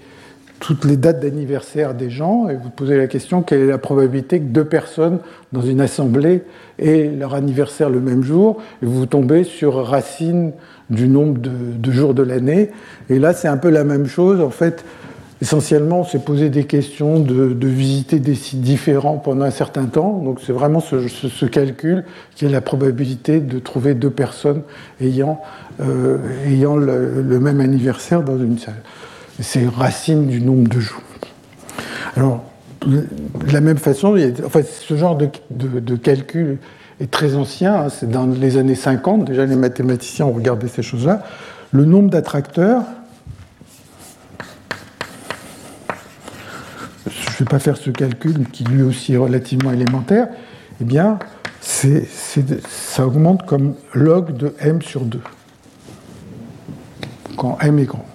toutes 0.60 0.86
les 0.86 0.96
dates 0.96 1.20
d'anniversaire 1.20 1.94
des 1.94 2.10
gens 2.10 2.48
et 2.48 2.56
vous 2.56 2.70
posez 2.70 2.96
la 2.96 3.08
question 3.08 3.42
quelle 3.42 3.62
est 3.62 3.68
la 3.68 3.78
probabilité 3.78 4.40
que 4.40 4.46
deux 4.46 4.64
personnes 4.64 5.20
dans 5.52 5.62
une 5.62 5.82
assemblée 5.82 6.44
aient 6.80 7.12
leur 7.18 7.34
anniversaire 7.34 7.90
le 7.90 8.00
même 8.00 8.24
jour 8.24 8.62
et 8.82 8.86
vous 8.86 9.06
tombez 9.06 9.44
sur 9.44 9.86
racine 9.86 10.54
du 10.90 11.08
nombre 11.08 11.40
de, 11.40 11.92
jours 11.92 12.14
de 12.14 12.24
l'année. 12.24 12.72
Et 13.10 13.20
là, 13.20 13.34
c'est 13.34 13.48
un 13.48 13.58
peu 13.58 13.70
la 13.70 13.84
même 13.84 14.08
chose. 14.08 14.42
En 14.42 14.50
fait, 14.50 14.84
essentiellement, 15.42 16.02
on 16.02 16.04
s'est 16.04 16.20
posé 16.20 16.50
des 16.50 16.66
questions 16.66 17.20
de, 17.20 17.68
visiter 17.68 18.20
des 18.20 18.36
sites 18.36 18.62
différents 18.62 19.18
pendant 19.18 19.46
un 19.46 19.52
certain 19.52 19.86
temps. 19.86 20.20
Donc, 20.20 20.40
c'est 20.46 20.54
vraiment 20.54 20.80
ce, 20.80 21.46
calcul 21.46 22.06
qui 22.36 22.46
est 22.46 22.50
la 22.50 22.62
probabilité 22.62 23.40
de 23.40 23.60
trouver 23.60 23.94
deux 23.94 24.12
personnes 24.12 24.62
ayant, 25.02 25.42
euh, 25.82 26.18
ayant 26.48 26.76
le 26.76 27.40
même 27.40 27.60
anniversaire 27.60 28.22
dans 28.22 28.38
une 28.38 28.58
salle 28.58 28.82
c'est 29.40 29.68
racine 29.68 30.28
du 30.28 30.42
nombre 30.42 30.68
de 30.68 30.80
jours. 30.80 31.02
Alors, 32.16 32.44
de 32.86 33.08
la 33.52 33.62
même 33.62 33.78
façon, 33.78 34.16
ce 34.18 34.96
genre 34.96 35.18
de, 35.18 35.96
calcul 35.96 36.58
très 37.08 37.36
ancien, 37.36 37.76
hein, 37.76 37.90
c'est 37.90 38.10
dans 38.10 38.26
les 38.26 38.58
années 38.58 38.76
50, 38.76 39.26
déjà 39.26 39.46
les 39.46 39.56
mathématiciens 39.56 40.26
ont 40.26 40.32
regardé 40.32 40.68
ces 40.68 40.84
choses-là. 40.84 41.24
Le 41.72 41.86
nombre 41.86 42.10
d'attracteurs, 42.10 42.84
je 47.08 47.30
ne 47.30 47.38
vais 47.40 47.46
pas 47.46 47.60
faire 47.60 47.78
ce 47.78 47.90
calcul 47.90 48.48
qui 48.50 48.64
lui 48.64 48.84
aussi 48.84 49.14
est 49.14 49.18
relativement 49.18 49.72
élémentaire, 49.72 50.28
eh 50.82 50.84
bien, 50.84 51.20
ça 51.62 53.06
augmente 53.06 53.46
comme 53.46 53.76
log 53.94 54.38
de 54.38 54.54
m 54.60 54.82
sur 54.82 55.02
2, 55.02 55.20
quand 57.38 57.58
m 57.62 57.80
est 57.80 57.86
grand. 57.86 58.06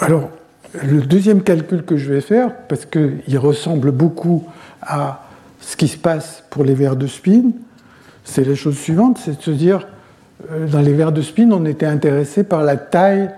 Alors, 0.00 0.30
le 0.82 1.02
deuxième 1.02 1.42
calcul 1.42 1.84
que 1.84 1.96
je 1.96 2.12
vais 2.12 2.20
faire, 2.20 2.54
parce 2.68 2.86
qu'il 2.86 3.38
ressemble 3.38 3.92
beaucoup 3.92 4.46
à 4.82 5.25
ce 5.66 5.76
qui 5.76 5.88
se 5.88 5.96
passe 5.96 6.44
pour 6.48 6.62
les 6.62 6.74
verres 6.74 6.94
de 6.94 7.08
spin, 7.08 7.50
c'est 8.24 8.46
la 8.46 8.54
chose 8.54 8.78
suivante, 8.78 9.18
c'est 9.22 9.38
de 9.38 9.42
se 9.42 9.50
dire, 9.50 9.88
euh, 10.50 10.68
dans 10.68 10.80
les 10.80 10.92
verres 10.92 11.10
de 11.10 11.22
spin, 11.22 11.50
on 11.50 11.64
était 11.64 11.86
intéressé 11.86 12.44
par 12.44 12.62
la 12.62 12.76
taille 12.76 13.30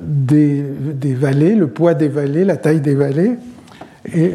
des, 0.00 0.62
des, 0.62 1.12
vallées, 1.14 1.54
le 1.54 1.66
poids 1.66 1.92
des 1.92 2.08
vallées, 2.08 2.44
la 2.44 2.56
taille 2.56 2.80
des 2.80 2.94
vallées. 2.94 3.36
Et 4.14 4.32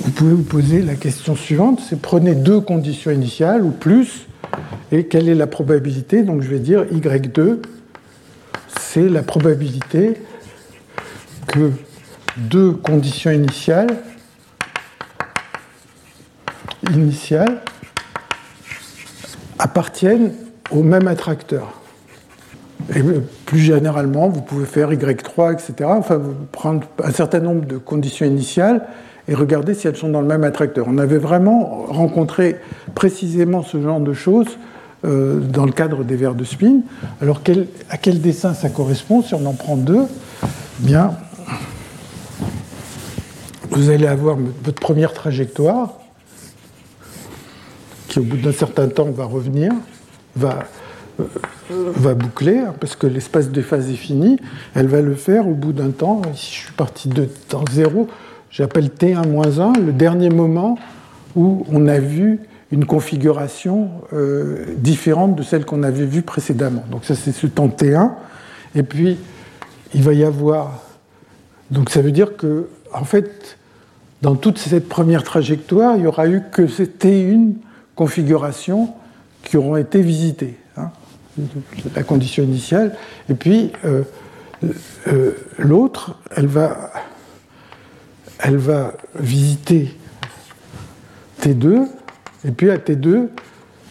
vous 0.00 0.10
pouvez 0.10 0.32
vous 0.32 0.42
poser 0.42 0.82
la 0.82 0.94
question 0.96 1.36
suivante, 1.36 1.80
c'est 1.88 2.00
prenez 2.00 2.34
deux 2.34 2.60
conditions 2.60 3.12
initiales 3.12 3.62
ou 3.64 3.70
plus, 3.70 4.26
et 4.90 5.04
quelle 5.04 5.28
est 5.28 5.34
la 5.36 5.46
probabilité 5.46 6.22
Donc 6.22 6.42
je 6.42 6.48
vais 6.48 6.58
dire 6.58 6.84
Y2 6.92 7.58
c'est 8.76 9.08
la 9.08 9.22
probabilité 9.22 10.14
que 11.46 11.70
deux 12.36 12.72
conditions 12.72 13.30
initiales, 13.30 13.96
initiales 16.94 17.60
appartiennent 19.58 20.32
au 20.70 20.82
même 20.82 21.08
attracteur. 21.08 21.74
Et 22.94 23.02
plus 23.46 23.58
généralement, 23.58 24.28
vous 24.28 24.40
pouvez 24.40 24.66
faire 24.66 24.90
Y3, 24.90 25.52
etc. 25.52 25.88
Enfin, 25.92 26.16
vous 26.16 26.34
prendre 26.50 26.86
un 27.04 27.10
certain 27.10 27.40
nombre 27.40 27.66
de 27.66 27.76
conditions 27.76 28.26
initiales 28.26 28.86
et 29.28 29.34
regarder 29.34 29.74
si 29.74 29.86
elles 29.86 29.96
sont 29.96 30.08
dans 30.08 30.22
le 30.22 30.26
même 30.26 30.44
attracteur. 30.44 30.86
On 30.88 30.98
avait 30.98 31.18
vraiment 31.18 31.84
rencontré 31.88 32.56
précisément 32.94 33.62
ce 33.62 33.80
genre 33.80 34.00
de 34.00 34.12
choses 34.12 34.58
euh, 35.04 35.40
dans 35.40 35.66
le 35.66 35.72
cadre 35.72 36.04
des 36.04 36.16
verres 36.16 36.34
de 36.34 36.44
spin. 36.44 36.80
Alors 37.20 37.40
à 37.90 37.96
quel 37.96 38.20
dessin 38.20 38.54
ça 38.54 38.70
correspond? 38.70 39.22
Si 39.22 39.34
on 39.34 39.44
en 39.46 39.52
prend 39.52 39.76
deux, 39.76 40.06
bien, 40.80 41.12
vous 43.70 43.90
allez 43.90 44.06
avoir 44.06 44.36
votre 44.64 44.80
première 44.80 45.12
trajectoire 45.12 45.99
qui 48.10 48.18
au 48.18 48.24
bout 48.24 48.36
d'un 48.36 48.52
certain 48.52 48.88
temps 48.88 49.08
va 49.10 49.24
revenir, 49.24 49.72
va, 50.34 50.64
euh, 51.20 51.24
va 51.70 52.14
boucler, 52.14 52.58
hein, 52.58 52.74
parce 52.78 52.96
que 52.96 53.06
l'espace 53.06 53.50
de 53.50 53.62
phase 53.62 53.88
est 53.88 53.94
fini, 53.94 54.36
elle 54.74 54.88
va 54.88 55.00
le 55.00 55.14
faire 55.14 55.48
au 55.48 55.54
bout 55.54 55.72
d'un 55.72 55.90
temps, 55.90 56.20
si 56.34 56.52
je 56.52 56.60
suis 56.64 56.72
parti 56.72 57.08
de 57.08 57.24
temps 57.24 57.64
zéro, 57.70 58.08
j'appelle 58.50 58.88
T1-1, 58.88 59.80
le 59.80 59.92
dernier 59.92 60.28
moment 60.28 60.76
où 61.36 61.64
on 61.70 61.86
a 61.86 62.00
vu 62.00 62.40
une 62.72 62.84
configuration 62.84 63.90
euh, 64.12 64.64
différente 64.76 65.36
de 65.36 65.44
celle 65.44 65.64
qu'on 65.64 65.84
avait 65.84 66.04
vue 66.04 66.22
précédemment. 66.22 66.84
Donc 66.90 67.04
ça 67.04 67.14
c'est 67.14 67.32
ce 67.32 67.46
temps 67.46 67.68
T1. 67.68 68.10
Et 68.74 68.82
puis 68.82 69.16
il 69.94 70.02
va 70.02 70.12
y 70.12 70.24
avoir... 70.24 70.82
Donc 71.70 71.90
ça 71.90 72.02
veut 72.02 72.12
dire 72.12 72.36
que, 72.36 72.68
en 72.92 73.04
fait, 73.04 73.56
dans 74.22 74.34
toute 74.34 74.58
cette 74.58 74.88
première 74.88 75.22
trajectoire, 75.22 75.94
il 75.94 76.02
n'y 76.02 76.06
aura 76.08 76.26
eu 76.26 76.42
que 76.52 76.66
ces 76.66 76.86
T1 76.86 77.54
configurations 78.00 78.94
qui 79.42 79.58
auront 79.58 79.76
été 79.76 80.00
visitées. 80.00 80.56
Hein, 80.78 80.88
la 81.94 82.02
condition 82.02 82.42
initiale. 82.42 82.96
Et 83.28 83.34
puis 83.34 83.72
euh, 83.84 84.04
euh, 85.08 85.32
l'autre, 85.58 86.16
elle 86.34 86.46
va, 86.46 86.92
elle 88.38 88.56
va 88.56 88.94
visiter 89.16 89.94
T2 91.42 91.88
et 92.46 92.52
puis 92.52 92.70
à 92.70 92.78
T2, 92.78 93.28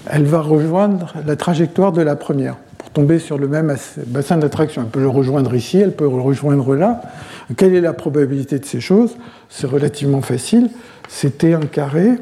elle 0.08 0.26
va 0.26 0.42
rejoindre 0.42 1.14
la 1.24 1.36
trajectoire 1.36 1.92
de 1.92 2.02
la 2.02 2.16
première 2.16 2.56
pour 2.80 2.90
tomber 2.90 3.20
sur 3.20 3.38
le 3.38 3.48
même 3.48 3.76
bassin 4.08 4.38
d'attraction. 4.38 4.82
Elle 4.82 4.90
peut 4.90 5.02
le 5.02 5.08
rejoindre 5.08 5.54
ici, 5.54 5.78
elle 5.78 5.96
peut 5.96 6.06
le 6.06 6.20
rejoindre 6.20 6.76
là. 6.76 7.04
Quelle 7.58 7.76
est 7.76 7.82
la 7.82 7.94
probabilité 7.94 8.58
de 8.58 8.66
ces 8.66 8.82
choses? 8.82 9.18
C'est 9.50 9.68
relativement 9.68 10.22
facile. 10.22 10.72
C'est 11.10 11.44
T1 11.44 11.68
carré, 11.68 12.14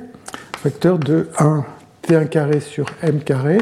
facteur 0.62 1.00
de 1.00 1.30
1 1.40 1.64
T1 2.08 2.28
carré 2.30 2.60
sur 2.60 2.86
M 3.02 3.20
carré, 3.22 3.58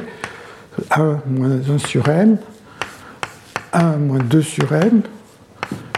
1 0.91 1.21
moins 1.25 1.59
1 1.69 1.77
sur 1.79 2.07
M, 2.07 2.37
1 3.73 3.97
moins 3.97 4.19
2 4.19 4.41
sur 4.41 4.71
M, 4.73 5.01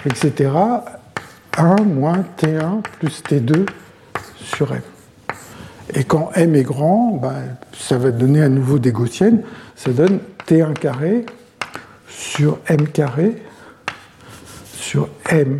etc. 0.05 0.51
1 1.57 1.75
moins 1.83 2.23
T1 2.37 2.81
plus 2.99 3.21
T2 3.23 3.65
sur 4.37 4.73
M. 4.73 4.81
Et 5.93 6.03
quand 6.03 6.31
m 6.35 6.55
est 6.55 6.63
grand, 6.63 7.11
ben, 7.21 7.57
ça 7.73 7.97
va 7.97 8.11
donner 8.11 8.41
à 8.41 8.49
nouveau 8.49 8.77
des 8.77 8.91
gaussiennes. 8.91 9.41
Ça 9.75 9.91
donne 9.91 10.19
t1 10.45 10.73
carré 10.73 11.25
sur 12.09 12.59
m 12.67 12.87
carré 12.87 13.41
sur 14.73 15.09
m 15.29 15.59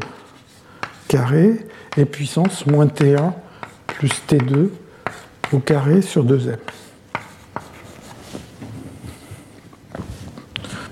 carré 1.07 1.65
et 1.97 2.05
puissance 2.05 2.65
moins 2.65 2.87
t1 2.87 3.31
plus 3.87 4.11
t2 4.27 4.69
au 5.53 5.59
carré 5.59 6.01
sur 6.01 6.25
2m. 6.25 6.57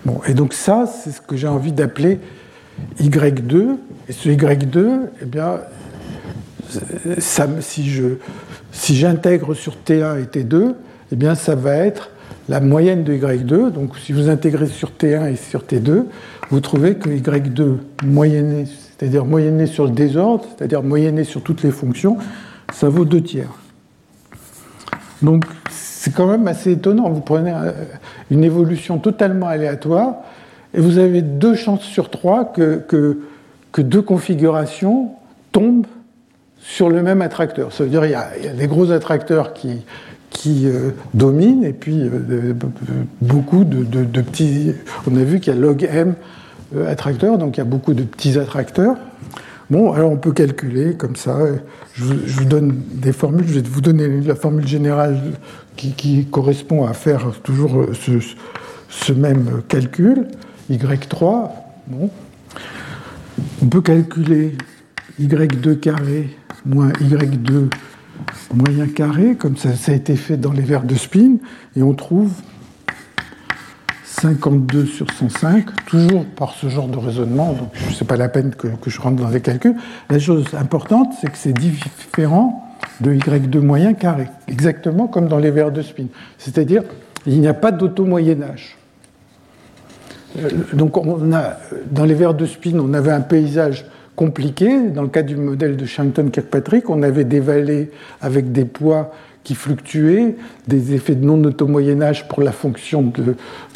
Bon, 0.06 0.22
et 0.28 0.34
donc 0.34 0.54
ça, 0.54 0.86
c'est 0.86 1.12
ce 1.12 1.22
que 1.22 1.36
j'ai 1.36 1.48
envie 1.48 1.72
d'appeler 1.72 2.20
y2. 3.02 3.78
Et 4.08 4.14
ce 4.14 4.30
y2, 4.30 5.00
eh 5.22 5.26
si 7.62 7.90
je 7.90 8.18
si 8.76 8.96
j'intègre 8.96 9.54
sur 9.54 9.78
T1 9.88 10.22
et 10.22 10.26
T2, 10.26 10.76
eh 11.12 11.16
bien, 11.16 11.34
ça 11.34 11.56
va 11.56 11.76
être 11.78 12.12
la 12.50 12.60
moyenne 12.60 13.04
de 13.04 13.14
Y2. 13.14 13.72
Donc, 13.72 13.98
si 13.98 14.12
vous 14.12 14.30
intégrez 14.30 14.68
sur 14.68 14.92
T1 14.92 15.32
et 15.32 15.36
sur 15.38 15.62
T2, 15.62 16.04
vous 16.52 16.60
trouvez 16.60 16.96
que 16.96 17.10
Y2 17.10 17.78
moyenné, 18.04 18.66
c'est-à-dire 18.66 19.26
moyenné 19.26 19.66
sur 19.66 19.86
le 19.86 19.92
désordre, 19.92 20.46
c'est-à-dire 20.56 20.84
moyenné 20.84 21.24
sur 21.24 21.42
toutes 21.42 21.64
les 21.64 21.72
fonctions, 21.72 22.18
ça 22.74 22.90
vaut 22.90 23.06
2 23.06 23.22
tiers. 23.22 23.50
Donc, 25.22 25.46
c'est 25.70 26.14
quand 26.14 26.28
même 26.28 26.48
assez 26.48 26.74
étonnant. 26.74 27.10
Vous 27.10 27.22
prenez 27.22 27.54
une 28.30 28.44
évolution 28.44 29.00
totalement 29.00 29.48
aléatoire 29.48 30.16
et 30.76 30.80
vous 30.80 30.98
avez 30.98 31.22
deux 31.22 31.56
chances 31.56 31.84
sur 31.84 32.10
trois 32.10 32.46
que, 32.46 33.18
deux 33.78 34.02
configurations 34.02 35.12
tombent 35.52 35.88
sur 36.60 36.90
le 36.90 37.02
même 37.02 37.22
attracteur. 37.22 37.72
Ça 37.72 37.84
veut 37.84 37.90
dire 37.90 38.02
qu'il 38.02 38.12
y, 38.12 38.16
a 38.48 38.54
des 38.54 38.68
gros 38.68 38.92
attracteurs 38.92 39.54
qui, 39.54 39.84
euh, 40.66 40.92
dominent 41.14 41.64
et 41.64 41.74
puis 41.74 42.02
euh, 42.02 42.54
beaucoup 43.22 43.64
de, 43.64 44.22
petits. 44.22 44.74
On 45.10 45.16
a 45.16 45.24
vu 45.24 45.40
qu'il 45.40 45.54
y 45.54 45.58
a 45.58 45.60
log 45.60 45.88
m 45.90 46.16
euh, 46.76 46.92
attracteurs, 46.92 47.38
donc 47.38 47.58
il 47.58 47.60
y 47.60 47.62
a 47.62 47.66
beaucoup 47.66 47.94
de 47.94 48.04
petits 48.04 48.38
attracteurs. 48.38 48.98
Bon, 49.70 49.94
alors 49.94 50.12
on 50.12 50.18
peut 50.18 50.32
calculer 50.32 50.96
comme 50.96 51.16
ça. 51.16 51.38
Je 51.94 52.04
vous, 52.04 52.46
donne 52.46 52.82
des 52.94 53.14
formules. 53.14 53.48
Je 53.48 53.60
vais 53.60 53.68
vous 53.68 53.82
donner 53.82 54.22
la 54.22 54.36
formule 54.36 54.68
générale 54.68 55.20
qui, 55.76 56.26
correspond 56.26 56.86
à 56.86 56.94
faire 56.94 57.32
toujours 57.44 57.86
ce, 58.90 59.14
même 59.14 59.62
calcul. 59.68 60.28
Y3. 60.70 61.50
Bon. 61.88 62.10
On 63.62 63.66
peut 63.68 63.82
calculer 63.82 64.58
Y2 65.20 65.80
carré 65.80 66.30
moins 66.66 66.90
y2 66.90 67.70
moyen 68.54 68.88
carré, 68.88 69.36
comme 69.36 69.58
ça, 69.58 69.70
a 69.88 69.94
été 69.94 70.16
fait 70.16 70.38
dans 70.38 70.52
les 70.52 70.62
verres 70.62 70.84
de 70.84 70.96
spin, 70.96 71.38
et 71.76 71.84
on 71.84 71.94
trouve 71.94 72.32
52 74.22 74.86
sur 74.86 75.12
105, 75.12 75.86
toujours 75.86 76.26
par 76.26 76.54
ce 76.54 76.68
genre 76.70 76.88
de 76.88 76.98
raisonnement, 76.98 77.54
donc 77.54 77.70
ce 77.92 78.04
n'est 78.04 78.08
pas 78.08 78.16
la 78.16 78.30
peine 78.30 78.54
que, 78.56 78.68
je 78.88 79.02
rentre 79.02 79.22
dans 79.22 79.30
les 79.30 79.42
calculs. 79.42 79.76
La 80.10 80.20
chose 80.20 80.46
importante, 80.54 81.14
c'est 81.20 81.30
que 81.30 81.38
c'est 81.38 81.54
différent 81.54 82.64
de 83.02 83.14
y2 83.14 83.60
moyen 83.60 83.94
carré, 83.94 84.28
exactement 84.48 85.08
comme 85.08 85.28
dans 85.28 85.38
les 85.38 85.52
verres 85.52 85.72
de 85.72 85.82
spin. 85.82 86.06
C'est-à-dire, 86.38 86.84
il 87.26 87.42
n'y 87.42 87.48
a 87.48 87.54
pas 87.54 87.72
d'auto-moyen-âge. 87.72 88.78
Euh, 90.40 90.50
donc, 90.74 90.98
on 90.98 91.34
a, 91.34 91.58
dans 91.92 92.06
les 92.06 92.14
verres 92.14 92.36
de 92.36 92.46
spin, 92.46 92.80
on 92.80 92.94
avait 92.94 93.12
un 93.12 93.22
paysage 93.22 93.86
compliqué. 94.16 94.90
Dans 94.90 95.02
le 95.02 95.10
cas 95.10 95.24
du 95.24 95.36
modèle 95.36 95.76
de 95.76 95.86
Shannon-Kirkpatrick, 95.86 96.90
on 96.90 97.04
avait 97.04 97.26
des 97.26 97.42
vallées 97.42 97.92
avec 98.22 98.52
des 98.52 98.66
poids 98.66 99.12
qui 99.46 99.56
fluctuaient, 99.56 100.36
des 100.68 100.94
effets 100.94 101.16
de 101.16 101.26
non-auto-moyen-âge 101.26 102.28
pour 102.28 102.44
la 102.44 102.52
fonction 102.52 103.14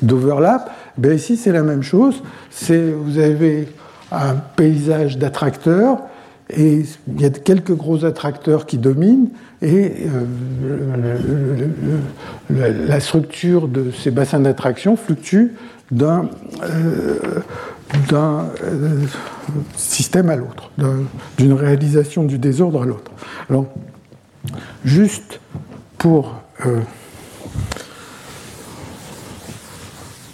d'overlap. 0.01 0.69
Ben 0.97 1.13
ici, 1.13 1.37
c'est 1.37 1.53
la 1.53 1.63
même 1.63 1.83
chose. 1.83 2.21
Vous 2.69 3.17
avez 3.17 3.69
un 4.11 4.35
paysage 4.55 5.17
d'attracteurs, 5.17 5.99
et 6.49 6.83
il 7.07 7.21
y 7.21 7.25
a 7.25 7.29
quelques 7.29 7.73
gros 7.75 8.03
attracteurs 8.03 8.65
qui 8.65 8.77
dominent, 8.77 9.29
et 9.61 10.07
la 12.49 12.99
structure 12.99 13.67
de 13.67 13.91
ces 13.91 14.11
bassins 14.11 14.39
d'attraction 14.39 14.97
fluctue 14.97 15.53
d'un 15.91 16.29
d'un 18.09 18.45
euh, 18.63 19.05
système 19.75 20.29
à 20.29 20.35
l'autre, 20.35 20.71
d'une 21.37 21.53
réalisation 21.53 22.23
du 22.23 22.37
désordre 22.37 22.83
à 22.83 22.85
l'autre. 22.85 23.11
Juste 24.83 25.39
pour, 25.97 26.35
euh, 26.65 26.81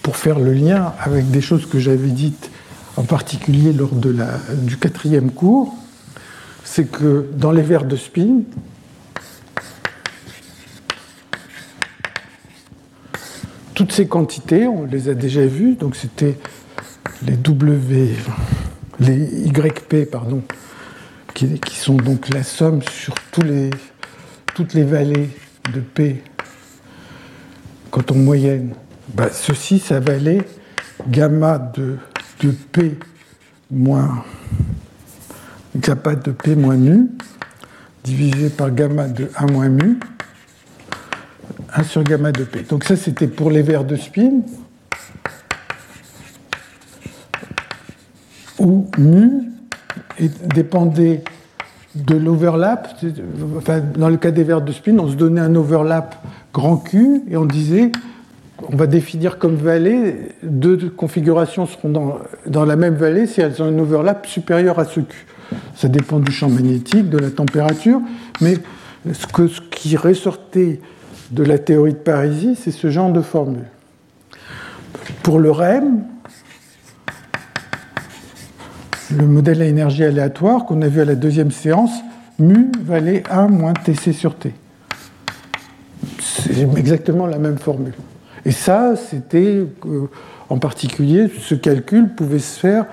pour 0.02 0.15
faire 0.15 0.40
le 0.40 0.53
lien 0.53 0.94
avec 0.99 1.30
des 1.32 1.41
choses 1.41 1.65
que 1.65 1.80
j'avais 1.80 2.10
dites 2.10 2.52
en 2.98 3.03
particulier 3.03 3.73
lors 3.73 3.91
du 3.94 4.77
quatrième 4.77 5.32
cours, 5.32 5.76
c'est 6.64 6.90
que 6.90 7.30
dans 7.34 7.52
les 7.52 7.61
verres 7.61 7.86
de 7.86 7.95
spin, 7.95 8.41
toutes 13.73 13.91
ces 13.91 14.07
quantités, 14.07 14.65
on 14.65 14.86
les 14.86 15.10
a 15.10 15.14
déjà 15.14 15.45
vues, 15.45 15.76
donc 15.76 15.95
c'était 15.95 16.38
les 17.26 17.36
W, 17.36 18.15
les 18.99 19.48
YP, 19.48 20.10
pardon, 20.10 20.41
qui, 21.34 21.60
sont 21.76 21.98
donc 21.98 22.30
la 22.34 22.44
somme 22.44 22.82
sur 22.82 23.14
tous 23.32 23.41
les, 23.41 23.69
toutes 24.56 24.73
les 24.73 24.84
vallées 24.84 25.30
de 25.73 25.82
P 25.82 26.23
quand 27.91 28.10
on 28.11 28.15
moyenne. 28.15 28.73
Bah, 29.14 29.27
ceci, 29.32 29.80
ça 29.80 29.99
valait 29.99 30.41
gamma 31.07 31.60
de, 31.60 31.98
P 32.72 32.98
moins 33.69 34.23
gamma 35.76 36.15
de 36.15 36.32
P 36.32 36.56
moins 36.56 36.77
mu 36.77 37.10
divisé 38.03 38.49
par 38.49 38.72
gamma 38.72 39.07
de 39.07 39.30
1 39.36 39.45
moins 39.52 39.69
mu 39.69 39.99
1 41.73 41.84
sur 41.84 42.03
gamma 42.03 42.32
de 42.32 42.45
P. 42.45 42.64
Donc 42.64 42.86
ça, 42.86 42.95
c'était 42.95 43.27
pour 43.27 43.52
les 43.52 43.61
verres 43.61 43.86
de 43.86 43.98
spin. 43.98 44.41
où 48.57 48.90
mu 48.98 49.52
dépendait 50.53 51.23
de 51.95 52.15
l'overlap. 52.15 52.89
Enfin, 53.57 53.81
dans 53.97 54.09
le 54.09 54.17
cas 54.17 54.31
des 54.31 54.43
verres 54.43 54.61
de 54.61 54.72
spin, 54.72 54.97
on 54.99 55.07
se 55.07 55.15
donnait 55.15 55.41
un 55.41 55.55
overlap 55.55 56.15
grand 56.53 56.77
Q 56.77 57.22
et 57.30 57.38
on 57.38 57.45
disait 57.45 57.91
on 58.72 58.76
va 58.76 58.88
définir 58.88 59.38
comme 59.38 59.55
vallée, 59.55 60.30
deux 60.41 60.89
configurations 60.89 61.65
seront 61.65 61.89
dans, 61.89 62.19
dans, 62.47 62.63
la 62.63 62.77
même 62.77 62.95
vallée 62.95 63.27
si 63.27 63.41
elles 63.41 63.61
ont 63.61 63.65
un 63.65 63.77
overlap 63.77 64.26
supérieur 64.26 64.80
à 64.80 64.85
ce 64.85 65.01
Q. 65.01 65.26
Ça 65.76 65.89
dépend 65.89 66.19
du 66.19 66.31
champ 66.31 66.49
magnétique, 66.49 67.09
de 67.09 67.17
la 67.17 67.31
température, 67.31 67.99
mais 68.41 68.55
ce, 69.11 69.27
que, 69.27 69.47
ce 69.47 69.61
qui 69.61 69.97
ressortait 69.97 70.80
de 71.31 71.43
la 71.43 71.57
théorie 71.57 71.93
de 71.93 71.97
Parisie, 71.97 72.55
c'est 72.55 72.72
ce 72.72 72.89
genre 72.89 73.11
de 73.11 73.22
formule. 73.22 73.65
Pour 75.22 75.39
le 75.39 75.51
REM, 75.51 76.03
le 79.11 79.26
modèle 79.27 79.61
à 79.61 79.65
énergie 79.65 80.03
aléatoire 80.03 80.65
qu'on 80.65 80.82
a 80.82 80.88
vu 80.88 81.02
à 81.02 81.06
la 81.06 81.15
deuxième 81.15 81.52
séance, 81.52 81.91
mu 82.40 82.72
valait 82.84 83.23
1 83.30 83.48
moins 83.48 83.73
Tc 83.73 84.14
sur 84.14 84.36
T. 84.36 84.53
C'est 86.19 86.68
exactement 86.77 87.27
la 87.27 87.38
même 87.38 87.57
formule. 87.57 87.94
Et 88.45 88.52
ça, 88.52 88.95
c'était 88.95 89.64
euh, 89.86 90.10
en 90.49 90.57
particulier, 90.57 91.32
ce 91.40 91.56
calcul 91.56 92.10
pouvait 92.10 92.40
se 92.40 92.60
faire 92.60 92.86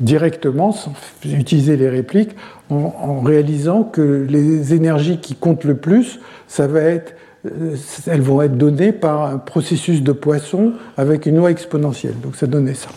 directement, 0.00 0.72
sans 0.72 0.92
utiliser 1.24 1.76
les 1.76 1.88
répliques, 1.88 2.36
en, 2.70 3.20
réalisant 3.20 3.82
que 3.82 4.26
les 4.28 4.74
énergies 4.74 5.18
qui 5.18 5.34
comptent 5.34 5.64
le 5.64 5.76
plus, 5.76 6.20
ça 6.46 6.66
va 6.66 6.80
être, 6.80 7.14
euh, 7.46 7.74
elles 8.06 8.20
vont 8.20 8.42
être 8.42 8.56
données 8.56 8.92
par 8.92 9.24
un 9.24 9.38
processus 9.38 10.02
de 10.02 10.12
Poisson 10.12 10.74
avec 10.96 11.26
une 11.26 11.36
loi 11.36 11.50
exponentielle. 11.50 12.14
Donc 12.22 12.36
ça 12.36 12.46
donnait 12.46 12.74
ça. 12.74 12.90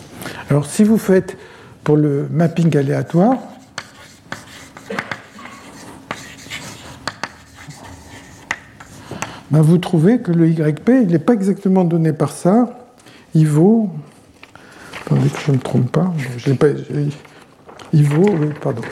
Alors 0.50 0.66
si 0.66 0.84
vous 0.84 0.98
faites 0.98 1.36
pour 1.84 1.96
le 1.96 2.28
mapping 2.30 2.76
aléatoire, 2.76 3.38
ben 9.50 9.60
vous 9.60 9.78
trouvez 9.78 10.20
que 10.20 10.32
le 10.32 10.48
YP, 10.48 10.88
il 10.88 11.08
n'est 11.08 11.18
pas 11.18 11.34
exactement 11.34 11.84
donné 11.84 12.12
par 12.12 12.32
ça. 12.32 12.78
Il 13.34 13.48
vaut. 13.48 13.90
Attendez 15.00 15.28
que 15.28 15.38
je 15.46 15.50
ne 15.50 15.56
me 15.56 15.62
trompe 15.62 15.90
pas. 15.90 16.12
Pas 16.58 16.66
il 17.92 18.04
vaut. 18.04 18.34
Pardon. 18.60 18.82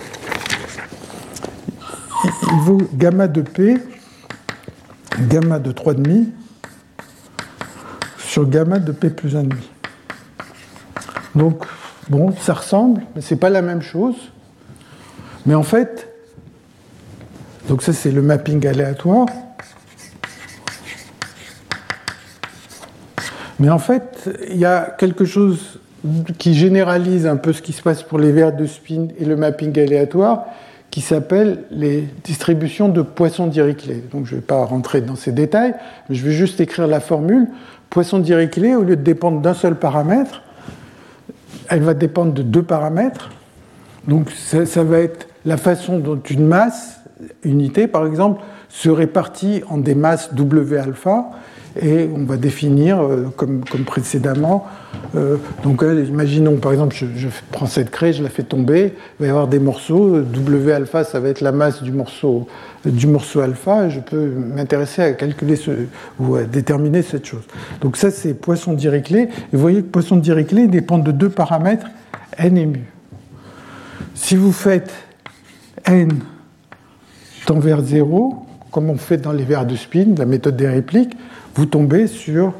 Il 2.24 2.58
vaut 2.60 2.82
gamma 2.94 3.28
de 3.28 3.42
P, 3.42 3.78
gamma 5.28 5.58
de 5.58 5.72
3,5 5.72 6.26
sur 8.18 8.48
gamma 8.48 8.78
de 8.78 8.92
P 8.92 9.10
plus 9.10 9.34
1,5. 9.34 9.52
Donc, 11.34 11.64
Bon, 12.09 12.32
ça 12.40 12.55
ressemble, 12.55 13.02
mais 13.14 13.20
c'est 13.20 13.36
pas 13.36 13.51
la 13.51 13.62
même 13.62 13.82
chose. 13.82 14.16
Mais 15.47 15.55
en 15.55 15.62
fait, 15.62 16.09
donc 17.68 17.82
ça 17.82 17.93
c'est 17.93 18.10
le 18.10 18.22
mapping 18.22 18.66
aléatoire. 18.66 19.27
Mais 23.59 23.68
en 23.68 23.78
fait, 23.78 24.31
il 24.48 24.56
y 24.56 24.64
a 24.64 24.94
quelque 24.98 25.24
chose 25.24 25.81
qui 26.39 26.55
généralise 26.55 27.27
un 27.27 27.36
peu 27.36 27.52
ce 27.52 27.60
qui 27.60 27.72
se 27.72 27.82
passe 27.82 28.02
pour 28.02 28.18
les 28.18 28.32
verres 28.32 28.56
de 28.56 28.66
spin 28.66 29.09
et 29.18 29.24
le 29.27 29.36
mapping 29.36 29.78
aléatoire, 29.78 30.47
qui 30.90 31.02
s'appelle 31.02 31.64
les 31.70 32.09
distributions 32.24 32.89
de 32.89 33.02
Poisson-Dirichlet. 33.02 34.02
Donc 34.10 34.27
je 34.27 34.35
ne 34.35 34.40
vais 34.40 34.47
pas 34.47 34.64
rentrer 34.64 35.02
dans 35.02 35.14
ces 35.14 35.31
détails, 35.31 35.74
mais 36.09 36.16
je 36.16 36.24
vais 36.24 36.32
juste 36.32 36.60
écrire 36.60 36.86
la 36.86 37.01
formule. 37.01 37.48
Poisson-Dirichlet, 37.90 38.74
au 38.74 38.82
lieu 38.82 38.97
de 38.97 39.02
dépendre 39.02 39.40
d'un 39.40 39.55
seul 39.55 39.77
paramètre, 39.77 40.43
elle 41.70 41.82
va 41.82 41.94
dépendre 41.94 42.32
de 42.32 42.42
deux 42.42 42.62
paramètres. 42.62 43.30
Donc 44.06 44.30
ça, 44.30 44.84
va 44.84 44.98
être 44.98 45.28
la 45.44 45.56
façon 45.56 45.98
dont 45.98 46.20
une 46.28 46.47
masse, 46.47 47.01
unité 47.44 47.86
par 47.86 48.06
exemple, 48.06 48.42
se 48.68 48.90
répartit 48.90 49.62
en 49.68 49.78
des 49.78 49.94
masses 49.94 50.34
W 50.34 50.78
alpha, 50.78 51.30
et 51.80 52.09
on 52.14 52.24
va 52.24 52.36
définir, 52.36 53.01
euh, 53.01 53.32
comme, 53.36 53.62
précédemment, 53.86 54.66
euh, 55.14 55.36
donc 55.62 55.82
euh, 55.82 56.05
imaginons 56.05 56.56
par 56.56 56.72
exemple, 56.72 56.97
je, 56.97 57.28
prends 57.52 57.66
cette 57.66 57.90
craie, 57.90 58.12
je 58.12 58.22
la 58.22 58.28
fais 58.28 58.42
tomber, 58.42 58.94
il 59.18 59.22
va 59.22 59.26
y 59.26 59.30
avoir 59.30 59.47
des 59.47 59.60
morceaux, 59.60 60.20
W 60.20 60.72
alpha 60.72 61.05
ça 61.05 61.20
va 61.20 61.28
être 61.28 61.40
la 61.40 61.52
masse 61.52 61.82
du 61.82 61.92
morceau, 61.92 62.48
du 62.84 63.06
morceau 63.06 63.40
alpha, 63.40 63.88
je 63.88 64.01
peux 64.01 64.26
m'intéresser 64.26 65.02
à 65.02 65.12
calculer 65.12 65.55
ou 66.18 66.34
à 66.34 66.42
déterminer 66.42 67.02
cette 67.02 67.26
chose. 67.26 67.44
Donc 67.80 67.97
ça 67.97 68.10
c'est 68.10 68.34
Poisson 68.34 68.72
Dirichlet, 68.72 69.24
et 69.24 69.28
vous 69.52 69.60
voyez 69.60 69.82
que 69.82 69.88
Poisson 69.88 70.16
Dirichlet 70.16 70.66
dépend 70.66 70.98
de 70.98 71.12
deux 71.12 71.30
paramètres, 71.30 71.86
n 72.36 72.56
et 72.56 72.66
mu. 72.66 72.84
Si 74.14 74.34
vous 74.34 74.52
faites 74.52 74.92
n 75.86 76.10
tend 77.47 77.59
vers 77.59 77.80
0, 77.80 78.47
comme 78.70 78.90
on 78.90 78.97
fait 78.97 79.16
dans 79.16 79.32
les 79.32 79.44
verres 79.44 79.66
de 79.66 79.76
spin, 79.76 80.14
la 80.16 80.26
méthode 80.26 80.56
des 80.56 80.68
répliques, 80.68 81.16
vous 81.61 81.66
tombez 81.66 82.07
sur, 82.07 82.55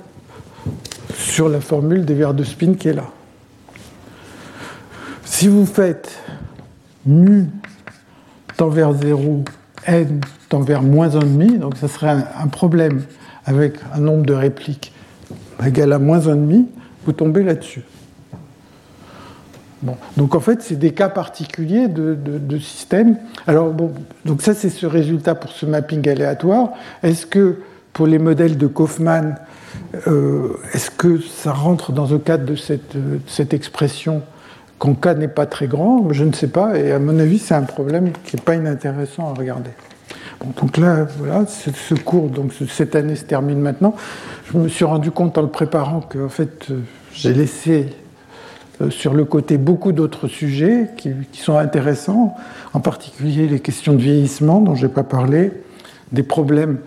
sur 1.15 1.49
la 1.49 1.63
formule 1.63 2.05
des 2.05 2.13
verres 2.13 2.35
de 2.35 2.45
spin 2.45 2.75
qui 2.75 2.89
est 2.89 2.93
là. 2.93 3.07
Si 5.25 5.49
vous 5.49 5.65
faites 5.65 6.19
mu 7.07 7.47
tend 8.59 8.69
vers 8.69 8.93
0, 8.93 9.45
n 9.87 10.21
tend 10.51 10.61
vers 10.61 10.83
moins 10.83 11.09
1,5, 11.09 11.61
donc 11.61 11.79
ça 11.79 11.89
serait 11.89 12.11
un, 12.11 12.47
problème 12.49 13.01
avec 13.47 13.77
un 13.95 14.01
nombre 14.01 14.27
de 14.27 14.35
répliques 14.35 14.93
égal 15.65 15.95
à 15.95 15.99
moins 15.99 16.19
1,5, 16.19 16.67
vous 17.07 17.13
tombez 17.13 17.43
là-dessus. 17.43 17.85
Bon. 19.81 19.97
Donc 20.19 20.35
en 20.35 20.41
fait, 20.41 20.61
c'est 20.61 20.79
des 20.79 20.93
cas 20.93 21.09
particuliers 21.09 21.89
de, 21.89 22.15
de. 22.15 22.61
Alors 23.47 23.71
bon, 23.71 23.93
donc 24.27 24.43
ça 24.43 24.53
c'est 24.53 24.69
ce 24.69 24.85
résultat 24.85 25.35
pour 25.35 25.53
ce 25.53 25.65
mapping 25.65 26.07
aléatoire. 26.07 26.73
Est-ce 27.03 27.25
que 27.25 27.61
pour 27.93 28.07
les 28.07 28.19
modèles 28.19 28.57
de 28.57 28.67
Kaufmann, 28.67 29.37
euh, 30.07 30.57
est-ce 30.73 30.91
que 30.91 31.21
ça 31.21 31.53
rentre 31.53 31.93
dans 31.93 32.07
le 32.07 32.19
cadre 32.19 32.45
de 32.45 32.57
cette, 32.57 32.97
cette 33.27 33.55
expression 33.55 34.23
quand 34.79 34.95
K 34.95 35.17
n'est 35.17 35.29
pas 35.29 35.47
très 35.47 35.67
grand? 35.67 36.13
Je 36.13 36.25
ne 36.25 36.33
sais 36.33 36.49
pas, 36.49 36.79
et 36.79 36.93
à 36.93 36.99
mon 36.99 37.19
avis, 37.19 37.39
c'est 37.39 37.55
un 37.55 37.63
problème 37.63 38.13
qui 38.25 38.37
n'est 38.37 38.43
pas 38.43 38.55
inintéressant 38.55 39.31
à 39.31 39.39
regarder. 39.39 39.71
Donc 40.61 40.79
là, 40.79 41.07
voilà, 41.19 41.45
ce 41.47 41.95
cours, 41.95 42.31
donc 42.31 42.53
cette 42.69 42.97
année 42.97 43.15
se 43.15 43.25
termine 43.25 43.61
maintenant. 43.61 43.95
Je 44.51 44.59
me 44.59 44.69
suis 44.69 44.85
rendu 44.85 45.11
compte 45.11 45.37
en 45.37 45.43
le 45.43 45.49
préparant 45.49 46.01
que, 46.01 46.19
en 46.19 46.31
fait, 46.31 46.69
euh, 46.71 46.81
j'ai 47.13 47.35
laissé 47.35 47.89
euh, 48.81 48.91
sur 48.91 49.13
le 49.13 49.25
côté 49.25 49.59
beaucoup 49.59 49.93
d'autres 49.93 50.29
sujets 50.29 50.91
qui, 50.97 51.13
sont 51.35 51.59
intéressants, 51.59 52.35
en 52.73 52.81
particulier 52.81 53.47
les 53.47 53.61
questions 53.61 53.93
de 53.93 54.01
vieillissement 54.01 54.61
dont 54.61 54.75
je 54.75 54.87
n'ai 54.87 54.93
pas 54.93 55.03
parlé, 55.03 55.53
des 56.13 56.23
problèmes 56.23 56.79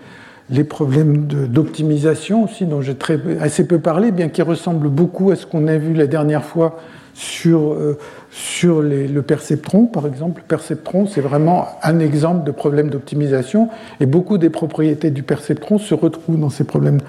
les 0.50 0.64
problèmes 0.64 1.26
d'optimisation 1.26 2.44
aussi, 2.44 2.66
dont 2.66 2.82
j'ai 2.82 2.96
assez 3.40 3.66
peu 3.66 3.78
parlé, 3.78 4.10
bien 4.10 4.28
qu'ils 4.28 4.44
ressemblent 4.44 4.88
beaucoup 4.88 5.30
à 5.30 5.36
ce 5.36 5.46
qu'on 5.46 5.66
a 5.68 5.78
vu 5.78 5.94
la 5.94 6.06
dernière 6.06 6.44
fois 6.44 6.78
sur, 7.14 7.72
euh, 7.72 7.96
sur 8.30 8.82
le 8.82 9.22
perceptron, 9.22 9.86
par 9.86 10.06
exemple. 10.06 10.42
Le 10.42 10.48
perceptron, 10.48 11.06
c'est 11.06 11.20
vraiment 11.20 11.68
un 11.82 11.98
exemple 11.98 12.44
de 12.44 12.50
problème 12.50 12.90
d'optimisation, 12.90 13.68
et 14.00 14.06
beaucoup 14.06 14.36
des 14.36 14.50
propriétés 14.50 15.10
du 15.10 15.22
perceptron 15.22 15.78
se 15.78 15.94
retrouvent 15.94 16.38
dans 16.38 16.50
ces 16.50 16.64
problèmes 16.64 17.00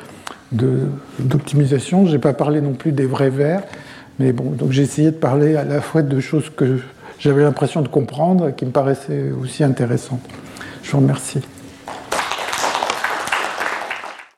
d'optimisation. 0.51 2.05
Je 2.05 2.13
n'ai 2.13 2.19
pas 2.19 2.33
parlé 2.33 2.61
non 2.61 2.73
plus 2.73 2.91
des 2.91 3.05
vrais 3.05 3.31
vers, 3.31 3.63
mais 4.19 4.31
bon, 4.31 4.51
donc 4.51 4.71
j'ai 4.71 4.83
essayé 4.83 5.11
de 5.11 5.17
parler 5.17 5.55
à 5.57 5.65
la 5.65 5.81
fois 5.81 6.03
de 6.03 6.19
choses 6.19 6.49
que 6.49 6.79
j'avais 7.19 7.43
l'impression 7.43 7.81
de 7.81 7.87
comprendre 7.89 8.49
et 8.49 8.53
qui 8.53 8.65
me 8.65 8.71
paraissaient 8.71 9.31
aussi 9.41 9.63
intéressantes. 9.63 10.21
Je 10.83 10.91
vous 10.91 10.99
remercie. 10.99 11.41